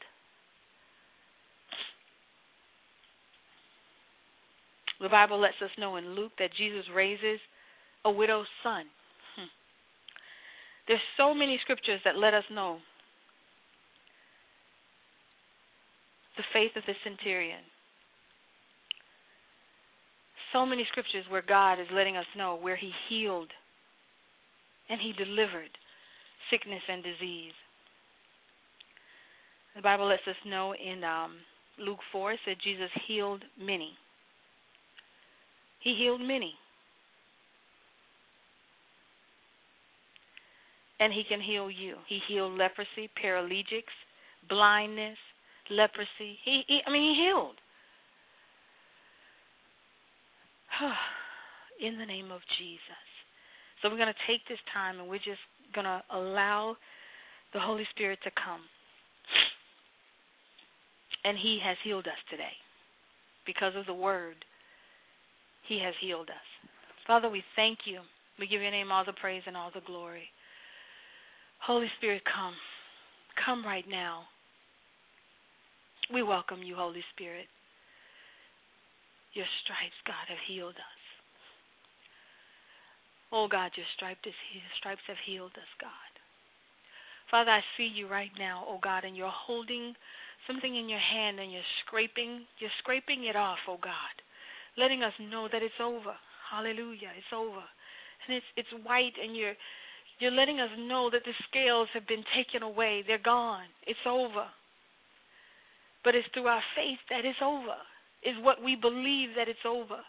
The 5.00 5.08
Bible 5.08 5.40
lets 5.40 5.62
us 5.64 5.72
know 5.78 5.96
in 5.96 6.16
Luke 6.16 6.34
that 6.40 6.50
Jesus 6.58 6.84
raises 6.94 7.40
a 8.04 8.12
widow's 8.12 8.52
son. 8.62 8.84
Hmm. 9.38 9.48
There's 10.88 11.00
so 11.16 11.34
many 11.34 11.58
scriptures 11.64 12.02
that 12.04 12.18
let 12.18 12.34
us 12.34 12.44
know 12.52 12.80
the 16.40 16.48
faith 16.54 16.72
of 16.78 16.84
the 16.88 16.94
centurion. 17.04 17.60
So 20.54 20.66
many 20.66 20.88
scriptures 20.90 21.26
where 21.28 21.44
God 21.46 21.82
is 21.82 21.88
letting 21.94 22.16
us 22.16 22.26
know 22.38 22.58
where 22.60 22.78
He 22.78 22.92
healed 23.10 23.50
and 24.90 25.02
He 25.02 25.12
delivered 25.14 25.70
sickness 26.50 26.82
and 26.88 27.04
disease. 27.04 27.52
The 29.76 29.82
Bible 29.82 30.08
lets 30.08 30.26
us 30.30 30.36
know 30.48 30.74
in 30.74 31.04
um, 31.04 31.36
Luke 31.78 32.00
4 32.14 32.32
it 32.32 32.40
said 32.46 32.56
Jesus 32.64 32.90
healed 33.06 33.44
many. 33.60 33.92
He 35.82 35.96
healed 36.00 36.22
many. 36.22 36.54
And 41.02 41.14
he 41.14 41.24
can 41.28 41.40
heal 41.40 41.70
you. 41.70 41.96
He 42.08 42.20
healed 42.28 42.58
leprosy, 42.58 43.10
paralytics, 43.22 43.94
blindness, 44.50 45.18
leprosy. 45.70 46.38
He, 46.44 46.64
he 46.68 46.80
I 46.86 46.92
mean 46.92 47.16
he 47.16 47.22
healed. 47.26 47.56
In 51.86 51.98
the 51.98 52.06
name 52.06 52.32
of 52.32 52.42
Jesus. 52.58 53.08
So 53.82 53.90
we're 53.90 53.98
going 53.98 54.12
to 54.14 54.28
take 54.28 54.46
this 54.50 54.60
time 54.74 55.00
and 55.00 55.08
we're 55.10 55.18
just 55.18 55.40
going 55.74 55.86
to 55.86 56.02
allow 56.12 56.76
the 57.54 57.60
Holy 57.60 57.88
Spirit 57.92 58.20
to 58.24 58.32
come. 58.32 58.62
And 61.24 61.38
He 61.38 61.60
has 61.64 61.78
healed 61.84 62.08
us 62.08 62.20
today. 62.30 62.54
Because 63.46 63.74
of 63.76 63.86
the 63.86 63.94
Word, 63.94 64.36
He 65.68 65.80
has 65.84 65.94
healed 66.02 66.30
us. 66.30 66.48
Father, 67.08 67.30
we 67.30 67.44
thank 67.56 67.80
you. 67.86 68.02
We 68.40 68.48
give 68.48 68.62
your 68.62 68.72
name 68.72 68.92
all 68.92 69.04
the 69.06 69.14
praise 69.14 69.42
and 69.48 69.58
all 69.58 69.72
the 69.74 69.82
glory. 69.86 70.28
Holy 71.66 71.88
Spirit, 71.98 72.22
come. 72.24 72.54
Come 73.46 73.66
right 73.66 73.86
now. 73.90 74.24
We 76.12 76.24
welcome 76.24 76.64
you, 76.64 76.76
Holy 76.76 77.04
Spirit. 77.14 77.46
Your 79.34 79.46
stripes, 79.62 80.00
God, 80.10 80.26
have 80.28 80.42
healed 80.50 80.74
us. 80.74 81.02
Oh 83.32 83.48
God, 83.48 83.70
your 83.78 83.86
stripes, 83.94 84.26
have 85.06 85.22
healed 85.26 85.54
us, 85.54 85.72
God. 85.80 86.12
Father, 87.30 87.52
I 87.52 87.62
see 87.78 87.86
you 87.94 88.10
right 88.10 88.34
now, 88.40 88.66
oh 88.68 88.80
God, 88.82 89.06
and 89.06 89.16
you're 89.16 89.30
holding 89.30 89.94
something 90.48 90.76
in 90.76 90.90
your 90.90 91.00
hand 91.00 91.40
and 91.40 91.52
you're 91.54 91.72
scraping, 91.86 92.42
you're 92.58 92.74
scraping 92.82 93.26
it 93.30 93.36
off, 93.36 93.60
oh 93.70 93.78
God, 93.78 94.16
letting 94.82 95.04
us 95.04 95.14
know 95.22 95.48
that 95.52 95.62
it's 95.62 95.78
over. 95.78 96.18
Hallelujah, 96.50 97.14
it's 97.14 97.30
over. 97.30 97.62
And 98.26 98.36
it's 98.36 98.50
it's 98.58 98.74
white 98.84 99.14
and 99.22 99.38
you're 99.38 99.54
you're 100.18 100.34
letting 100.34 100.60
us 100.60 100.74
know 100.78 101.10
that 101.14 101.22
the 101.24 101.38
scales 101.48 101.88
have 101.94 102.08
been 102.08 102.26
taken 102.36 102.64
away. 102.64 103.04
They're 103.06 103.22
gone. 103.22 103.70
It's 103.86 104.04
over. 104.10 104.50
But 106.04 106.16
it's 106.16 106.28
through 106.34 106.48
our 106.48 106.64
faith 106.76 107.00
that 107.10 107.26
it's 107.26 107.42
over. 107.44 107.78
Is 108.24 108.36
what 108.44 108.64
we 108.64 108.76
believe 108.76 109.36
that 109.38 109.48
it's 109.48 109.64
over. 109.66 110.04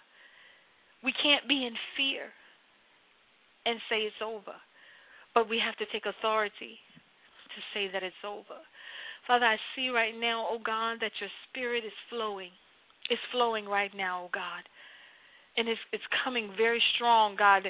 We 1.05 1.13
can't 1.23 1.47
be 1.49 1.65
in 1.65 1.75
fear 1.97 2.27
and 3.65 3.79
say 3.89 4.03
it's 4.03 4.23
over. 4.23 4.57
But 5.35 5.49
we 5.49 5.63
have 5.65 5.77
to 5.79 5.87
take 5.93 6.07
authority 6.07 6.79
to 7.55 7.61
say 7.73 7.91
that 7.93 8.03
it's 8.03 8.25
over. 8.27 8.59
Father, 9.27 9.47
I 9.47 9.57
see 9.77 9.91
right 9.91 10.15
now, 10.19 10.47
oh 10.51 10.59
God, 10.59 10.99
that 11.01 11.13
your 11.21 11.31
spirit 11.49 11.85
is 11.85 11.95
flowing. 12.09 12.51
It's 13.11 13.23
flowing 13.33 13.67
right 13.67 13.91
now, 13.95 14.25
oh 14.27 14.31
God. 14.33 14.67
And 15.57 15.69
it's 15.69 15.81
it's 15.93 16.07
coming 16.25 16.51
very 16.57 16.83
strong, 16.95 17.37
God. 17.37 17.63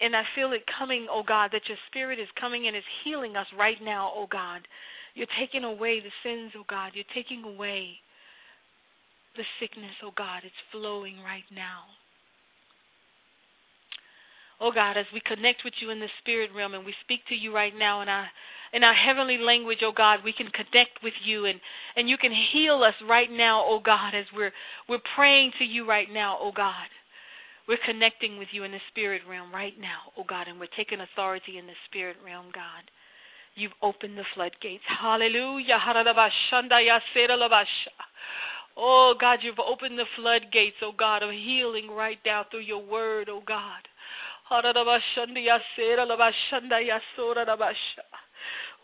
And 0.00 0.14
I 0.14 0.22
feel 0.34 0.52
it 0.52 0.62
coming, 0.78 1.06
oh 1.10 1.22
God, 1.26 1.50
that 1.52 1.66
your 1.68 1.78
spirit 1.88 2.18
is 2.18 2.28
coming 2.40 2.66
and 2.66 2.76
is 2.76 2.86
healing 3.04 3.36
us 3.36 3.46
right 3.58 3.78
now, 3.82 4.12
oh 4.14 4.26
God. 4.30 4.62
You're 5.14 5.30
taking 5.38 5.64
away 5.64 6.00
the 6.00 6.12
sins, 6.22 6.52
oh 6.56 6.64
God. 6.68 6.92
You're 6.94 7.08
taking 7.14 7.44
away 7.44 7.98
the 9.36 9.44
sickness, 9.60 9.94
oh 10.04 10.12
God. 10.16 10.42
It's 10.44 10.62
flowing 10.72 11.18
right 11.22 11.46
now. 11.54 11.90
Oh 14.60 14.70
God, 14.72 14.98
as 15.00 15.08
we 15.12 15.22
connect 15.24 15.64
with 15.64 15.72
you 15.80 15.88
in 15.88 16.00
the 16.00 16.12
spirit 16.20 16.50
realm 16.54 16.74
and 16.74 16.84
we 16.84 16.92
speak 17.02 17.20
to 17.28 17.34
you 17.34 17.54
right 17.54 17.72
now 17.76 18.02
in 18.02 18.08
our 18.08 18.28
in 18.72 18.84
our 18.84 18.94
heavenly 18.94 19.38
language, 19.38 19.78
oh 19.82 19.92
God, 19.96 20.20
we 20.22 20.34
can 20.36 20.46
connect 20.52 21.02
with 21.02 21.16
you 21.24 21.46
and 21.46 21.58
and 21.96 22.08
you 22.08 22.16
can 22.20 22.30
heal 22.52 22.84
us 22.84 22.94
right 23.08 23.30
now, 23.30 23.64
oh 23.66 23.80
God, 23.82 24.14
as 24.14 24.26
we're 24.36 24.52
we're 24.88 25.02
praying 25.16 25.52
to 25.58 25.64
you 25.64 25.88
right 25.88 26.08
now, 26.12 26.38
oh 26.40 26.52
God. 26.54 26.92
We're 27.68 27.80
connecting 27.86 28.36
with 28.36 28.48
you 28.52 28.64
in 28.64 28.72
the 28.72 28.82
spirit 28.90 29.22
realm 29.28 29.54
right 29.54 29.78
now, 29.78 30.12
oh 30.18 30.24
God, 30.28 30.48
and 30.48 30.58
we're 30.58 30.76
taking 30.76 31.00
authority 31.00 31.56
in 31.56 31.66
the 31.66 31.78
spirit 31.88 32.16
realm, 32.24 32.46
God. 32.52 32.84
You've 33.56 33.72
opened 33.82 34.16
the 34.16 34.24
floodgates. 34.34 34.84
Hallelujah. 35.00 35.78
Oh 38.76 39.14
God, 39.20 39.38
you've 39.42 39.58
opened 39.58 39.98
the 39.98 40.04
floodgates, 40.16 40.76
oh 40.82 40.92
God, 40.96 41.22
of 41.22 41.30
healing 41.30 41.90
right 41.90 42.18
now 42.24 42.44
through 42.50 42.60
your 42.60 42.84
word, 42.84 43.28
oh 43.30 43.42
God. 43.46 43.82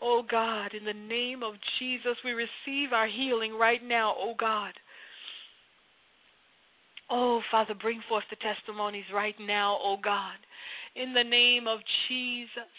Oh 0.01 0.21
God, 0.29 0.73
in 0.73 0.85
the 0.85 0.93
name 0.93 1.43
of 1.43 1.53
Jesus, 1.79 2.17
we 2.23 2.31
receive 2.31 2.93
our 2.93 3.07
healing 3.07 3.57
right 3.57 3.83
now, 3.83 4.13
oh 4.17 4.35
God. 4.37 4.73
Oh 7.09 7.41
Father, 7.49 7.73
bring 7.73 8.01
forth 8.07 8.25
the 8.29 8.35
testimonies 8.35 9.05
right 9.13 9.35
now, 9.39 9.77
oh 9.81 9.97
God. 10.01 10.37
In 10.95 11.13
the 11.13 11.23
name 11.23 11.67
of 11.67 11.79
Jesus. 12.07 12.69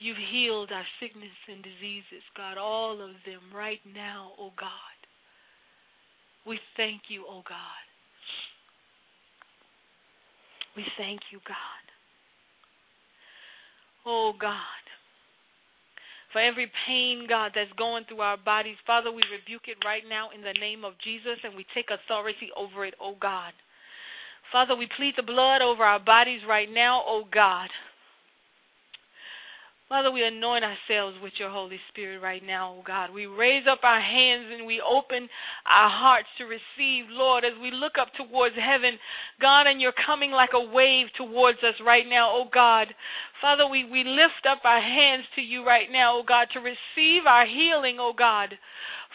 You've 0.00 0.16
healed 0.32 0.70
our 0.72 0.86
sickness 0.98 1.36
and 1.48 1.62
diseases, 1.62 2.24
God, 2.36 2.56
all 2.58 3.00
of 3.02 3.10
them 3.26 3.54
right 3.54 3.80
now, 3.94 4.32
oh 4.38 4.52
God. 4.58 4.98
We 6.46 6.58
thank 6.76 7.02
you, 7.08 7.24
oh 7.28 7.42
God. 7.46 7.84
We 10.76 10.84
thank 10.96 11.20
you, 11.30 11.40
God. 11.46 11.84
Oh, 14.06 14.32
God. 14.38 14.82
For 16.32 16.40
every 16.40 16.70
pain, 16.86 17.26
God, 17.28 17.52
that's 17.54 17.72
going 17.76 18.04
through 18.06 18.20
our 18.20 18.36
bodies, 18.36 18.76
Father, 18.86 19.10
we 19.10 19.22
rebuke 19.34 19.66
it 19.66 19.82
right 19.84 20.04
now 20.08 20.30
in 20.30 20.42
the 20.42 20.54
name 20.60 20.84
of 20.84 20.94
Jesus 21.02 21.42
and 21.42 21.56
we 21.56 21.66
take 21.74 21.90
authority 21.90 22.48
over 22.56 22.86
it, 22.86 22.94
oh 23.00 23.16
God. 23.20 23.52
Father, 24.52 24.76
we 24.76 24.88
plead 24.96 25.14
the 25.16 25.26
blood 25.26 25.60
over 25.60 25.82
our 25.82 25.98
bodies 25.98 26.40
right 26.48 26.68
now, 26.72 27.02
oh 27.04 27.24
God. 27.32 27.68
Father, 29.90 30.14
we 30.14 30.22
anoint 30.22 30.62
ourselves 30.62 31.18
with 31.20 31.32
your 31.42 31.50
Holy 31.50 31.80
Spirit 31.90 32.22
right 32.22 32.46
now, 32.46 32.78
oh 32.78 32.82
God. 32.86 33.10
We 33.10 33.26
raise 33.26 33.66
up 33.66 33.82
our 33.82 33.98
hands 33.98 34.46
and 34.54 34.64
we 34.64 34.78
open 34.78 35.26
our 35.66 35.90
hearts 35.90 36.30
to 36.38 36.44
receive, 36.46 37.10
Lord, 37.10 37.42
as 37.42 37.58
we 37.60 37.74
look 37.74 37.98
up 37.98 38.06
towards 38.14 38.54
heaven, 38.54 39.02
God, 39.42 39.66
and 39.66 39.82
you're 39.82 40.06
coming 40.06 40.30
like 40.30 40.54
a 40.54 40.62
wave 40.62 41.10
towards 41.18 41.58
us 41.66 41.74
right 41.84 42.06
now, 42.06 42.30
oh 42.30 42.46
God. 42.54 42.86
Father, 43.42 43.66
we, 43.66 43.82
we 43.82 44.06
lift 44.06 44.46
up 44.46 44.62
our 44.62 44.78
hands 44.78 45.26
to 45.34 45.42
you 45.42 45.66
right 45.66 45.90
now, 45.90 46.22
oh 46.22 46.22
God, 46.22 46.46
to 46.54 46.62
receive 46.62 47.26
our 47.26 47.42
healing, 47.42 47.98
oh 47.98 48.14
God. 48.16 48.54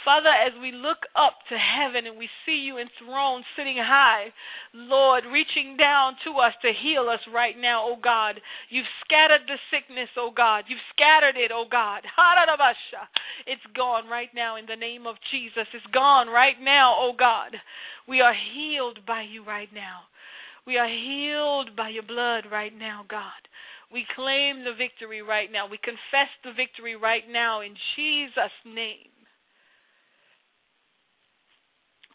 Father, 0.04 0.30
as 0.30 0.54
we 0.62 0.72
look 0.72 1.08
up 1.16 1.39
to 1.50 1.56
heaven 1.58 2.06
and 2.06 2.18
we 2.18 2.30
see 2.46 2.62
you 2.68 2.78
enthroned, 2.78 3.46
sitting 3.56 3.78
high, 3.80 4.34
Lord, 4.74 5.24
reaching 5.32 5.78
down 5.78 6.14
to 6.26 6.38
us 6.41 6.54
to 6.62 6.74
heal 6.74 7.08
us 7.10 7.22
right 7.34 7.56
now, 7.58 7.86
oh 7.88 7.98
God. 8.02 8.41
You've 8.70 8.89
scattered 9.06 9.48
the 9.48 9.58
sickness, 9.72 10.10
oh 10.18 10.32
God. 10.36 10.66
You've 10.68 10.84
scattered 10.93 11.39
it, 11.39 11.52
oh 11.54 11.66
God. 11.70 12.04
It's 13.48 13.66
gone 13.76 14.08
right 14.10 14.30
now 14.36 14.58
in 14.58 14.66
the 14.66 14.76
name 14.76 15.08
of 15.08 15.16
Jesus. 15.32 15.68
It's 15.74 15.86
gone 15.93 16.28
right 16.28 16.58
now, 16.62 16.96
oh 16.98 17.14
God. 17.18 17.56
We 18.08 18.22
are 18.22 18.34
healed 18.34 19.00
by 19.08 19.24
you 19.24 19.43
right 19.46 19.70
now. 19.74 20.06
We 20.68 20.78
are 20.78 20.89
healed 20.89 21.76
by 21.76 21.89
your 21.89 22.04
blood 22.04 22.46
right 22.52 22.74
now, 22.76 23.06
God. 23.08 23.41
We 23.91 24.06
claim 24.16 24.64
the 24.66 24.74
victory 24.78 25.22
right 25.22 25.52
now. 25.52 25.68
We 25.70 25.78
confess 25.78 26.30
the 26.43 26.52
victory 26.58 26.96
right 26.96 27.24
now 27.30 27.62
in 27.62 27.76
Jesus' 27.96 28.58
name. 28.66 29.14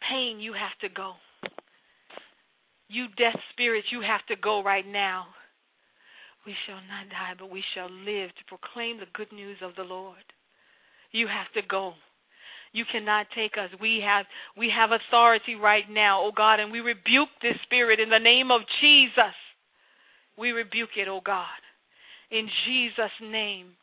Pain, 0.08 0.40
you 0.40 0.52
have 0.52 0.76
to 0.80 0.94
go. 0.94 1.14
You 2.88 3.06
death 3.16 3.38
spirits, 3.52 3.88
you 3.92 4.00
have 4.00 4.24
to 4.28 4.40
go 4.40 4.62
right 4.62 4.86
now. 4.86 5.26
We 6.46 6.54
shall 6.66 6.80
not 6.88 7.10
die, 7.10 7.34
but 7.38 7.50
we 7.50 7.62
shall 7.74 7.90
live 7.90 8.30
to 8.30 8.44
proclaim 8.48 8.98
the 8.98 9.06
good 9.12 9.30
news 9.32 9.58
of 9.62 9.76
the 9.76 9.82
Lord. 9.82 10.24
You 11.12 11.26
have 11.28 11.52
to 11.54 11.66
go. 11.68 11.94
You 12.72 12.84
cannot 12.90 13.26
take 13.34 13.52
us. 13.58 13.70
We 13.80 14.02
have 14.06 14.26
we 14.56 14.70
have 14.74 14.90
authority 14.90 15.56
right 15.56 15.84
now, 15.90 16.22
oh 16.22 16.32
God, 16.34 16.60
and 16.60 16.70
we 16.70 16.80
rebuke 16.80 17.28
this 17.42 17.56
spirit 17.64 17.98
in 17.98 18.10
the 18.10 18.18
name 18.18 18.50
of 18.50 18.62
Jesus. 18.80 19.34
We 20.38 20.52
rebuke 20.52 20.96
it, 20.96 21.08
oh 21.08 21.20
God. 21.24 21.60
In 22.30 22.48
Jesus' 22.66 23.18
name 23.20 23.74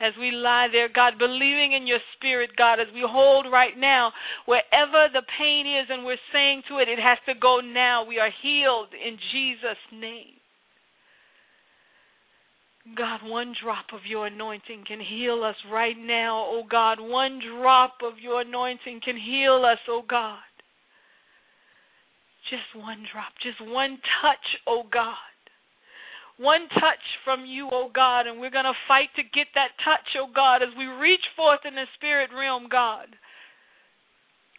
as 0.00 0.12
we 0.20 0.30
lie 0.30 0.68
there, 0.70 0.88
God, 0.92 1.14
believing 1.18 1.72
in 1.72 1.86
your 1.86 2.00
spirit, 2.16 2.50
God, 2.56 2.80
as 2.80 2.88
we 2.92 3.02
hold 3.06 3.46
right 3.50 3.76
now, 3.76 4.12
wherever 4.44 5.08
the 5.12 5.22
pain 5.38 5.66
is, 5.66 5.88
and 5.88 6.04
we're 6.04 6.20
saying 6.32 6.62
to 6.68 6.78
it, 6.78 6.88
it 6.88 6.98
has 6.98 7.18
to 7.26 7.34
go 7.34 7.60
now. 7.60 8.04
We 8.04 8.18
are 8.18 8.30
healed 8.42 8.92
in 8.92 9.16
Jesus' 9.32 9.80
name. 9.92 10.36
God, 12.94 13.20
one 13.24 13.54
drop 13.60 13.86
of 13.92 14.00
your 14.06 14.28
anointing 14.28 14.84
can 14.86 15.00
heal 15.00 15.42
us 15.42 15.56
right 15.72 15.96
now, 15.98 16.44
oh 16.46 16.62
God. 16.70 16.98
One 17.00 17.40
drop 17.40 17.94
of 18.04 18.20
your 18.20 18.42
anointing 18.42 19.00
can 19.04 19.16
heal 19.16 19.64
us, 19.64 19.80
oh 19.88 20.02
God. 20.08 20.38
Just 22.48 22.84
one 22.84 23.02
drop, 23.12 23.32
just 23.42 23.60
one 23.60 23.98
touch, 24.22 24.46
oh 24.68 24.84
God. 24.92 25.16
One 26.38 26.68
touch 26.68 27.04
from 27.24 27.46
you, 27.46 27.68
oh 27.72 27.88
God, 27.94 28.26
and 28.26 28.40
we're 28.40 28.50
going 28.50 28.68
to 28.68 28.76
fight 28.86 29.08
to 29.16 29.22
get 29.22 29.48
that 29.54 29.72
touch, 29.80 30.04
oh 30.20 30.28
God, 30.28 30.62
as 30.62 30.68
we 30.76 30.84
reach 30.84 31.24
forth 31.34 31.60
in 31.64 31.74
the 31.74 31.86
spirit 31.96 32.28
realm, 32.36 32.68
God. 32.70 33.08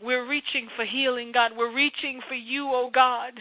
We're 0.02 0.28
reaching 0.28 0.70
for 0.76 0.86
healing, 0.86 1.32
God. 1.34 1.52
We're 1.56 1.74
reaching 1.74 2.22
for 2.28 2.36
you, 2.36 2.70
oh 2.74 2.90
God. 2.94 3.34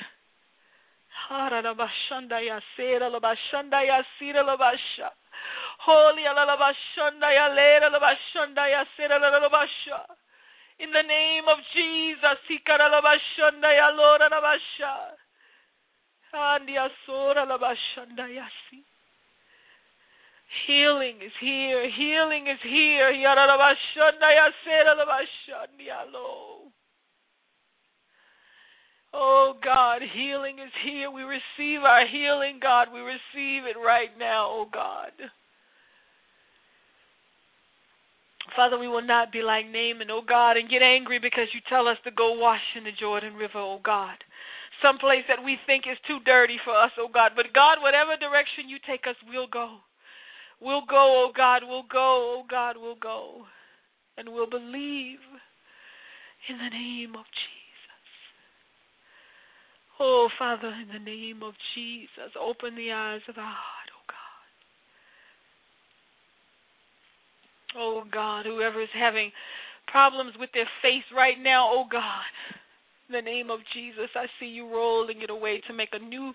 Holy. 5.81 6.25
In 10.79 10.93
the 10.93 11.03
name 11.03 11.45
of 11.49 11.59
Jesus, 11.73 12.39
Healing 20.67 21.17
is 21.25 21.33
here. 21.41 21.89
Healing 21.91 22.47
is 22.47 22.61
here. 22.63 23.11
Oh 29.15 29.55
God, 29.65 30.03
healing 30.15 30.59
is 30.59 30.73
here. 30.85 31.11
We 31.11 31.23
receive 31.23 31.81
our 31.83 32.07
healing, 32.07 32.61
God. 32.61 32.89
We 32.93 33.01
receive 33.01 33.65
it 33.65 33.79
right 33.79 34.13
now, 34.19 34.47
oh 34.51 34.67
God. 34.71 35.13
Father, 38.55 38.79
we 38.79 38.89
will 38.89 39.07
not 39.07 39.33
be 39.33 39.43
like 39.43 39.67
Naaman, 39.67 40.11
oh 40.11 40.23
God, 40.27 40.57
and 40.57 40.69
get 40.69 40.83
angry 40.83 41.19
because 41.19 41.49
you 41.55 41.61
tell 41.69 41.89
us 41.89 41.97
to 42.05 42.11
go 42.11 42.39
wash 42.39 42.61
in 42.77 42.85
the 42.85 42.93
Jordan 42.99 43.35
River, 43.35 43.59
oh 43.59 43.81
God. 43.83 44.17
Someplace 44.83 45.25
that 45.29 45.43
we 45.45 45.57
think 45.67 45.85
is 45.91 45.99
too 46.07 46.19
dirty 46.25 46.59
for 46.65 46.77
us, 46.77 46.93
oh 46.99 47.09
God. 47.13 47.33
But 47.35 47.55
God, 47.55 47.81
whatever 47.81 48.17
direction 48.17 48.69
you 48.69 48.77
take 48.85 49.09
us, 49.09 49.17
we'll 49.29 49.49
go. 49.49 49.81
We'll 50.61 50.85
go, 50.89 51.27
oh 51.27 51.33
God, 51.37 51.63
we'll 51.67 51.89
go, 51.91 52.41
oh 52.41 52.45
God, 52.49 52.77
we'll 52.79 53.01
go. 53.01 53.45
And 54.17 54.33
we'll 54.33 54.49
believe 54.49 55.21
in 56.49 56.57
the 56.59 56.71
name 56.71 57.15
of 57.17 57.25
Jesus. 57.25 57.57
Oh, 59.99 60.29
Father, 60.39 60.69
in 60.69 60.89
the 60.93 61.05
name 61.05 61.43
of 61.43 61.55
Jesus, 61.75 62.33
open 62.41 62.77
the 62.77 62.93
eyes 62.93 63.23
of 63.29 63.39
our 63.39 63.45
heart, 63.45 63.91
oh 63.93 64.05
God. 64.09 64.17
Oh 67.79 68.03
God, 68.11 68.47
whoever 68.47 68.83
is 68.83 68.89
having 68.95 69.33
problems 69.87 70.35
with 70.39 70.51
their 70.53 70.69
face 70.83 71.05
right 71.15 71.39
now, 71.43 71.69
oh 71.73 71.85
God. 71.91 72.25
In 73.07 73.15
the 73.15 73.23
name 73.23 73.55
of 73.55 73.63
Jesus, 73.71 74.11
I 74.19 74.27
see 74.43 74.51
you 74.51 74.67
rolling 74.67 75.23
it 75.23 75.31
away 75.31 75.63
to 75.71 75.73
make 75.73 75.95
a 75.95 76.03
new 76.03 76.35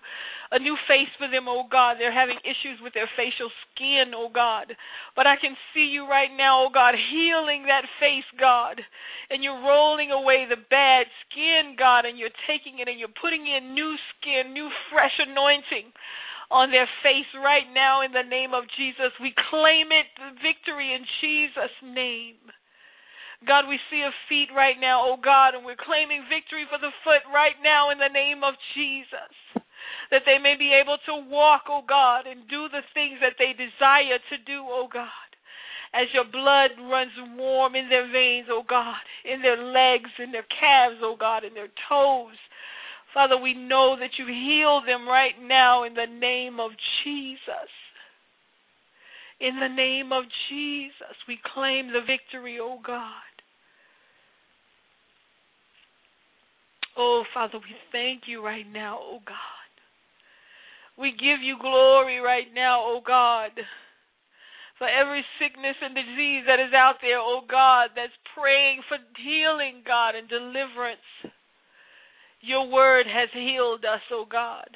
a 0.50 0.58
new 0.58 0.72
face 0.88 1.12
for 1.20 1.28
them, 1.28 1.44
oh 1.44 1.68
God. 1.68 2.00
They're 2.00 2.08
having 2.14 2.40
issues 2.48 2.80
with 2.80 2.96
their 2.96 3.10
facial 3.12 3.52
skin, 3.68 4.16
oh 4.16 4.32
God. 4.32 4.72
But 5.12 5.28
I 5.28 5.36
can 5.36 5.52
see 5.74 5.92
you 5.92 6.08
right 6.08 6.32
now, 6.32 6.64
oh 6.64 6.72
God, 6.72 6.96
healing 6.96 7.68
that 7.68 7.84
face, 8.00 8.24
God. 8.40 8.80
And 9.28 9.44
you're 9.44 9.60
rolling 9.60 10.12
away 10.16 10.48
the 10.48 10.56
bad 10.56 11.12
skin, 11.28 11.76
God, 11.76 12.08
and 12.08 12.16
you're 12.16 12.32
taking 12.48 12.80
it 12.80 12.88
and 12.88 12.96
you're 12.96 13.20
putting 13.20 13.44
in 13.44 13.76
new 13.76 13.92
skin, 14.16 14.56
new 14.56 14.72
fresh 14.88 15.20
anointing 15.20 15.92
on 16.48 16.72
their 16.72 16.88
face 17.04 17.28
right 17.36 17.68
now 17.76 18.00
in 18.00 18.16
the 18.16 18.24
name 18.24 18.56
of 18.56 18.64
Jesus. 18.80 19.12
We 19.20 19.36
claim 19.52 19.92
it, 19.92 20.08
victory 20.40 20.96
in 20.96 21.04
Jesus' 21.20 21.76
name. 21.84 22.40
God, 23.46 23.66
we 23.68 23.78
see 23.90 24.02
a 24.02 24.14
feet 24.28 24.48
right 24.54 24.78
now, 24.78 25.02
oh 25.02 25.18
God, 25.18 25.54
and 25.54 25.64
we're 25.64 25.80
claiming 25.80 26.26
victory 26.30 26.66
for 26.70 26.78
the 26.78 26.94
foot 27.02 27.26
right 27.32 27.58
now 27.62 27.90
in 27.90 27.98
the 27.98 28.12
name 28.12 28.44
of 28.44 28.54
Jesus. 28.74 29.34
That 30.10 30.22
they 30.28 30.38
may 30.38 30.54
be 30.58 30.70
able 30.70 30.98
to 31.08 31.30
walk, 31.30 31.66
oh 31.68 31.82
God, 31.86 32.26
and 32.26 32.46
do 32.48 32.68
the 32.68 32.84
things 32.94 33.18
that 33.24 33.40
they 33.40 33.56
desire 33.56 34.20
to 34.30 34.36
do, 34.46 34.62
oh 34.68 34.86
God. 34.86 35.28
As 35.94 36.08
your 36.14 36.24
blood 36.24 36.72
runs 36.88 37.12
warm 37.36 37.74
in 37.74 37.88
their 37.88 38.08
veins, 38.10 38.48
oh 38.48 38.64
God, 38.64 39.02
in 39.24 39.42
their 39.42 39.60
legs, 39.60 40.10
in 40.18 40.32
their 40.32 40.46
calves, 40.48 41.00
oh 41.02 41.16
God, 41.18 41.44
in 41.44 41.54
their 41.54 41.72
toes. 41.88 42.38
Father, 43.12 43.36
we 43.36 43.52
know 43.52 43.96
that 44.00 44.16
you 44.18 44.26
heal 44.26 44.80
them 44.86 45.06
right 45.06 45.36
now 45.40 45.84
in 45.84 45.94
the 45.94 46.08
name 46.08 46.60
of 46.60 46.70
Jesus. 47.04 47.68
In 49.40 49.58
the 49.58 49.68
name 49.68 50.12
of 50.12 50.24
Jesus, 50.48 51.16
we 51.26 51.38
claim 51.52 51.88
the 51.88 52.00
victory, 52.06 52.58
oh 52.60 52.78
God. 52.84 53.31
Oh, 56.96 57.24
Father, 57.32 57.58
we 57.58 57.74
thank 57.90 58.22
you 58.26 58.44
right 58.44 58.66
now, 58.70 58.98
oh 59.00 59.20
God. 59.24 59.36
We 60.98 61.12
give 61.12 61.40
you 61.42 61.56
glory 61.60 62.20
right 62.20 62.52
now, 62.54 62.84
oh 62.84 63.00
God, 63.04 63.52
for 64.78 64.86
every 64.86 65.24
sickness 65.40 65.76
and 65.80 65.94
disease 65.94 66.44
that 66.46 66.60
is 66.60 66.74
out 66.76 66.96
there, 67.00 67.18
oh 67.18 67.40
God, 67.48 67.90
that's 67.96 68.12
praying 68.36 68.82
for 68.88 68.98
healing, 69.16 69.82
God, 69.86 70.14
and 70.14 70.28
deliverance. 70.28 71.32
Your 72.42 72.68
word 72.68 73.06
has 73.06 73.30
healed 73.32 73.84
us, 73.84 74.02
oh 74.12 74.26
God. 74.30 74.68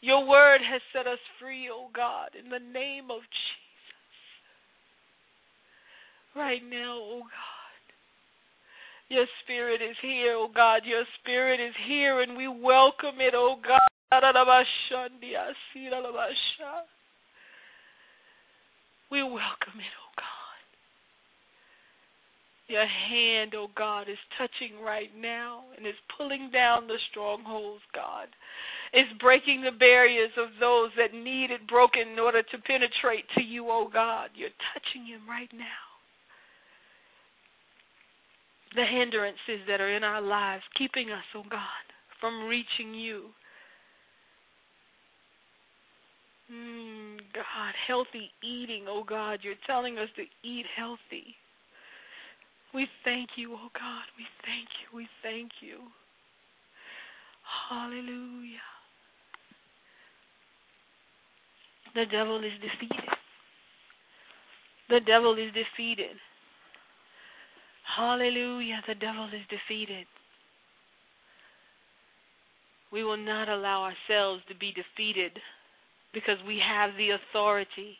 Your 0.00 0.26
word 0.26 0.60
has 0.62 0.80
set 0.92 1.06
us 1.06 1.18
free, 1.40 1.68
oh 1.70 1.88
God, 1.94 2.30
in 2.38 2.48
the 2.48 2.64
name 2.64 3.10
of 3.10 3.20
Jesus. 3.20 3.58
Right 6.34 6.62
now, 6.64 6.96
oh 6.96 7.20
God. 7.20 7.57
Your 9.08 9.24
spirit 9.42 9.80
is 9.80 9.96
here, 10.02 10.36
oh 10.36 10.48
God. 10.54 10.82
Your 10.84 11.04
spirit 11.20 11.60
is 11.60 11.74
here, 11.88 12.20
and 12.20 12.36
we 12.36 12.46
welcome 12.46 13.20
it, 13.20 13.32
oh 13.34 13.56
God. 13.64 13.88
We 19.10 19.22
welcome 19.22 19.80
it, 19.80 19.94
oh 19.96 20.12
God. 20.16 20.60
Your 22.68 22.84
hand, 22.84 23.54
oh 23.56 23.68
God, 23.74 24.10
is 24.10 24.18
touching 24.36 24.84
right 24.84 25.08
now 25.16 25.64
and 25.76 25.86
is 25.86 25.94
pulling 26.18 26.50
down 26.52 26.86
the 26.86 26.98
strongholds, 27.10 27.82
God. 27.94 28.28
It's 28.92 29.08
breaking 29.20 29.62
the 29.64 29.72
barriers 29.72 30.32
of 30.36 30.48
those 30.60 30.90
that 30.98 31.16
need 31.16 31.50
it 31.50 31.66
broken 31.66 32.12
in 32.12 32.18
order 32.18 32.42
to 32.42 32.58
penetrate 32.58 33.24
to 33.36 33.42
you, 33.42 33.68
oh 33.70 33.88
God. 33.90 34.30
You're 34.36 34.52
touching 34.74 35.06
him 35.06 35.24
right 35.26 35.50
now 35.54 35.87
the 38.78 38.86
hindrances 38.86 39.66
that 39.66 39.80
are 39.80 39.90
in 39.90 40.04
our 40.04 40.22
lives, 40.22 40.62
keeping 40.78 41.10
us, 41.10 41.24
oh 41.34 41.42
God, 41.50 41.84
from 42.20 42.46
reaching 42.46 42.94
you. 42.94 43.24
Mm, 46.46 47.18
God, 47.34 47.74
healthy 47.88 48.30
eating, 48.40 48.84
oh 48.88 49.02
God, 49.02 49.40
you're 49.42 49.58
telling 49.66 49.98
us 49.98 50.06
to 50.14 50.22
eat 50.48 50.64
healthy. 50.76 51.34
We 52.72 52.86
thank 53.04 53.30
you, 53.36 53.54
oh 53.54 53.68
God, 53.74 54.06
we 54.16 54.24
thank 54.46 54.68
you, 54.78 54.96
we 54.96 55.08
thank 55.24 55.50
you. 55.60 55.78
Hallelujah. 57.68 58.62
The 61.96 62.04
devil 62.12 62.38
is 62.44 62.52
defeated. 62.62 63.10
The 64.88 65.00
devil 65.04 65.34
is 65.34 65.50
defeated. 65.52 66.14
Hallelujah. 67.96 68.82
The 68.86 68.94
devil 68.94 69.26
is 69.26 69.46
defeated. 69.48 70.06
We 72.92 73.04
will 73.04 73.18
not 73.18 73.48
allow 73.48 73.84
ourselves 73.84 74.42
to 74.48 74.54
be 74.56 74.72
defeated 74.72 75.32
because 76.14 76.38
we 76.46 76.60
have 76.64 76.90
the 76.96 77.10
authority. 77.10 77.98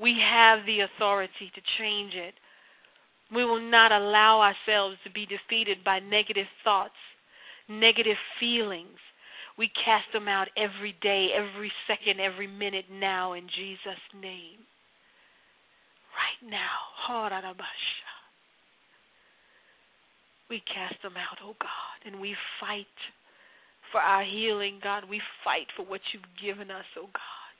We 0.00 0.16
have 0.18 0.66
the 0.66 0.80
authority 0.80 1.50
to 1.54 1.60
change 1.78 2.14
it. 2.14 2.34
We 3.34 3.44
will 3.44 3.60
not 3.60 3.92
allow 3.92 4.40
ourselves 4.40 4.96
to 5.04 5.10
be 5.10 5.26
defeated 5.26 5.84
by 5.84 6.00
negative 6.00 6.46
thoughts, 6.62 6.98
negative 7.68 8.18
feelings. 8.40 8.98
We 9.56 9.70
cast 9.84 10.12
them 10.12 10.26
out 10.26 10.48
every 10.56 10.96
day, 11.00 11.28
every 11.34 11.72
second, 11.86 12.20
every 12.20 12.48
minute 12.48 12.86
now 12.90 13.34
in 13.34 13.46
Jesus' 13.48 14.02
name. 14.14 14.66
Right 16.14 16.50
now. 16.50 18.13
We 20.50 20.62
cast 20.68 21.00
them 21.02 21.14
out, 21.16 21.38
oh 21.42 21.56
God, 21.60 21.98
and 22.06 22.20
we 22.20 22.36
fight 22.60 22.86
for 23.92 24.00
our 24.00 24.24
healing, 24.24 24.80
God. 24.82 25.04
We 25.08 25.20
fight 25.44 25.66
for 25.76 25.84
what 25.84 26.00
you've 26.12 26.22
given 26.42 26.70
us, 26.70 26.84
oh 26.98 27.08
God. 27.12 27.56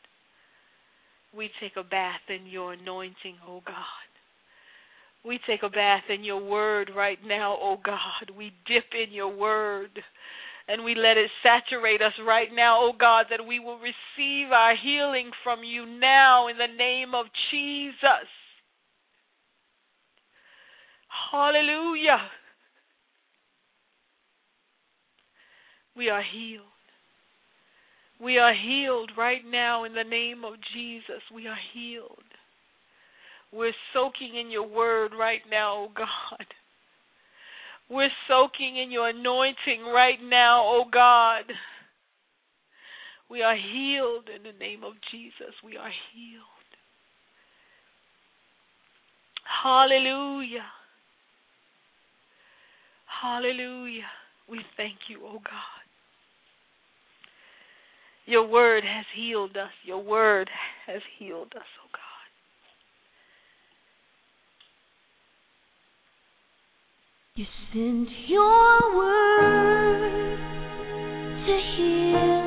We 1.36 1.50
take 1.60 1.72
a 1.76 1.82
bath 1.82 2.20
in 2.28 2.46
your 2.46 2.74
anointing, 2.74 3.36
oh 3.46 3.62
God. 3.66 4.08
We 5.24 5.40
take 5.46 5.62
a 5.62 5.70
bath 5.70 6.04
in 6.10 6.22
your 6.22 6.44
word 6.44 6.90
right 6.94 7.18
now, 7.26 7.56
oh 7.58 7.78
God. 7.82 8.36
We 8.36 8.52
dip 8.66 8.84
in 8.92 9.12
your 9.12 9.34
word 9.34 9.90
and 10.68 10.84
we 10.84 10.94
let 10.94 11.16
it 11.16 11.30
saturate 11.42 12.02
us 12.02 12.12
right 12.26 12.48
now, 12.54 12.78
oh 12.80 12.92
God, 12.98 13.26
that 13.30 13.46
we 13.46 13.58
will 13.58 13.78
receive 13.78 14.52
our 14.52 14.74
healing 14.76 15.30
from 15.42 15.64
you 15.64 15.86
now 15.86 16.48
in 16.48 16.56
the 16.56 16.72
name 16.78 17.14
of 17.14 17.26
Jesus. 17.50 18.28
Hallelujah. 21.32 22.20
We 25.96 26.08
are 26.08 26.22
healed. 26.22 26.66
We 28.20 28.38
are 28.38 28.54
healed 28.54 29.10
right 29.16 29.42
now 29.44 29.84
in 29.84 29.94
the 29.94 30.04
name 30.04 30.44
of 30.44 30.54
Jesus. 30.74 31.22
We 31.34 31.46
are 31.46 31.58
healed. 31.72 32.24
We're 33.52 33.74
soaking 33.92 34.36
in 34.36 34.50
your 34.50 34.66
word 34.66 35.12
right 35.18 35.42
now, 35.50 35.76
O 35.76 35.84
oh 35.84 35.92
God. 35.94 36.46
We're 37.88 38.10
soaking 38.26 38.76
in 38.82 38.90
your 38.90 39.08
anointing 39.08 39.82
right 39.84 40.18
now, 40.22 40.62
O 40.64 40.84
oh 40.84 40.90
God. 40.90 41.44
We 43.30 43.42
are 43.42 43.56
healed 43.56 44.28
in 44.34 44.42
the 44.42 44.58
name 44.58 44.84
of 44.84 44.94
Jesus. 45.10 45.54
We 45.64 45.76
are 45.76 45.90
healed. 46.12 46.42
Hallelujah. 49.62 50.66
Hallelujah. 53.22 54.10
We 54.48 54.60
thank 54.76 54.96
you, 55.08 55.20
O 55.24 55.36
oh 55.36 55.40
God. 55.44 55.73
Your 58.26 58.46
word 58.46 58.84
has 58.84 59.04
healed 59.14 59.56
us. 59.56 59.70
Your 59.84 60.02
word 60.02 60.48
has 60.86 61.02
healed 61.18 61.52
us, 61.56 61.66
oh 61.82 61.90
God. 61.92 62.00
You 67.36 67.44
sent 67.72 68.08
your 68.28 68.96
word 68.96 70.38
to 71.46 71.60
heal. 71.76 72.43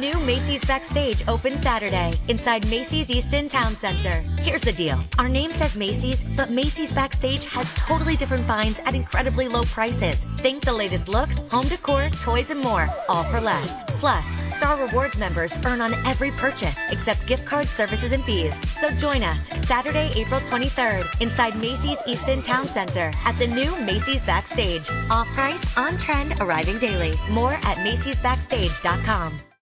New 0.00 0.18
Macy's 0.20 0.64
Backstage 0.66 1.22
opens 1.28 1.62
Saturday 1.62 2.18
inside 2.28 2.66
Macy's 2.66 3.10
Easton 3.10 3.50
Town 3.50 3.76
Center. 3.82 4.22
Here's 4.40 4.62
the 4.62 4.72
deal. 4.72 5.04
Our 5.18 5.28
name 5.28 5.50
says 5.58 5.74
Macy's, 5.74 6.16
but 6.36 6.50
Macy's 6.50 6.90
Backstage 6.92 7.44
has 7.44 7.66
totally 7.76 8.16
different 8.16 8.46
finds 8.46 8.78
at 8.86 8.94
incredibly 8.94 9.46
low 9.46 9.64
prices. 9.64 10.16
Think 10.40 10.64
the 10.64 10.72
latest 10.72 11.06
looks, 11.06 11.34
home 11.50 11.68
decor, 11.68 12.08
toys, 12.22 12.46
and 12.48 12.60
more, 12.60 12.88
all 13.10 13.24
for 13.30 13.42
less. 13.42 13.68
Plus, 14.00 14.24
Star 14.56 14.82
Rewards 14.86 15.18
members 15.18 15.52
earn 15.66 15.82
on 15.82 15.92
every 16.06 16.30
purchase 16.32 16.74
except 16.88 17.26
gift 17.26 17.44
cards, 17.44 17.68
services, 17.76 18.10
and 18.10 18.24
fees. 18.24 18.54
So 18.80 18.90
join 18.92 19.22
us 19.22 19.38
Saturday, 19.68 20.12
April 20.16 20.40
23rd 20.40 21.20
inside 21.20 21.56
Macy's 21.56 21.98
Easton 22.06 22.42
Town 22.42 22.70
Center 22.72 23.12
at 23.26 23.38
the 23.38 23.46
new 23.46 23.76
Macy's 23.76 24.22
Backstage. 24.24 24.88
Off 25.10 25.28
price, 25.34 25.62
on 25.76 25.98
trend, 25.98 26.40
arriving 26.40 26.78
daily. 26.78 27.18
More 27.28 27.54
at 27.54 27.76
macysbackstage.com. 27.78 29.40